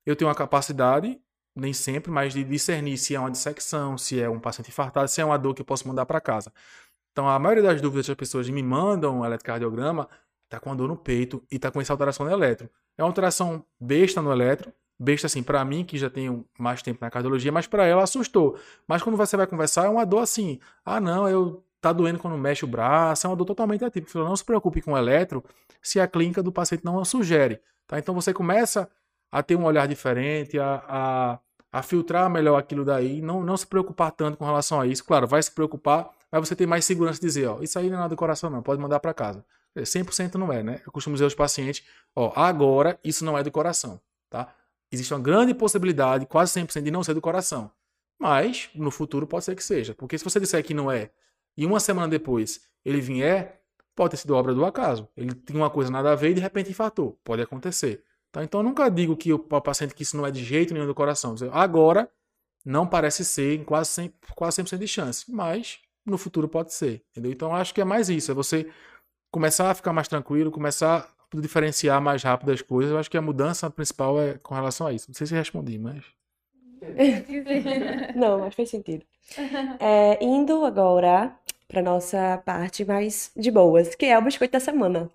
eu 0.07 0.15
tenho 0.15 0.29
uma 0.29 0.35
capacidade, 0.37 1.19
nem 1.61 1.73
sempre, 1.73 2.11
mas 2.11 2.33
de 2.33 2.43
discernir 2.43 2.97
se 2.97 3.15
é 3.15 3.21
uma 3.21 3.31
dissecção, 3.31 3.99
se 3.99 4.21
é 4.21 4.29
um 4.29 4.41
paciente 4.41 4.69
infartado, 4.69 5.09
se 5.09 5.21
é 5.21 5.25
uma 5.25 5.39
dor 5.39 5.55
que 5.55 5.63
eu 5.63 5.67
posso 5.67 5.87
mandar 5.87 6.07
para 6.07 6.21
casa. 6.21 6.53
Então, 7.13 7.29
a 7.29 7.39
maioria 7.39 7.63
das 7.63 7.81
dúvidas 7.81 8.07
que 8.07 8.13
as 8.13 8.17
pessoas 8.17 8.49
me 8.49 8.63
mandam 8.63 9.21
um 9.21 9.25
eletrocardiograma 9.25 10.09
está 10.45 10.59
com 10.59 10.73
a 10.73 10.75
dor 10.75 10.89
no 10.89 10.97
peito 10.97 11.43
e 11.51 11.57
está 11.57 11.71
com 11.71 11.81
essa 11.81 11.93
alteração 11.93 12.27
no 12.27 12.33
eletro. 12.33 12.69
É 12.97 13.03
uma 13.03 13.09
alteração 13.09 13.65
besta 13.79 14.23
no 14.23 14.33
eletro, 14.33 14.73
besta 14.99 15.27
assim, 15.27 15.43
para 15.43 15.65
mim, 15.65 15.85
que 15.85 15.97
já 15.99 16.11
tenho 16.11 16.45
mais 16.59 16.83
tempo 16.83 16.99
na 17.01 17.11
cardiologia, 17.11 17.53
mas 17.53 17.67
para 17.67 17.87
ela 17.87 18.03
assustou. 18.03 18.59
Mas 18.87 19.03
quando 19.03 19.17
você 19.17 19.37
vai 19.37 19.47
conversar, 19.47 19.87
é 19.87 19.89
uma 19.89 20.05
dor 20.05 20.21
assim, 20.21 20.59
ah 20.85 21.01
não, 21.01 21.29
eu 21.29 21.65
tá 21.81 21.93
doendo 21.93 22.19
quando 22.19 22.37
mexe 22.37 22.65
o 22.65 22.69
braço, 22.69 23.27
é 23.27 23.31
uma 23.31 23.37
dor 23.37 23.47
totalmente 23.47 23.85
atípica. 23.85 24.19
Não 24.19 24.37
se 24.37 24.45
preocupe 24.45 24.83
com 24.83 24.93
o 24.93 24.99
eletro 24.99 25.43
se 25.83 25.99
a 25.99 26.07
clínica 26.07 26.43
do 26.43 26.53
paciente 26.53 26.85
não 26.85 26.99
a 26.99 27.05
sugere. 27.05 27.61
Tá? 27.87 27.99
Então 27.99 28.15
você 28.15 28.35
começa 28.35 28.89
a 29.33 29.43
ter 29.43 29.57
um 29.57 29.65
olhar 29.65 29.87
diferente, 29.87 30.59
a, 30.59 30.85
a, 30.89 31.39
a 31.73 31.83
filtrar 31.83 32.29
melhor 32.29 32.59
aquilo 32.59 32.85
daí, 32.85 33.21
não, 33.23 33.43
não 33.45 33.57
se 33.57 33.67
preocupar 33.67 34.11
tanto 34.13 34.37
com 34.37 34.45
relação 34.45 34.81
a 34.81 34.87
isso. 34.87 35.05
Claro, 35.05 35.27
vai 35.27 35.43
se 35.43 35.51
preocupar, 35.53 36.11
mas 36.31 36.49
você 36.49 36.57
tem 36.57 36.67
mais 36.67 36.85
segurança 36.85 37.21
de 37.21 37.27
dizer, 37.27 37.47
ó, 37.47 37.63
isso 37.63 37.79
aí 37.79 37.89
não 37.89 37.97
é 37.97 37.99
nada 37.99 38.09
do 38.11 38.17
coração 38.17 38.51
não, 38.51 38.63
pode 38.63 38.81
mandar 38.81 39.01
para 39.01 39.15
casa. 39.15 39.45
100% 39.77 40.35
não 40.35 40.53
é, 40.53 40.63
né? 40.63 40.81
Eu 40.85 40.91
costumo 40.91 41.15
dizer 41.15 41.25
aos 41.25 41.35
pacientes, 41.35 41.85
ó, 42.15 42.33
agora 42.35 42.99
isso 43.05 43.25
não 43.25 43.39
é 43.39 43.43
do 43.43 43.51
coração, 43.51 44.01
tá? 44.29 44.53
Existe 44.91 45.15
uma 45.15 45.21
grande 45.21 45.55
possibilidade, 45.55 46.27
quase 46.27 46.53
100% 46.61 46.83
de 46.83 46.91
não 46.91 47.05
ser 47.05 47.15
do 47.15 47.21
coração. 47.21 47.71
Mas 48.19 48.69
no 48.75 48.91
futuro 48.91 49.27
pode 49.27 49.45
ser 49.45 49.55
que 49.55 49.63
seja, 49.63 49.95
porque 49.95 50.19
se 50.19 50.25
você 50.25 50.41
disser 50.41 50.65
que 50.65 50.75
não 50.75 50.91
é, 50.91 51.11
e 51.57 51.65
uma 51.65 51.79
semana 51.79 52.09
depois 52.09 52.63
ele 52.85 53.01
vier, 53.01 53.61
pode 53.95 54.13
ter 54.13 54.17
sido 54.17 54.35
obra 54.35 54.55
do 54.55 54.65
acaso. 54.65 55.09
Ele 55.17 55.33
tinha 55.35 55.59
uma 55.59 55.71
coisa 55.71 55.91
nada 55.91 56.13
a 56.13 56.15
ver 56.15 56.31
e 56.31 56.35
de 56.35 56.41
repente 56.41 56.71
infartou. 56.71 57.19
Pode 57.23 57.43
acontecer. 57.43 58.03
Tá? 58.33 58.45
Então 58.45 58.61
eu 58.61 58.65
nunca 58.65 58.89
digo 58.89 59.17
que 59.17 59.33
o 59.33 59.39
paciente 59.39 59.95
que 59.95 60.03
isso 60.03 60.17
não 60.17 60.27
é 60.27 60.31
de 60.31 60.45
jeito 60.45 60.73
nenhum 60.73 60.87
do 60.87 60.95
coração. 60.95 61.35
Agora 61.53 62.09
não 62.65 62.87
parece 62.87 63.25
ser 63.25 63.59
em 63.59 63.65
quase 63.65 63.91
100%, 63.91 64.13
quase 64.35 64.63
100 64.65 64.79
de 64.79 64.87
chance, 64.87 65.31
mas 65.31 65.81
no 66.05 66.19
futuro 66.19 66.49
pode 66.49 66.73
ser. 66.73 67.03
Entendeu? 67.11 67.33
Então 67.33 67.55
acho 67.55 67.75
que 67.75 67.81
é 67.81 67.85
mais 67.85 68.09
isso, 68.09 68.31
é 68.31 68.35
você 68.35 68.69
começar 69.31 69.71
a 69.71 69.75
ficar 69.75 69.93
mais 69.93 70.09
tranquilo, 70.09 70.51
começar 70.51 71.09
a 71.33 71.41
diferenciar 71.41 72.01
mais 72.01 72.23
rápido 72.23 72.53
as 72.53 72.63
coisas. 72.63 72.93
Eu 72.93 72.99
acho 72.99 73.11
que 73.11 73.17
a 73.17 73.23
mudança 73.23 73.71
principal 73.71 74.21
é 74.21 74.35
com 74.39 74.55
relação 74.55 74.87
a 74.87 74.93
isso. 74.93 75.07
Não 75.09 75.15
sei 75.15 75.27
se 75.27 75.35
respondi, 75.35 75.79
mas. 75.79 76.05
Não, 78.17 78.41
mas 78.41 78.55
fez 78.55 78.71
sentido. 78.71 79.05
É, 79.79 80.23
indo 80.25 80.65
agora 80.65 81.37
para 81.69 81.83
nossa 81.83 82.43
parte 82.45 82.85
mais 82.85 83.31
de 83.37 83.51
boas, 83.51 83.95
que 83.95 84.07
é 84.07 84.19
o 84.19 84.23
biscoito 84.23 84.53
da 84.53 84.61
semana. 84.61 85.09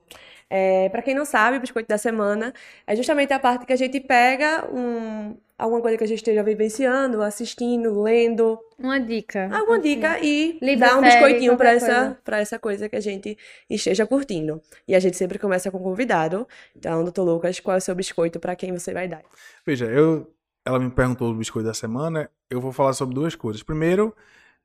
É, 0.50 0.90
para 0.90 1.02
quem 1.02 1.16
não 1.16 1.26
sabe, 1.26 1.58
o 1.58 1.60
biscoito 1.60 1.90
da 1.90 1.98
semana 1.98 2.54
é 2.86 2.96
justamente 2.96 3.34
a 3.34 3.40
parte 3.40 3.66
que 3.66 3.74
a 3.74 3.76
gente 3.76 4.00
pega 4.00 4.68
um, 4.72 5.36
alguma 5.58 5.82
coisa 5.82 5.98
que 5.98 6.04
a 6.04 6.08
gente 6.08 6.18
esteja 6.20 6.44
vivenciando, 6.44 7.22
assistindo, 7.24 8.02
lendo, 8.02 8.60
Uma 8.78 9.00
dica. 9.00 9.50
alguma 9.52 9.80
dica 9.80 10.20
e 10.20 10.60
Livro, 10.62 10.86
dar 10.86 10.98
um 10.98 11.02
série, 11.02 11.12
biscoitinho 11.14 11.58
pra 11.58 11.72
qualquer 11.72 11.76
essa, 11.78 11.96
coisa. 12.06 12.20
pra 12.24 12.40
essa 12.40 12.60
coisa 12.60 12.90
que 12.90 12.96
a 12.96 13.00
gente 13.02 13.38
esteja 13.70 14.06
curtindo. 14.06 14.62
E 14.88 14.94
a 14.94 15.00
gente 15.00 15.18
sempre 15.18 15.40
começa 15.40 15.72
com 15.72 15.80
um 15.80 15.84
convidado. 15.84 16.48
Então, 16.76 17.04
doutor 17.04 17.24
Lucas, 17.24 17.60
qual 17.60 17.76
é 17.76 17.78
o 17.80 17.82
seu 17.82 17.96
biscoito 17.96 18.40
pra 18.40 18.56
quem 18.56 18.72
você 18.72 18.94
vai 18.94 19.08
dar? 19.08 19.24
Veja, 19.66 19.86
eu, 19.86 20.32
ela 20.64 20.80
me 20.80 20.92
perguntou 20.92 21.32
o 21.32 21.36
biscoito 21.36 21.68
da 21.68 21.74
semana. 21.74 22.30
Eu 22.50 22.62
vou 22.62 22.72
falar 22.72 22.94
sobre 22.94 23.16
duas 23.16 23.34
coisas. 23.36 23.64
Primeiro, 23.64 24.16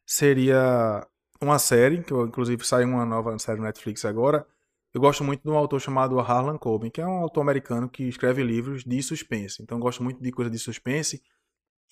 seria 0.05 1.07
uma 1.41 1.59
série, 1.59 2.03
que 2.03 2.13
eu, 2.13 2.27
inclusive 2.27 2.67
saiu 2.67 2.89
uma 2.89 3.07
nova 3.07 3.39
série 3.39 3.59
no 3.59 3.65
Netflix 3.65 4.05
agora. 4.05 4.47
Eu 4.93 5.01
gosto 5.01 5.23
muito 5.23 5.43
de 5.43 5.49
um 5.49 5.57
autor 5.57 5.81
chamado 5.81 6.19
Harlan 6.19 6.59
Coben, 6.59 6.91
que 6.91 7.01
é 7.01 7.07
um 7.07 7.19
autor 7.19 7.43
americano 7.43 7.89
que 7.89 8.05
escreve 8.05 8.43
livros 8.43 8.83
de 8.85 9.01
suspense. 9.03 9.63
Então, 9.63 9.79
gosto 9.79 10.03
muito 10.03 10.21
de 10.21 10.33
coisa 10.33 10.51
de 10.51 10.59
suspense. 10.59 11.23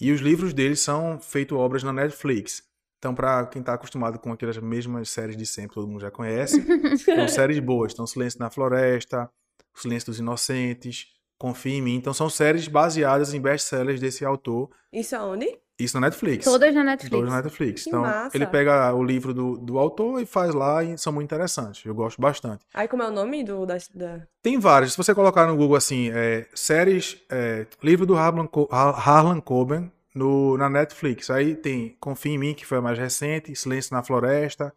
E 0.00 0.10
os 0.10 0.20
livros 0.20 0.52
dele 0.52 0.74
são 0.74 1.20
feitos 1.20 1.56
obras 1.56 1.82
na 1.82 1.92
Netflix. 1.92 2.62
Então, 2.98 3.14
para 3.14 3.46
quem 3.46 3.60
está 3.60 3.74
acostumado 3.74 4.18
com 4.18 4.32
aquelas 4.32 4.58
mesmas 4.58 5.10
séries 5.10 5.36
de 5.36 5.46
sempre, 5.46 5.74
todo 5.74 5.86
mundo 5.86 6.00
já 6.00 6.10
conhece, 6.10 6.64
são 6.98 7.26
séries 7.28 7.60
boas. 7.60 7.92
Então, 7.92 8.06
Silêncio 8.06 8.40
na 8.40 8.50
Floresta, 8.50 9.30
Silêncio 9.74 10.06
dos 10.06 10.18
Inocentes, 10.18 11.06
Confia 11.38 11.74
em 11.74 11.82
Mim. 11.82 11.94
Então, 11.94 12.12
são 12.12 12.28
séries 12.28 12.66
baseadas 12.66 13.32
em 13.32 13.40
best-sellers 13.40 14.00
desse 14.00 14.24
autor. 14.24 14.70
Isso 14.92 15.14
aonde? 15.14 15.46
Isso 15.78 15.98
na 16.00 16.08
Netflix. 16.08 16.44
Todas 16.44 16.74
na 16.74 16.82
Netflix. 16.82 17.10
Todas 17.16 17.30
na 17.30 17.36
Netflix. 17.42 17.82
Que 17.84 17.88
então, 17.90 18.00
massa. 18.02 18.36
ele 18.36 18.46
pega 18.46 18.92
o 18.94 19.02
livro 19.04 19.32
do, 19.32 19.56
do 19.58 19.78
autor 19.78 20.20
e 20.20 20.26
faz 20.26 20.52
lá 20.52 20.82
e 20.82 20.98
são 20.98 21.12
muito 21.12 21.26
interessantes. 21.26 21.84
Eu 21.86 21.94
gosto 21.94 22.20
bastante. 22.20 22.64
Aí, 22.74 22.88
como 22.88 23.02
é 23.04 23.08
o 23.08 23.12
nome 23.12 23.44
do, 23.44 23.64
da, 23.64 23.76
da- 23.94 24.20
Tem 24.42 24.58
vários. 24.58 24.92
Se 24.92 24.96
você 24.98 25.14
colocar 25.14 25.46
no 25.46 25.56
Google 25.56 25.76
assim, 25.76 26.10
é, 26.12 26.46
séries, 26.52 27.16
é, 27.30 27.64
livro 27.82 28.04
do 28.04 28.16
Harlan, 28.16 28.48
Harlan 28.72 29.40
Coben 29.40 29.92
no, 30.14 30.56
na 30.58 30.68
Netflix. 30.68 31.30
Aí 31.30 31.54
tem 31.54 31.96
Confia 32.00 32.32
em 32.32 32.38
Mim, 32.38 32.54
que 32.54 32.66
foi 32.66 32.78
a 32.78 32.82
mais 32.82 32.98
recente, 32.98 33.54
Silêncio 33.54 33.94
na 33.94 34.02
Floresta, 34.02 34.74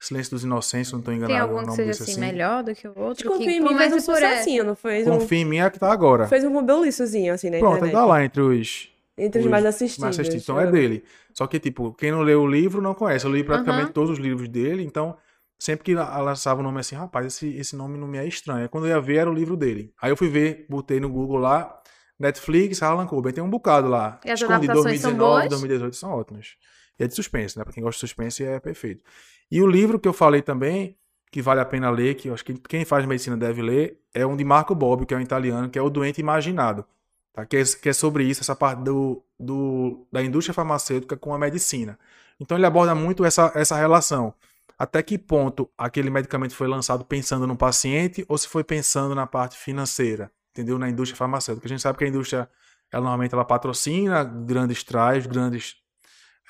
Silêncio 0.00 0.32
dos 0.32 0.42
Inocentes, 0.42 0.90
não 0.90 0.98
estou 0.98 1.14
enganado 1.14 1.32
Tem 1.32 1.54
o 1.54 1.58
algum 1.58 1.70
que 1.70 1.76
seja 1.76 1.90
assim, 1.90 2.02
assim. 2.12 2.20
melhor 2.20 2.64
do 2.64 2.74
que 2.74 2.88
o 2.88 2.98
outro? 2.98 3.28
Confia 3.30 3.52
em 3.52 3.60
mim, 3.60 3.74
mas 3.74 3.92
um 3.92 4.00
sucessinho, 4.00 4.64
não 4.64 4.74
fez 4.74 5.06
um, 5.06 5.18
Confia 5.18 5.38
em 5.38 5.44
Mim 5.44 5.58
é 5.58 5.62
a 5.62 5.70
que 5.70 5.78
tá 5.78 5.92
agora. 5.92 6.26
fez 6.26 6.42
um 6.42 6.60
buliçozinho 6.64 7.34
assim 7.34 7.50
na 7.50 7.58
Pronto, 7.58 7.76
internet. 7.76 7.92
tá 7.92 8.04
lá 8.04 8.24
entre 8.24 8.40
os, 8.40 8.88
Entre 9.24 9.40
os 9.40 9.44
os 9.46 9.50
mais 9.50 9.64
assistidos. 9.66 10.02
mais 10.02 10.18
assistidos. 10.18 10.42
Então 10.44 10.60
Eu- 10.60 10.68
é 10.68 10.70
dele. 10.72 11.04
Só 11.34 11.46
que, 11.46 11.58
tipo, 11.60 11.92
quem 11.94 12.10
não 12.10 12.22
leu 12.22 12.42
o 12.42 12.46
livro 12.46 12.80
não 12.80 12.94
conhece. 12.94 13.24
Eu 13.26 13.32
li 13.32 13.44
praticamente 13.44 13.84
Aham. 13.86 13.92
todos 13.92 14.10
os 14.10 14.18
livros 14.18 14.48
dele, 14.48 14.82
então 14.82 15.16
sempre 15.58 15.84
que 15.84 15.94
lançava 15.94 16.60
o 16.60 16.62
nome 16.62 16.80
assim, 16.80 16.94
rapaz, 16.96 17.26
esse, 17.26 17.48
esse 17.56 17.76
nome 17.76 17.98
não 17.98 18.06
me 18.08 18.18
é 18.18 18.26
estranho. 18.26 18.62
Aí 18.62 18.68
quando 18.68 18.86
eu 18.86 18.90
ia 18.90 19.00
ver, 19.00 19.16
era 19.16 19.30
o 19.30 19.34
livro 19.34 19.56
dele. 19.56 19.92
Aí 20.00 20.10
eu 20.10 20.16
fui 20.16 20.28
ver, 20.28 20.66
botei 20.68 20.98
no 21.00 21.08
Google 21.10 21.36
lá, 21.38 21.78
Netflix, 22.18 22.82
Harlan 22.82 23.06
Coben. 23.06 23.32
Tem 23.32 23.42
um 23.44 23.50
bocado 23.50 23.88
lá. 23.88 24.18
E 24.24 24.30
as 24.30 24.40
Esconde 24.40 24.66
adaptações 24.66 25.00
são 25.00 25.10
2019, 25.10 25.18
boas? 25.38 25.48
2018 25.50 25.96
são 25.96 26.10
ótimas. 26.12 26.56
E 26.98 27.04
é 27.04 27.06
de 27.06 27.14
suspense, 27.14 27.56
né? 27.58 27.64
Pra 27.64 27.72
quem 27.72 27.82
gosta 27.82 27.96
de 27.96 28.00
suspense 28.00 28.44
é 28.44 28.58
perfeito. 28.60 29.02
E 29.50 29.60
o 29.62 29.66
livro 29.66 29.98
que 29.98 30.06
eu 30.08 30.12
falei 30.12 30.42
também, 30.42 30.96
que 31.32 31.40
vale 31.40 31.60
a 31.60 31.64
pena 31.64 31.90
ler, 31.90 32.14
que 32.14 32.28
eu 32.28 32.34
acho 32.34 32.44
que 32.44 32.54
quem 32.54 32.84
faz 32.84 33.06
medicina 33.06 33.36
deve 33.36 33.62
ler, 33.62 33.98
é 34.12 34.26
um 34.26 34.36
de 34.36 34.44
Marco 34.44 34.74
Bobbio, 34.74 35.06
que 35.06 35.14
é 35.14 35.16
um 35.16 35.20
italiano, 35.20 35.68
que 35.70 35.78
é 35.78 35.82
o 35.82 35.88
Doente 35.90 36.20
Imaginado. 36.20 36.84
Tá? 37.32 37.46
Que, 37.46 37.56
é, 37.58 37.64
que 37.64 37.88
é 37.88 37.92
sobre 37.92 38.24
isso, 38.24 38.40
essa 38.40 38.56
parte 38.56 38.82
do, 38.82 39.22
do, 39.38 40.06
da 40.12 40.22
indústria 40.22 40.54
farmacêutica 40.54 41.16
com 41.16 41.34
a 41.34 41.38
medicina. 41.38 41.98
Então 42.38 42.56
ele 42.56 42.66
aborda 42.66 42.94
muito 42.94 43.24
essa, 43.24 43.52
essa 43.54 43.76
relação. 43.76 44.34
Até 44.78 45.02
que 45.02 45.18
ponto 45.18 45.70
aquele 45.76 46.08
medicamento 46.08 46.54
foi 46.54 46.66
lançado 46.66 47.04
pensando 47.04 47.46
no 47.46 47.54
paciente 47.54 48.24
ou 48.26 48.38
se 48.38 48.48
foi 48.48 48.64
pensando 48.64 49.14
na 49.14 49.26
parte 49.26 49.58
financeira, 49.58 50.32
entendeu? 50.52 50.78
Na 50.78 50.88
indústria 50.88 51.18
farmacêutica. 51.18 51.66
A 51.66 51.68
gente 51.68 51.82
sabe 51.82 51.98
que 51.98 52.04
a 52.04 52.08
indústria, 52.08 52.48
ela 52.90 53.02
normalmente 53.02 53.34
ela 53.34 53.44
patrocina 53.44 54.24
grandes 54.24 54.82
trials, 54.82 55.26
grandes, 55.26 55.76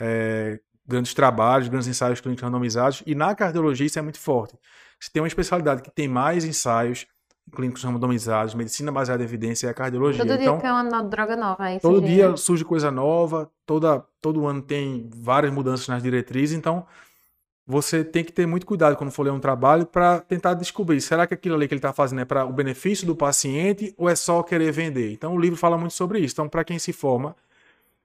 é, 0.00 0.60
grandes 0.86 1.12
trabalhos, 1.12 1.66
grandes 1.66 1.88
ensaios 1.88 2.20
clínicos 2.20 2.44
randomizados, 2.44 3.02
e 3.04 3.16
na 3.16 3.34
cardiologia 3.34 3.86
isso 3.86 3.98
é 3.98 4.02
muito 4.02 4.20
forte. 4.20 4.56
Se 5.00 5.10
tem 5.10 5.20
uma 5.20 5.28
especialidade 5.28 5.82
que 5.82 5.90
tem 5.90 6.06
mais 6.06 6.44
ensaios 6.44 7.08
clínicos 7.54 7.82
randomizados, 7.82 8.54
medicina 8.54 8.92
baseada 8.92 9.22
em 9.22 9.26
evidência, 9.26 9.66
é 9.66 9.70
a 9.70 9.74
cardiologia. 9.74 10.24
Todo 10.24 10.36
dia 10.36 10.46
então, 10.46 10.58
que 10.58 10.66
é 10.66 10.72
uma 10.72 11.02
droga 11.02 11.36
nova. 11.36 11.64
Aí 11.64 11.80
Todo 11.80 12.00
você 12.00 12.06
vê, 12.06 12.14
dia 12.14 12.36
surge 12.36 12.64
coisa 12.64 12.90
nova, 12.90 13.50
toda, 13.66 14.04
todo 14.20 14.46
ano 14.46 14.62
tem 14.62 15.08
várias 15.12 15.52
mudanças 15.52 15.88
nas 15.88 16.02
diretrizes, 16.02 16.56
então 16.56 16.86
você 17.66 18.02
tem 18.02 18.24
que 18.24 18.32
ter 18.32 18.46
muito 18.46 18.66
cuidado 18.66 18.96
quando 18.96 19.12
for 19.12 19.22
ler 19.22 19.30
um 19.30 19.38
trabalho 19.38 19.86
para 19.86 20.20
tentar 20.20 20.54
descobrir, 20.54 21.00
será 21.00 21.26
que 21.26 21.34
aquilo 21.34 21.54
ali 21.54 21.68
que 21.68 21.74
ele 21.74 21.78
está 21.78 21.92
fazendo 21.92 22.20
é 22.20 22.24
para 22.24 22.44
o 22.44 22.52
benefício 22.52 23.06
do 23.06 23.14
paciente 23.14 23.94
ou 23.96 24.08
é 24.08 24.16
só 24.16 24.42
querer 24.42 24.72
vender? 24.72 25.12
Então 25.12 25.34
o 25.34 25.40
livro 25.40 25.56
fala 25.56 25.78
muito 25.78 25.94
sobre 25.94 26.18
isso. 26.18 26.34
Então 26.34 26.48
para 26.48 26.64
quem 26.64 26.78
se 26.78 26.92
forma 26.92 27.36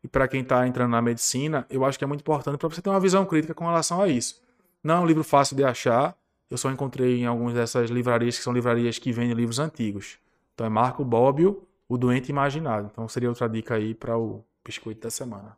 e 0.03 0.07
para 0.07 0.27
quem 0.27 0.41
está 0.41 0.67
entrando 0.67 0.91
na 0.91 1.01
medicina, 1.01 1.65
eu 1.67 1.83
acho 1.83 1.97
que 1.97 2.03
é 2.03 2.07
muito 2.07 2.21
importante 2.21 2.57
para 2.57 2.69
você 2.69 2.79
ter 2.79 2.89
uma 2.91 2.99
visão 2.99 3.25
crítica 3.25 3.55
com 3.55 3.65
relação 3.65 4.01
a 4.01 4.07
isso. 4.07 4.39
Não 4.83 4.97
é 4.97 4.99
um 4.99 5.05
livro 5.05 5.23
fácil 5.23 5.55
de 5.55 5.63
achar, 5.63 6.15
eu 6.49 6.57
só 6.57 6.71
encontrei 6.71 7.21
em 7.21 7.25
algumas 7.25 7.53
dessas 7.53 7.89
livrarias 7.89 8.37
que 8.37 8.43
são 8.43 8.53
livrarias 8.53 8.99
que 8.99 9.11
vendem 9.11 9.33
livros 9.33 9.59
antigos. 9.59 10.19
Então 10.53 10.65
é 10.65 10.69
Marco 10.69 11.03
Bobbio, 11.03 11.67
O 11.89 11.97
Doente 11.97 12.29
Imaginado. 12.29 12.89
Então 12.91 13.07
seria 13.07 13.29
outra 13.29 13.47
dica 13.49 13.75
aí 13.75 13.93
para 13.93 14.17
o 14.17 14.43
biscoito 14.63 15.01
da 15.01 15.09
semana. 15.09 15.57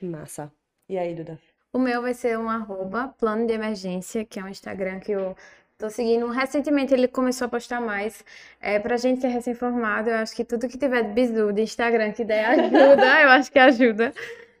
Massa. 0.00 0.52
E 0.88 0.98
aí, 0.98 1.14
Duda? 1.14 1.38
O 1.72 1.78
meu 1.78 2.02
vai 2.02 2.14
ser 2.14 2.38
um 2.38 2.48
arroba 2.48 3.08
plano 3.08 3.46
de 3.46 3.52
emergência, 3.52 4.24
que 4.24 4.40
é 4.40 4.44
um 4.44 4.48
Instagram 4.48 4.98
que 4.98 5.12
eu 5.12 5.36
tô 5.78 5.88
seguindo. 5.88 6.26
Recentemente 6.28 6.92
ele 6.92 7.08
começou 7.08 7.46
a 7.46 7.48
postar 7.48 7.80
mais. 7.80 8.24
É, 8.60 8.78
pra 8.78 8.96
gente 8.96 9.20
que 9.20 9.26
é 9.26 9.30
recém-formado, 9.30 10.10
eu 10.10 10.16
acho 10.16 10.34
que 10.34 10.44
tudo 10.44 10.68
que 10.68 10.76
tiver 10.76 11.02
de 11.02 11.12
bizu 11.12 11.52
de 11.52 11.62
Instagram 11.62 12.12
que 12.12 12.24
der 12.24 12.44
ajuda, 12.44 13.22
eu 13.22 13.30
acho 13.30 13.50
que 13.52 13.58
ajuda. 13.58 14.12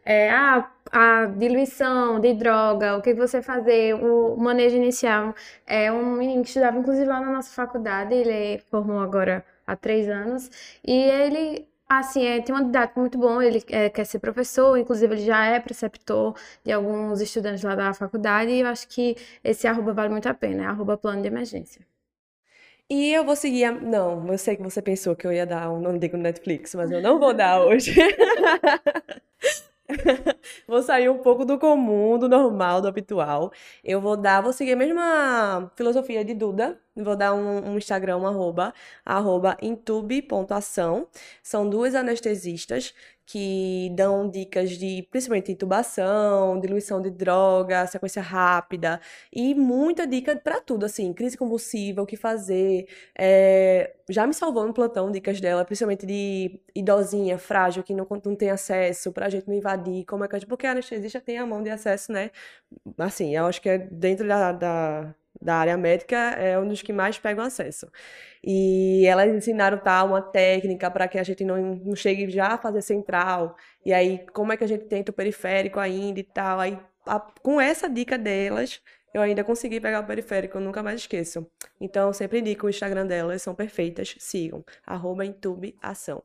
É, 0.04 0.30
a, 0.30 0.70
a 0.90 1.26
diluição 1.26 2.20
de 2.20 2.34
droga, 2.34 2.96
o 2.96 3.02
que 3.02 3.14
você 3.14 3.42
fazer, 3.42 3.94
o 3.94 4.36
manejo 4.36 4.76
inicial. 4.76 5.34
É 5.66 5.92
um 5.92 6.16
menino 6.16 6.42
que 6.42 6.48
estudava, 6.48 6.78
inclusive, 6.78 7.06
lá 7.06 7.20
na 7.20 7.32
nossa 7.32 7.52
faculdade, 7.54 8.14
ele 8.14 8.58
formou 8.70 8.98
agora 9.00 9.44
há 9.66 9.76
três 9.76 10.08
anos, 10.08 10.50
e 10.84 10.92
ele, 10.92 11.66
assim, 11.88 12.24
é, 12.26 12.40
tem 12.40 12.54
uma 12.54 12.64
didática 12.64 12.98
muito 13.00 13.18
bom, 13.18 13.40
ele 13.40 13.62
é, 13.68 13.88
quer 13.88 14.04
ser 14.04 14.18
professor, 14.18 14.76
inclusive 14.76 15.14
ele 15.14 15.22
já 15.24 15.44
é 15.46 15.60
preceptor 15.60 16.34
de 16.64 16.72
alguns 16.72 17.20
estudantes 17.20 17.62
lá 17.62 17.74
da 17.76 17.94
faculdade, 17.94 18.50
e 18.50 18.60
eu 18.60 18.66
acho 18.66 18.88
que 18.88 19.16
esse 19.44 19.66
arroba 19.68 19.92
vale 19.92 20.08
muito 20.08 20.28
a 20.28 20.34
pena, 20.34 20.64
é 20.64 20.66
arroba 20.66 20.96
plano 20.96 21.22
de 21.22 21.28
emergência. 21.28 21.82
E 22.88 23.12
eu 23.12 23.24
vou 23.24 23.36
seguir 23.36 23.64
a... 23.64 23.72
Não, 23.72 24.26
eu 24.26 24.36
sei 24.36 24.56
que 24.56 24.62
você 24.64 24.82
pensou 24.82 25.14
que 25.14 25.24
eu 25.24 25.32
ia 25.32 25.46
dar 25.46 25.70
um 25.70 25.78
nome 25.80 26.00
dele 26.00 26.16
no 26.16 26.22
Netflix, 26.24 26.74
mas 26.74 26.90
eu 26.90 27.00
não 27.00 27.20
vou 27.20 27.32
dar 27.32 27.60
hoje. 27.64 27.94
Vou 30.66 30.82
sair 30.82 31.08
um 31.08 31.18
pouco 31.18 31.44
do 31.44 31.58
comum, 31.58 32.18
do 32.18 32.28
normal, 32.28 32.80
do 32.80 32.88
habitual. 32.88 33.52
Eu 33.84 34.00
vou 34.00 34.16
dar, 34.16 34.40
vou 34.40 34.52
seguir 34.52 34.72
a 34.72 34.76
mesma 34.76 35.70
filosofia 35.76 36.24
de 36.24 36.34
Duda. 36.34 36.80
Vou 36.96 37.16
dar 37.16 37.34
um, 37.34 37.72
um 37.72 37.78
Instagram, 37.78 38.18
um 38.18 38.26
arroba, 38.26 38.74
arroba 39.04 39.56
intube.ação. 39.62 41.06
São 41.42 41.68
duas 41.68 41.94
anestesistas 41.94 42.94
que 43.30 43.90
dão 43.94 44.28
dicas 44.28 44.70
de, 44.70 45.06
principalmente, 45.08 45.52
intubação, 45.52 46.58
diluição 46.58 47.00
de 47.00 47.10
droga, 47.10 47.86
sequência 47.86 48.20
rápida 48.20 49.00
e 49.32 49.54
muita 49.54 50.04
dica 50.04 50.34
pra 50.36 50.60
tudo, 50.60 50.84
assim, 50.84 51.12
crise 51.12 51.36
convulsiva, 51.38 52.02
o 52.02 52.06
que 52.06 52.16
fazer. 52.16 52.88
É, 53.16 53.94
já 54.08 54.26
me 54.26 54.34
salvou 54.34 54.66
no 54.66 54.74
plantão 54.74 55.12
dicas 55.12 55.40
dela, 55.40 55.64
principalmente 55.64 56.04
de 56.04 56.60
idosinha, 56.74 57.38
frágil, 57.38 57.84
que 57.84 57.94
não, 57.94 58.04
não 58.24 58.34
tem 58.34 58.50
acesso, 58.50 59.12
pra 59.12 59.28
gente 59.28 59.46
não 59.46 59.54
invadir, 59.54 60.04
como 60.06 60.24
é 60.24 60.28
que 60.28 60.34
a 60.34 60.38
gente, 60.40 60.48
porque 60.48 60.66
a 60.66 60.72
anestesista 60.72 61.20
tem 61.20 61.38
a 61.38 61.46
mão 61.46 61.62
de 61.62 61.70
acesso, 61.70 62.10
né? 62.10 62.32
Assim, 62.98 63.36
eu 63.36 63.46
acho 63.46 63.62
que 63.62 63.68
é 63.68 63.78
dentro 63.78 64.26
da, 64.26 64.50
da, 64.52 65.14
da 65.40 65.56
área 65.56 65.76
médica 65.76 66.16
é 66.16 66.58
um 66.58 66.68
dos 66.68 66.82
que 66.82 66.92
mais 66.92 67.18
pegam 67.18 67.44
acesso. 67.44 67.86
E 68.42 69.04
elas 69.06 69.28
ensinaram 69.34 69.78
tal 69.78 70.08
uma 70.08 70.22
técnica 70.22 70.90
para 70.90 71.08
que 71.08 71.18
a 71.18 71.22
gente 71.22 71.44
não, 71.44 71.76
não 71.76 71.94
chegue 71.96 72.28
já 72.30 72.48
a 72.54 72.58
fazer 72.58 72.82
central. 72.82 73.56
E 73.84 73.92
aí, 73.92 74.24
como 74.32 74.52
é 74.52 74.56
que 74.56 74.64
a 74.64 74.66
gente 74.66 74.84
tenta 74.86 75.10
o 75.10 75.14
periférico 75.14 75.78
ainda 75.80 76.20
e 76.20 76.24
tal. 76.24 76.58
Aí, 76.60 76.78
a- 77.06 77.20
com 77.42 77.60
essa 77.60 77.88
dica 77.88 78.16
delas, 78.18 78.80
eu 79.12 79.22
ainda 79.22 79.44
consegui 79.44 79.80
pegar 79.80 80.00
o 80.00 80.06
periférico, 80.06 80.56
eu 80.58 80.60
nunca 80.62 80.82
mais 80.82 81.00
esqueço. 81.00 81.46
Então, 81.80 82.12
sempre 82.12 82.40
indico 82.40 82.66
o 82.66 82.70
Instagram 82.70 83.06
delas, 83.06 83.42
são 83.42 83.54
perfeitas, 83.54 84.14
sigam. 84.18 84.64
Arroba 84.86 85.24
Intubeação. 85.24 86.22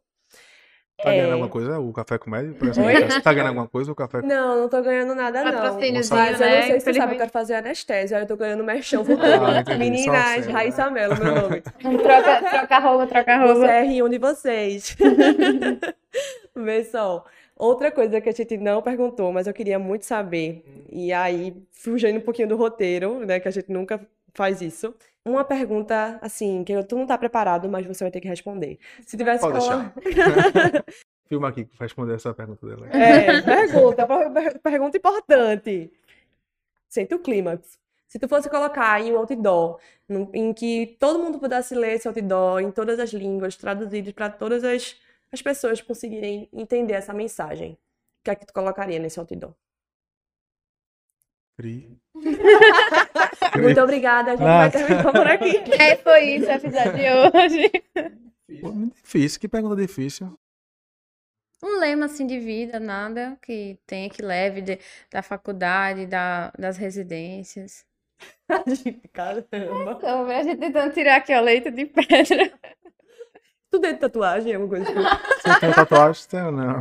Tá 0.98 1.10
ganhando 1.12 1.28
É. 1.28 1.32
alguma 1.34 1.50
coisa? 1.50 1.80
O 1.80 1.92
Café 1.92 2.18
com 2.18 2.30
Médio? 2.30 2.56
Você 2.58 3.22
tá 3.22 3.34
ganhando 3.34 3.50
alguma 3.50 3.68
coisa? 3.68 3.92
O 3.92 3.96
Café 3.96 4.22
com 4.22 4.28
Não, 4.28 4.62
não 4.62 4.70
tô 4.70 4.82
ganhando 4.82 5.14
nada, 5.14 5.44
não. 5.44 5.52
Mas 5.52 6.10
eu 6.10 6.38
não 6.40 6.40
né? 6.40 6.62
sei 6.62 6.80
se 6.80 6.86
você 6.86 6.94
sabe, 6.94 7.14
eu 7.14 7.18
quero 7.18 7.32
fazer 7.32 7.56
anestésia, 7.56 8.18
aí 8.18 8.24
eu 8.24 8.28
tô 8.28 8.38
ganhando 8.38 8.64
futuro. 9.04 9.20
Ah, 9.46 9.60
entendi, 9.60 9.78
Meninas, 9.78 10.16
assim, 10.16 10.48
né? 10.48 10.54
Raíssa 10.54 10.90
Mello, 10.90 11.16
meu 11.22 11.36
nome. 11.36 11.62
Troca, 12.02 12.50
troca 12.50 12.76
arroba, 12.78 13.08
troca 13.08 13.38
Você 13.48 13.52
arroba. 13.52 13.72
é 13.72 13.84
R1 13.86 14.10
de 14.10 14.18
vocês. 14.18 14.98
Vê 16.56 16.84
só. 16.86 17.26
Outra 17.58 17.92
coisa 17.92 18.20
que 18.20 18.30
a 18.30 18.32
gente 18.34 18.58
não 18.58 18.82
perguntou, 18.82 19.32
mas 19.32 19.48
eu 19.48 19.54
queria 19.54 19.80
muito 19.80 20.06
saber, 20.06 20.64
e 20.92 21.12
aí, 21.14 21.56
fugindo 21.72 22.18
um 22.18 22.22
pouquinho 22.22 22.48
do 22.50 22.58
roteiro, 22.58 23.20
né, 23.26 23.40
que 23.40 23.48
a 23.48 23.52
gente 23.52 23.72
nunca 23.72 24.00
faz 24.34 24.62
isso. 24.62 24.94
Uma 25.28 25.44
pergunta, 25.44 26.20
assim, 26.22 26.64
que 26.64 26.84
tu 26.84 26.96
não 26.96 27.08
tá 27.08 27.18
preparado, 27.18 27.68
mas 27.68 27.86
você 27.86 28.04
vai 28.04 28.12
ter 28.12 28.22
que 28.22 28.28
responder. 28.28 28.78
Se 29.06 29.18
tivesse 29.18 29.42
Pode 29.42 29.58
colo- 29.60 29.92
Filma 31.28 31.50
aqui 31.50 31.66
pra 31.66 31.86
responder 31.86 32.14
essa 32.14 32.32
pergunta 32.34 32.68
dela. 32.68 32.88
É, 32.96 33.42
pergunta, 33.42 34.06
per- 34.06 34.60
pergunta 34.60 34.98
importante. 34.98 35.92
Sente 36.88 37.16
o 37.16 37.20
clímax. 37.20 37.80
Se 38.08 38.20
tu 38.20 38.28
fosse 38.30 38.48
colocar 38.50 39.02
em 39.02 39.12
um 39.12 39.18
outdoor, 39.18 39.80
em 40.32 40.54
que 40.54 40.96
todo 41.00 41.18
mundo 41.18 41.40
pudesse 41.40 41.74
ler 41.74 41.94
esse 41.94 42.08
outdoor 42.08 42.60
em 42.62 42.72
todas 42.72 43.00
as 43.00 43.10
línguas, 43.10 43.56
traduzidos 43.56 44.14
para 44.14 44.30
todas 44.30 44.64
as, 44.64 44.96
as 45.32 45.42
pessoas 45.42 45.82
conseguirem 45.82 46.48
entender 46.54 46.94
essa 46.94 47.12
mensagem, 47.12 47.72
o 47.74 47.78
que 48.24 48.30
é 48.30 48.36
que 48.36 48.46
tu 48.46 48.54
colocaria 48.54 49.00
nesse 49.00 49.20
outdoor? 49.20 49.54
Cri. 51.58 51.98
Muito 53.62 53.82
obrigada, 53.82 54.32
a 54.32 54.36
gente 54.36 54.44
vai 54.46 54.70
Nada. 54.70 54.72
terminar 54.72 55.12
por 55.12 55.28
aqui. 55.28 55.64
É, 55.82 55.96
foi 55.96 56.24
isso 56.36 56.48
o 56.48 56.52
episódio 56.52 56.94
de 56.94 57.10
hoje. 57.10 57.72
Pô, 58.62 58.72
muito 58.72 58.96
difícil, 59.02 59.40
que 59.40 59.48
pergunta 59.48 59.76
difícil. 59.76 60.38
Um 61.64 61.80
lema 61.80 62.06
assim 62.06 62.28
de 62.28 62.38
vida, 62.40 62.80
nada 62.80 63.38
que 63.42 63.80
tenha 63.88 64.10
que 64.10 64.22
leve 64.22 64.62
de- 64.62 64.80
da 65.12 65.22
faculdade, 65.24 66.06
da, 66.06 66.52
das 66.58 66.78
residências. 66.78 67.86
Gente, 68.68 69.08
Caramba. 69.10 69.94
Então, 69.98 70.26
a 70.28 70.44
gente 70.44 70.60
tentando 70.60 70.94
tirar 70.94 71.16
aqui 71.18 71.34
o 71.34 71.42
leito 71.42 71.72
de 71.72 71.86
pedra. 71.86 72.52
Tu 73.72 73.80
tem 73.80 73.96
tatuagem, 73.98 74.54
alguma 74.54 74.70
coisa 74.78 74.92
assim? 74.92 75.42
Você 75.42 75.60
tem 75.60 75.72
tatuagem? 75.74 76.28
Tenho, 76.30 76.52
não. 76.52 76.80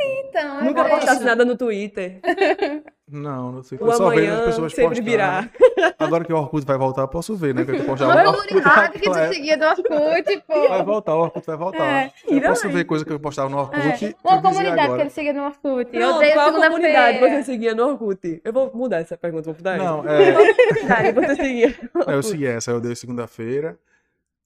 Então, 0.00 0.64
Nunca 0.64 0.82
é 0.82 0.88
postasse 0.88 1.24
nada 1.24 1.44
no 1.44 1.56
Twitter. 1.56 2.20
Não, 3.08 3.52
não 3.52 3.62
sei. 3.62 3.78
O 3.80 3.86
Eu 3.86 3.92
só 3.92 4.10
vejo 4.10 4.32
as 4.32 4.44
pessoas 4.46 4.72
sempre 4.72 4.88
postando. 4.88 5.08
virá. 5.08 5.48
Agora 5.96 6.24
que 6.24 6.32
o 6.32 6.36
Orkut 6.36 6.66
vai 6.66 6.76
voltar, 6.76 7.02
eu 7.02 7.08
posso 7.08 7.36
ver, 7.36 7.54
né? 7.54 7.64
Que 7.64 7.70
eu 7.70 7.74
no 7.76 7.92
Orkut 7.92 8.48
comunidade 8.48 8.98
que 8.98 9.08
época. 9.08 9.32
seguia 9.32 9.56
do 9.56 9.64
Orkut, 9.64 10.42
pô. 10.44 10.68
Vai 10.68 10.82
voltar, 10.82 11.14
o 11.14 11.18
Orkut 11.20 11.46
vai 11.46 11.56
voltar. 11.56 11.84
É, 11.84 12.12
eu 12.26 12.40
posso 12.42 12.66
aí. 12.66 12.72
ver 12.72 12.84
coisa 12.84 13.04
que 13.04 13.12
eu 13.12 13.20
postava 13.20 13.48
no 13.48 13.58
Orkut. 13.58 13.78
É, 13.86 13.92
que 13.92 14.06
eu 14.06 14.14
Uma 14.24 14.42
comunidade 14.42 14.74
que 14.74 14.80
agora. 14.80 15.00
ele 15.02 15.10
seguia 15.10 15.32
no 15.32 15.44
Orkut. 15.44 15.88
Eu 15.92 16.00
Não, 16.00 16.16
odeio 16.16 16.34
qual 16.34 16.52
comunidade 16.52 16.82
segunda-feira. 16.88 17.36
você 17.36 17.44
seguia 17.44 17.74
no 17.76 17.88
Orkut? 17.90 18.40
Eu 18.44 18.52
vou 18.52 18.70
mudar 18.74 18.96
essa 18.98 19.16
pergunta, 19.16 19.44
vou 19.44 19.54
mudar 19.54 19.78
Não, 19.78 20.00
essa. 20.08 20.10
é, 20.12 20.32
Qual 20.32 20.56
comunidade 20.56 21.12
você 21.12 21.36
seguia 21.36 21.68
no 21.94 22.00
eu 22.02 22.06
Orkut? 22.08 22.26
segui 22.26 22.46
essa, 22.46 22.70
eu 22.72 22.80
dei 22.80 22.96
segunda-feira. 22.96 23.78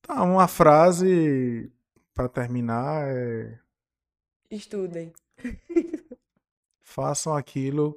Tá, 0.03 0.23
uma 0.23 0.47
frase 0.47 1.73
pra 2.15 2.29
terminar 2.29 3.05
é 3.09 3.55
Estudem. 4.51 5.13
Façam 6.83 7.37
aquilo 7.37 7.97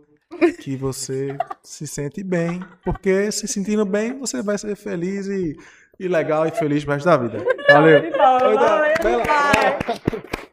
que 0.61 0.75
você 0.77 1.37
se 1.63 1.87
sente 1.87 2.23
bem, 2.23 2.63
porque 2.83 3.31
se 3.31 3.47
sentindo 3.47 3.85
bem, 3.85 4.17
você 4.17 4.41
vai 4.41 4.57
ser 4.57 4.75
feliz 4.75 5.27
e, 5.27 5.57
e 5.99 6.07
legal 6.07 6.45
e 6.47 6.51
feliz 6.51 6.83
resto 6.83 7.05
da 7.05 7.17
vida. 7.17 7.39
Valeu. 7.69 8.11
Valeu, 8.11 8.57
Bela. 9.03 10.49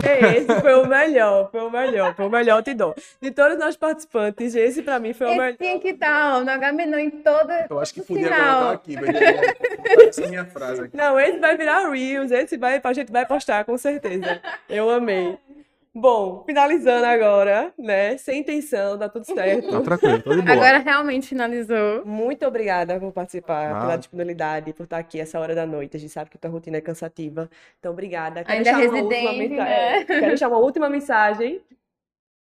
Esse 0.00 0.60
foi 0.60 0.74
o 0.74 0.86
melhor, 0.86 1.50
foi 1.50 1.60
o 1.60 1.70
melhor, 1.70 2.14
foi 2.14 2.26
o 2.26 2.30
melhor, 2.30 2.62
te 2.62 2.72
dou. 2.72 2.94
De 3.20 3.32
todos 3.32 3.54
os 3.54 3.58
nossos 3.58 3.76
participantes, 3.76 4.54
esse 4.54 4.80
pra 4.82 5.00
mim 5.00 5.12
foi 5.12 5.26
o 5.26 5.30
Esse 5.30 5.38
melhor. 5.38 5.56
tinha 5.56 5.80
que 5.80 5.88
estar 5.88 6.36
ó, 6.36 6.44
no 6.44 6.50
Agamenon 6.50 6.98
em 6.98 7.10
toda. 7.10 7.66
Eu 7.68 7.80
acho 7.80 7.94
que 7.94 8.02
podia 8.02 8.28
colocar 8.28 8.70
aqui, 8.72 8.94
vai 8.94 9.08
essa 10.06 10.22
é 10.22 10.26
a 10.26 10.28
minha 10.28 10.44
frase 10.44 10.82
aqui. 10.82 10.96
Não, 10.96 11.18
esse 11.18 11.38
vai 11.40 11.56
virar 11.56 11.90
Reels, 11.90 12.30
esse 12.30 12.56
vai, 12.56 12.80
a 12.82 12.92
gente 12.92 13.10
vai 13.10 13.26
postar, 13.26 13.64
com 13.64 13.76
certeza. 13.76 14.40
Eu 14.68 14.88
amei. 14.88 15.36
Bom, 16.00 16.44
finalizando 16.46 17.04
agora, 17.06 17.72
né? 17.76 18.16
Sem 18.18 18.40
intenção, 18.40 18.96
tá 18.96 19.08
tudo 19.08 19.24
Tá 19.26 19.34
certo. 19.34 19.80
tranquilo, 19.82 20.22
tô 20.22 20.34
de 20.34 20.42
boa. 20.42 20.52
Agora 20.52 20.78
realmente 20.78 21.28
finalizou. 21.28 22.04
Muito 22.06 22.46
obrigada 22.46 23.00
por 23.00 23.10
participar, 23.12 23.70
Nada. 23.70 23.80
pela 23.80 23.96
disponibilidade, 23.96 24.72
por 24.72 24.84
estar 24.84 24.98
aqui 24.98 25.18
essa 25.18 25.40
hora 25.40 25.54
da 25.54 25.66
noite. 25.66 25.96
A 25.96 26.00
gente 26.00 26.12
sabe 26.12 26.30
que 26.30 26.38
tua 26.38 26.50
rotina 26.50 26.76
é 26.76 26.80
cansativa. 26.80 27.50
Então, 27.78 27.90
obrigada. 27.92 28.44
Quero 28.44 28.58
Ainda 28.58 28.64
deixar 28.72 28.78
uma 28.90 29.02
última 29.02 29.30
residente, 29.32 29.54
né? 29.56 29.98
é, 30.00 30.04
Quero 30.04 30.26
deixar 30.26 30.48
uma 30.48 30.58
última 30.58 30.88
mensagem. 30.88 31.60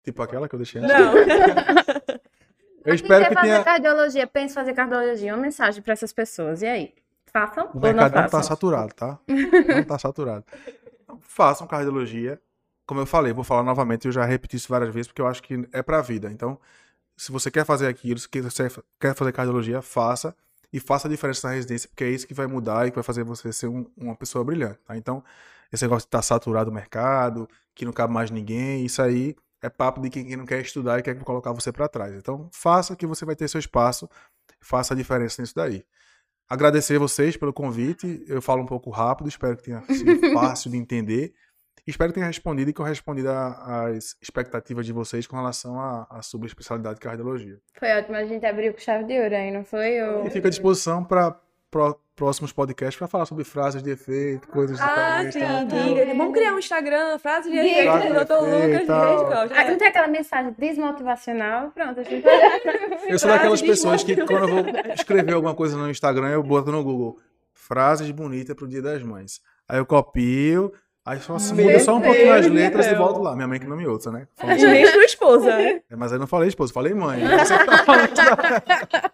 Tipo 0.04 0.22
aquela 0.24 0.48
que 0.48 0.56
eu 0.56 0.60
deixei 0.60 0.82
antes. 0.82 0.94
Não. 0.98 1.14
Eu 2.84 2.96
espero 2.96 3.22
que 3.24 3.30
quer 3.30 3.34
fazer 3.36 3.48
tenha. 3.52 3.64
cardiologia, 3.64 4.26
pensa 4.26 4.54
em 4.54 4.56
fazer 4.56 4.74
cardiologia. 4.74 5.36
Uma 5.36 5.42
mensagem 5.44 5.84
para 5.84 5.94
essas 5.94 6.12
pessoas. 6.12 6.64
E 6.64 6.66
aí? 6.66 6.94
Façam 7.32 7.66
O 7.66 7.68
ou 7.68 7.74
não 7.76 7.82
mercado 7.82 8.16
não 8.16 8.22
tá 8.24 8.30
façam? 8.30 8.44
saturado, 8.50 8.94
tá? 8.96 9.20
Não 9.28 9.84
tá 9.84 10.00
saturado. 10.00 10.44
Então, 11.04 11.20
façam 11.22 11.68
cardiologia. 11.68 12.40
Como 12.86 13.00
eu 13.00 13.06
falei, 13.06 13.32
vou 13.34 13.44
falar 13.44 13.64
novamente, 13.64 14.06
eu 14.06 14.12
já 14.12 14.26
repeti 14.26 14.58
isso 14.58 14.68
várias 14.70 14.94
vezes, 14.94 15.08
porque 15.08 15.22
eu 15.22 15.28
acho 15.28 15.42
que 15.42 15.68
é 15.72 15.82
pra 15.82 16.02
vida. 16.02 16.32
Então, 16.32 16.60
se 17.16 17.32
você 17.32 17.50
quer 17.52 17.66
fazer 17.66 17.88
aquilo, 17.88 18.20
se 18.20 18.28
você 18.42 18.70
quer 19.00 19.16
fazer 19.16 19.32
cardiologia, 19.32 19.82
faça. 19.82 20.36
E 20.74 20.80
faça 20.80 21.08
a 21.08 21.12
diferença 21.12 21.50
na 21.50 21.54
residência, 21.54 21.90
porque 21.90 22.06
é 22.06 22.10
isso 22.10 22.26
que 22.26 22.34
vai 22.34 22.48
mudar 22.48 22.88
e 22.88 22.92
que 22.92 22.96
vai 22.96 23.04
fazer 23.04 23.26
você 23.26 23.52
ser 23.52 23.68
um- 23.68 23.86
uma 23.98 24.16
pessoa 24.16 24.42
brilhante, 24.42 24.80
tá? 24.86 24.96
Então, 24.96 25.22
esse 25.72 25.84
negócio 25.84 26.06
de 26.06 26.08
estar 26.08 26.22
saturado 26.22 26.72
o 26.72 26.74
mercado, 26.74 27.46
que 27.76 27.84
não 27.84 27.92
cabe 27.92 28.14
mais 28.14 28.32
ninguém, 28.32 28.86
isso 28.86 29.02
aí 29.02 29.36
é 29.62 29.70
papo 29.70 30.00
de 30.00 30.10
quem, 30.10 30.26
quem 30.26 30.38
não 30.38 30.46
quer 30.46 30.62
estudar 30.62 30.98
e 30.98 31.04
quer 31.04 31.14
colocar 31.24 31.52
você 31.52 31.74
pra 31.74 31.90
trás. 31.90 32.16
Então, 32.16 32.50
faça 32.54 32.96
que 32.96 33.06
você 33.06 33.26
vai 33.26 33.36
ter 33.36 33.50
seu 33.50 33.60
espaço, 33.60 34.10
faça 34.62 34.94
a 34.94 34.98
diferença 34.98 35.42
nisso 35.42 35.54
daí. 35.56 35.84
Agradecer 36.50 36.98
vocês 36.98 37.36
pelo 37.36 37.52
convite. 37.54 38.24
Eu 38.28 38.42
falo 38.42 38.62
um 38.62 38.66
pouco 38.66 38.90
rápido, 38.90 39.28
espero 39.28 39.58
que 39.58 39.64
tenha 39.64 39.82
sido 39.88 40.22
fácil 40.34 40.72
de 40.72 40.78
entender. 40.78 41.34
Espero 41.88 42.12
que 42.12 42.16
tenha 42.16 42.28
respondido 42.28 42.70
e 42.70 42.74
que 42.74 42.80
eu 42.80 42.86
respondido 42.86 43.30
a- 43.32 43.88
às 43.88 44.16
expectativas 44.22 44.86
de 44.86 44.94
vocês 44.94 45.26
com 45.26 45.36
relação 45.36 45.80
à, 45.80 46.06
à 46.10 46.22
subespecialidade 46.22 46.96
de 46.96 47.02
cardiologia. 47.02 47.58
Foi 47.80 47.92
ótimo, 47.98 48.16
a 48.18 48.24
gente 48.26 48.46
abriu 48.46 48.72
com 48.74 48.80
chave 48.80 49.04
de 49.06 49.20
ouro 49.20 49.36
aí, 49.36 49.52
não 49.52 49.64
foi? 49.64 50.00
Ou... 50.04 50.26
E 50.28 50.30
fica 50.30 50.48
à 50.48 50.52
disposição 50.52 51.04
para 51.04 51.36
próximos 52.16 52.52
podcasts 52.52 52.98
para 52.98 53.08
falar 53.08 53.26
sobre 53.26 53.44
frases 53.44 53.82
de 53.82 53.90
efeito, 53.90 54.48
coisas 54.50 54.78
de 54.78 54.84
Ah, 54.84 55.24
sim, 55.32 55.40
tá? 55.40 55.64
diga. 55.64 56.06
Vamos 56.14 56.34
criar 56.34 56.54
um 56.54 56.60
Instagram, 56.60 57.18
frase 57.18 57.50
de 57.50 57.58
efeito 57.58 58.14
do 58.14 58.26
Dr. 58.26 58.34
Lucas. 58.44 58.88
Reis 58.88 59.22
Costa. 59.22 59.56
Ah, 59.56 59.64
não 59.72 59.78
tem 59.78 59.88
aquela 59.88 60.08
mensagem 60.08 60.54
desmotivacional? 60.60 61.72
Pronto, 61.72 62.00
a 62.00 62.04
gente 62.04 62.24
Eu 63.08 63.18
sou 63.18 63.30
daquelas 63.30 63.62
pessoas 63.62 64.04
que 64.04 64.16
quando 64.26 64.48
eu 64.48 64.64
vou 64.64 64.66
escrever 64.94 65.34
alguma 65.34 65.56
coisa 65.56 65.76
no 65.78 65.90
Instagram, 65.90 66.30
eu 66.30 66.44
boto 66.44 66.72
no 66.72 66.84
Google 66.84 67.18
frases 67.54 68.10
bonitas 68.12 68.56
pro 68.56 68.68
Dia 68.68 68.82
das 68.82 69.02
Mães. 69.02 69.40
Aí 69.68 69.78
eu 69.80 69.86
copio, 69.86 70.72
aí 71.06 71.20
só 71.20 71.36
assim, 71.36 71.54
Meu 71.56 71.66
muda 71.66 71.80
só 71.80 71.96
um 71.96 72.02
pouquinho 72.02 72.34
as 72.34 72.48
vai 72.48 72.92
e 72.92 72.96
volto 72.96 73.22
lá. 73.22 73.36
Minha 73.36 73.48
mãe 73.48 73.60
que 73.60 73.68
não 73.68 73.78
me 73.78 73.88
ouça, 73.88 74.12
né? 74.12 74.28
Fala 74.36 74.54
E 74.58 74.66
nem 74.66 74.86
sua 74.86 75.04
esposa, 75.06 75.58
né? 75.58 75.82
É, 75.90 75.96
Mas 75.96 76.12
aí 76.12 76.18
eu 76.18 76.20
não 76.20 76.28
falei 76.28 76.48
esposa, 76.50 76.74
falei 76.74 76.94
mãe. 76.94 77.22
Você 77.40 77.58
que 77.58 77.66
tá 77.66 77.78
falando 77.84 78.14
da- 78.14 79.12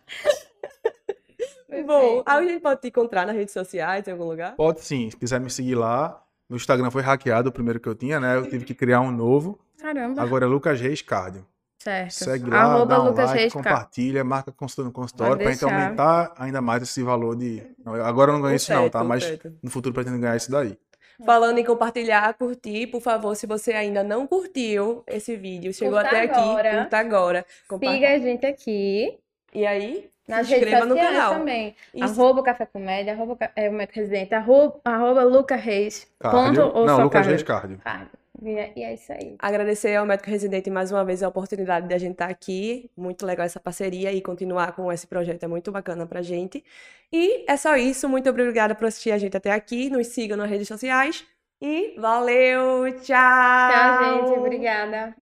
Bom, 1.86 2.24
a 2.26 2.42
gente 2.42 2.60
pode 2.62 2.82
te 2.82 2.88
encontrar 2.88 3.26
nas 3.26 3.36
redes 3.36 3.54
sociais, 3.54 4.08
em 4.08 4.12
algum 4.12 4.26
lugar? 4.26 4.56
Pode 4.56 4.82
sim, 4.82 5.10
se 5.10 5.18
quiser 5.18 5.40
me 5.40 5.50
seguir 5.50 5.76
lá. 5.76 6.22
Meu 6.50 6.56
Instagram 6.58 6.90
foi 6.90 7.02
hackeado, 7.02 7.50
o 7.50 7.52
primeiro 7.52 7.80
que 7.80 7.88
eu 7.88 7.96
tinha, 7.96 8.20
né? 8.20 8.36
Eu 8.38 8.50
tive 8.50 8.64
que 8.66 8.74
criar 8.74 9.02
um 9.02 9.12
novo. 9.12 9.60
Caramba. 9.80 10.22
Agora 10.22 10.46
é 10.46 10.48
Lucas 10.48 10.80
Reis 10.80 11.02
Cardio. 11.02 11.46
Certo. 11.78 12.12
Segue 12.12 12.50
lá, 12.50 12.62
Arroba 12.64 12.86
dá 12.96 13.02
um 13.02 13.06
Lucas 13.10 13.26
like, 13.28 13.40
Reis 13.40 13.54
Car- 13.54 13.64
compartilha, 13.64 14.24
marca 14.24 14.52
consulta 14.52 14.84
no 14.84 14.92
consultório 14.92 15.38
pra 15.38 15.52
gente 15.52 15.64
aumentar 15.64 16.34
ainda 16.38 16.60
mais 16.62 16.82
esse 16.84 17.04
valor 17.04 17.36
de... 17.36 17.62
Agora 18.04 18.32
eu 18.32 18.36
não 18.36 18.42
ganho 18.42 18.56
isso 18.56 18.74
não, 18.74 18.90
tá? 18.90 19.04
Mas 19.04 19.24
certo. 19.24 19.54
no 19.62 19.70
futuro 19.70 19.94
pretendo 19.94 20.18
ganhar 20.18 20.36
isso 20.36 20.50
daí. 20.50 20.78
Falando 21.26 21.57
em 21.57 21.63
compartilhar, 21.65 22.34
curtir, 22.36 22.88
por 22.88 23.01
favor, 23.01 23.36
se 23.36 23.47
você 23.47 23.74
ainda 23.74 24.03
não 24.03 24.28
curtiu 24.28 25.03
esse 25.07 25.36
vídeo, 25.36 25.74
chegou 25.74 25.93
Curta 25.99 26.07
até 26.07 26.22
aqui, 26.22 26.39
agora. 26.39 26.78
curta 26.78 26.97
agora. 26.97 27.45
Siga 27.80 28.09
a 28.13 28.18
gente 28.20 28.45
aqui. 28.45 29.18
E 29.53 29.65
aí, 29.65 30.09
Nas 30.28 30.45
se 30.45 30.53
redes 30.53 30.68
inscreva 30.68 30.86
no 30.86 30.95
canal. 30.95 31.34
também. 31.36 31.76
Isso. 31.93 32.22
Arroba 32.22 32.43
Café 32.43 32.65
Comédia, 32.65 33.13
arroba 33.13 33.38
é, 33.55 33.70
o 33.70 33.74
Médico 33.74 33.99
Residente, 33.99 34.36
arroba, 34.36 34.80
arroba 34.86 35.24
Luca 35.24 35.55
Reis. 35.55 36.07
Cardio. 36.20 36.61
Ponto 36.63 36.78
ou 36.78 36.86
não, 36.86 37.03
Lucas? 37.03 37.26
Reis 37.26 37.43
Cardio. 37.43 37.80
Cardio. 37.84 38.09
E 38.42 38.52
é, 38.52 38.74
e 38.76 38.84
é 38.84 38.94
isso 38.94 39.12
aí. 39.12 39.36
Agradecer 39.40 39.96
ao 39.96 40.06
médico 40.06 40.30
residente 40.30 40.70
mais 40.70 40.92
uma 40.92 41.04
vez 41.04 41.24
a 41.24 41.28
oportunidade 41.28 41.88
de 41.88 41.94
a 41.94 41.98
gente 41.98 42.14
estar 42.14 42.30
aqui. 42.30 42.90
Muito 42.96 43.26
legal 43.26 43.46
essa 43.46 43.60
parceria 43.60 44.12
e 44.14 44.22
continuar 44.22 44.74
com 44.74 44.92
esse 44.92 45.08
projeto 45.08 45.44
é 45.44 45.48
muito 45.48 45.72
bacana 45.72 46.06
pra 46.06 46.22
gente. 46.22 46.64
E 47.12 47.46
é 47.50 47.58
só 47.58 47.76
isso. 47.76 48.08
Muito 48.08 48.30
obrigada 48.30 48.76
por 48.76 48.86
assistir 48.86 49.12
a 49.12 49.18
gente 49.18 49.36
até 49.36 49.52
aqui. 49.52 49.90
Nos 49.90 50.08
sigam 50.08 50.38
nas 50.38 50.50
redes 50.50 50.68
sociais. 50.68 51.26
E 51.62 51.96
valeu! 52.00 52.92
Tchau! 53.02 53.72
Tchau, 53.72 54.28
gente. 54.28 54.40
Obrigada. 54.40 55.26